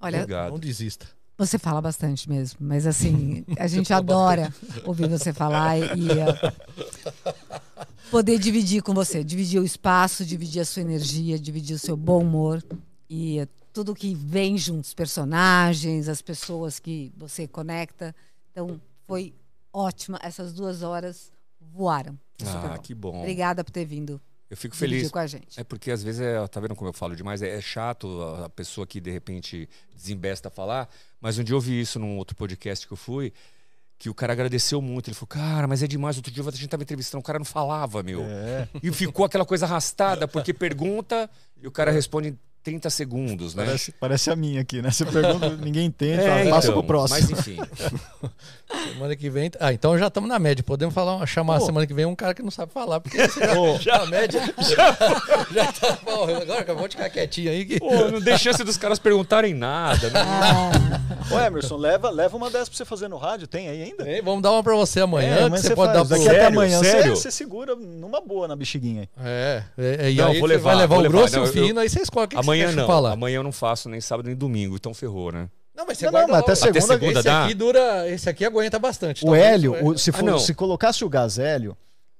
[0.00, 0.50] Olha, Obrigado.
[0.50, 1.06] Não desista.
[1.38, 4.52] Você fala bastante mesmo, mas assim, a gente adora
[4.84, 10.66] ouvir você falar e, e, ah, poder dividir com você, dividir o espaço, dividir a
[10.66, 12.62] sua energia, dividir o seu bom humor
[13.08, 18.14] e tudo que vem junto, os personagens, as pessoas que você conecta.
[18.50, 19.34] Então, foi
[19.72, 20.20] ótima.
[20.22, 22.18] Essas duas horas voaram.
[22.44, 22.78] Ah, bom.
[22.82, 23.20] que bom.
[23.20, 24.20] Obrigada por ter vindo.
[24.50, 25.10] Eu fico feliz.
[25.10, 25.58] com a gente.
[25.58, 27.40] É porque às vezes, é, tá vendo como eu falo demais?
[27.40, 29.66] É, é chato a, a pessoa que de repente
[29.96, 30.86] desembesta a falar.
[31.18, 33.32] Mas um dia eu vi isso num outro podcast que eu fui,
[34.02, 35.06] que o cara agradeceu muito.
[35.06, 36.16] Ele falou, cara, mas é demais.
[36.16, 38.24] Outro dia a gente tava entrevistando, o cara não falava, meu.
[38.24, 38.66] É.
[38.82, 41.30] E ficou aquela coisa arrastada, porque pergunta
[41.62, 43.64] e o cara responde 30 segundos, né?
[43.64, 44.90] Parece, parece a minha aqui, né?
[44.90, 47.20] Você pergunta, ninguém entende, É, passa então, pro próximo.
[47.20, 47.58] Mas enfim.
[48.94, 49.50] Semana que vem.
[49.60, 50.62] Ah, então já estamos na média.
[50.64, 51.66] Podemos falar, chamar Pô.
[51.66, 53.78] semana que vem um cara que não sabe falar, porque você já, Ô.
[53.78, 54.96] já a média já,
[55.52, 55.98] já tá.
[56.04, 57.64] Bom, agora acabou de ficar quietinho aí.
[57.66, 57.78] Que...
[57.78, 60.20] Pô, não dei chance dos caras perguntarem nada, né?
[61.30, 64.10] Ô, Emerson, leva, leva uma dessas pra você fazer no rádio, tem aí ainda?
[64.10, 66.08] Hein, Vamos dar uma pra você amanhã, É, que amanhã você pode faz.
[66.08, 66.36] dar Daqui pro...
[66.36, 67.16] até amanhã você, Sério?
[67.16, 69.08] você segura numa boa na bexiguinha.
[69.22, 71.18] É, é, é, e Não, aí vou você levar, vai levar vou o levar.
[71.18, 72.86] grosso e o eu- fino, aí você escolhe o que, que Amanhã não.
[72.86, 73.12] falar.
[73.12, 75.48] Amanhã eu não faço nem sábado nem domingo, então ferrou, né?
[75.74, 77.44] Não, mas você Não, guarda não, até o- Até segunda, segunda esse dá?
[77.44, 79.22] aqui dura, esse aqui aguenta bastante.
[79.22, 80.38] O talvez Hélio, o- se, Ah, for- não.
[80.38, 81.76] se colocasse o gás hélio,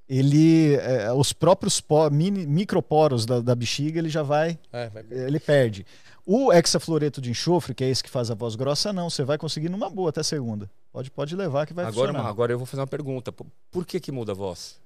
[0.09, 5.39] ele, é, os próprios mini, microporos da, da bexiga, ele já vai, É, vai- ele
[5.39, 5.87] perde.
[6.25, 9.37] O hexafluoreto de enxofre, que é esse que faz a voz grossa, não, você vai
[9.37, 10.71] conseguir numa boa até segunda.
[10.93, 12.29] Pode, pode levar que vai Agora, funcionar.
[12.31, 13.33] agora eu vou fazer uma pergunta.
[13.33, 14.77] Por- Por que que muda a voz?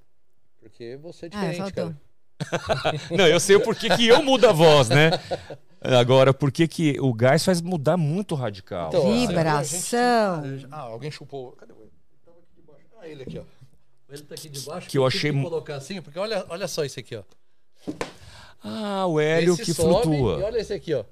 [0.61, 1.85] Porque você é Ah, diferente, faltou.
[1.85, 1.97] cara.
[3.17, 5.11] Não, eu sei o porquê que eu mudo a voz, né?
[5.81, 8.89] Agora, por que que o gás faz mudar muito radical?
[8.89, 10.45] Então, Vibração.
[10.45, 11.53] gente- Ah, alguém chupou.
[11.53, 11.91] Cadê o ele?
[12.25, 12.85] Tava aqui debaixo.
[13.01, 13.43] Ah, ele aqui, ó.
[14.13, 14.89] Ele tá aqui debaixo.
[14.89, 17.23] Que eu achei que colocar assim, porque olha, olha só esse aqui, ó.
[18.63, 20.41] Ah, o hélio esse que sobe, flutua.
[20.41, 21.05] E olha esse aqui, ó.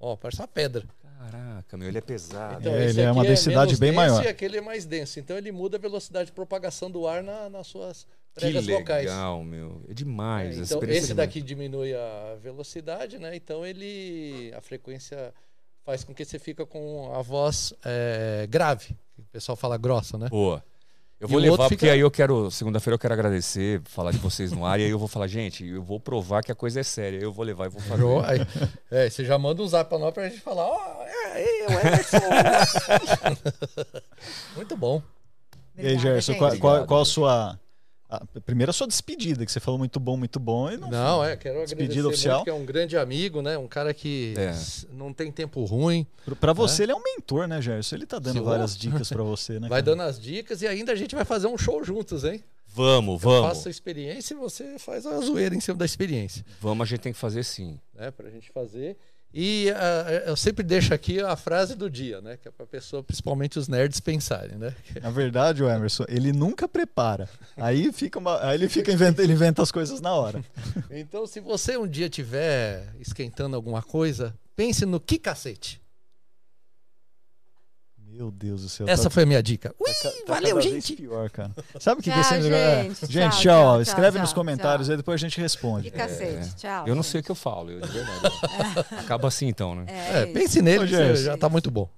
[0.00, 0.84] Ó, parece uma pedra.
[1.30, 2.60] Caraca, meu, ele é pesado.
[2.60, 4.24] Então, É, ele é uma aqui densidade menos bem denso maior.
[4.24, 5.18] E aquele é mais denso.
[5.18, 8.06] Então ele muda a velocidade de propagação do ar na- nas suas
[8.36, 9.04] que vocais.
[9.06, 9.82] legal, meu.
[9.88, 10.58] É demais.
[10.58, 11.16] É, essa então, esse é demais.
[11.16, 13.34] daqui diminui a velocidade, né?
[13.36, 14.52] Então ele.
[14.56, 15.32] A frequência
[15.84, 18.96] faz com que você fica com a voz é, grave.
[19.18, 20.28] O pessoal fala grossa, né?
[20.28, 20.62] Boa.
[21.18, 22.50] Eu vou levar, porque fica- aí eu quero.
[22.50, 25.64] Segunda-feira eu quero agradecer, falar de vocês no ar, e aí eu vou falar, gente,
[25.64, 27.18] eu vou provar que a coisa é séria.
[27.18, 28.04] Eu vou levar e vou fazer.
[28.26, 28.38] Aí,
[28.90, 31.72] é, você já manda um zap pra nós pra gente falar, ó, é, aí, o
[31.72, 32.18] Emerson.
[34.56, 35.02] Muito bom.
[35.78, 37.60] E aí, Gerson, qual, qual, qual a sua.
[38.08, 40.70] A- primeiro a sua despedida, que você falou muito bom, muito bom.
[40.70, 42.34] E não, Não, é, quero Despedida agradecer oficial.
[42.36, 43.58] muito, que é um grande amigo, né?
[43.58, 44.52] Um cara que É.
[44.92, 46.06] não tem tempo ruim,
[46.40, 47.96] Pra você, ele é um mentor, né, Gerson?
[47.96, 49.68] Ele tá dando Sim, várias dicas pra você, né?
[49.68, 49.96] vai cara?
[49.96, 52.42] dando as dicas e ainda a gente vai fazer um show juntos, hein?
[52.68, 53.48] Vamos, Eu vamos.
[53.48, 56.44] faço a experiência e você faz a zoeira em cima da experiência.
[56.60, 57.78] Vamos, a gente tem que fazer sim.
[57.94, 58.98] né, pra gente fazer.
[59.38, 62.38] E ah, eu sempre deixo aqui a frase do dia, né?
[62.38, 64.74] Que é pra pessoa, principalmente os nerds, pensarem, né?
[65.02, 67.28] Na verdade, o Emerson, ele nunca prepara.
[67.54, 70.42] Aí fica uma, aí ele fica inventa, ele inventa as coisas na hora.
[70.90, 75.82] Então, se você um dia tiver esquentando alguma coisa, pense no que cacete.
[78.16, 78.88] Meu Deus do céu.
[78.88, 79.74] Essa tá- foi a minha dica.
[79.78, 80.96] Ui, tá tá valeu, cada vez gente.
[80.96, 81.50] pior, cara.
[81.78, 82.42] Sabe o que, que é negócio?
[82.42, 82.54] gente.
[82.54, 83.40] É, Tchau, Gente, tchau, tchau.
[83.42, 84.92] tchau, Escreve nos tchau, comentários tchau.
[84.92, 85.90] aí, depois a gente responde.
[85.90, 86.54] Que cacete.
[86.56, 86.86] Tchau.
[86.88, 88.34] Eu não sei o que eu falo, eu de verdade.
[88.98, 89.84] Acaba assim então, né?
[89.88, 91.24] É, É, pense nele, Ô, Gerson.
[91.24, 91.88] já tá muito bom.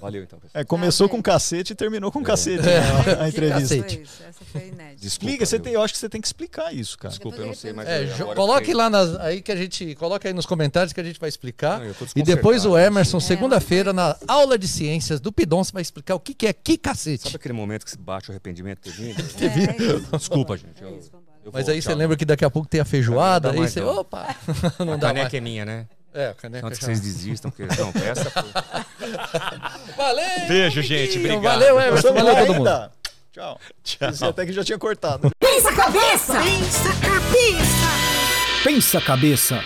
[0.00, 0.60] Valeu então, pessoal.
[0.60, 1.24] É, começou Tchau, com gente.
[1.24, 2.80] cacete e terminou com cacete É.
[2.80, 3.76] né, a É, entrevista.
[3.76, 4.02] Cacete.
[4.28, 4.82] Essa foi inédita.
[5.00, 5.06] Desculpa.
[5.06, 7.10] Explica, você tem, eu acho que você tem que explicar isso, cara.
[7.10, 7.70] Desculpa, eu não sei.
[7.86, 9.94] É, agora coloque lá nas, aí que a gente.
[9.94, 11.80] Coloque aí nos comentários que a gente vai explicar.
[12.14, 13.28] E depois o Emerson, assim.
[13.28, 15.32] segunda-feira, na aula de ciências do
[15.62, 17.24] Pidonça, vai explicar o que, que é que cacete.
[17.24, 19.82] Sabe aquele momento que se bate o arrependimento de ter vindo?
[19.82, 20.16] É, é.
[20.18, 20.82] Desculpa, gente.
[20.82, 21.00] É eu-
[21.44, 21.98] eu Mas vou, aí você tchau.
[21.98, 23.80] lembra que daqui a pouco tem a feijoada, aí você.
[23.80, 23.96] não.
[23.98, 24.34] Opa!
[24.84, 25.34] Não A dá caneca mais.
[25.34, 25.86] é minha, né?
[26.14, 26.92] É, a caneca Antes que já.
[26.92, 28.02] vocês desistam, porque não, foi.
[29.96, 30.46] Valeu!
[30.48, 31.18] Beijo, gente.
[31.18, 31.42] Obrigado.
[31.42, 32.08] valeu, Emerson.
[32.08, 32.68] Vamos Valeu lá todo mundo.
[32.68, 32.92] ainda.
[33.32, 33.60] Tchau.
[34.12, 35.30] Isso até que já tinha cortado.
[35.40, 36.34] Pensa cabeça!
[38.62, 39.60] Pensa cabeça!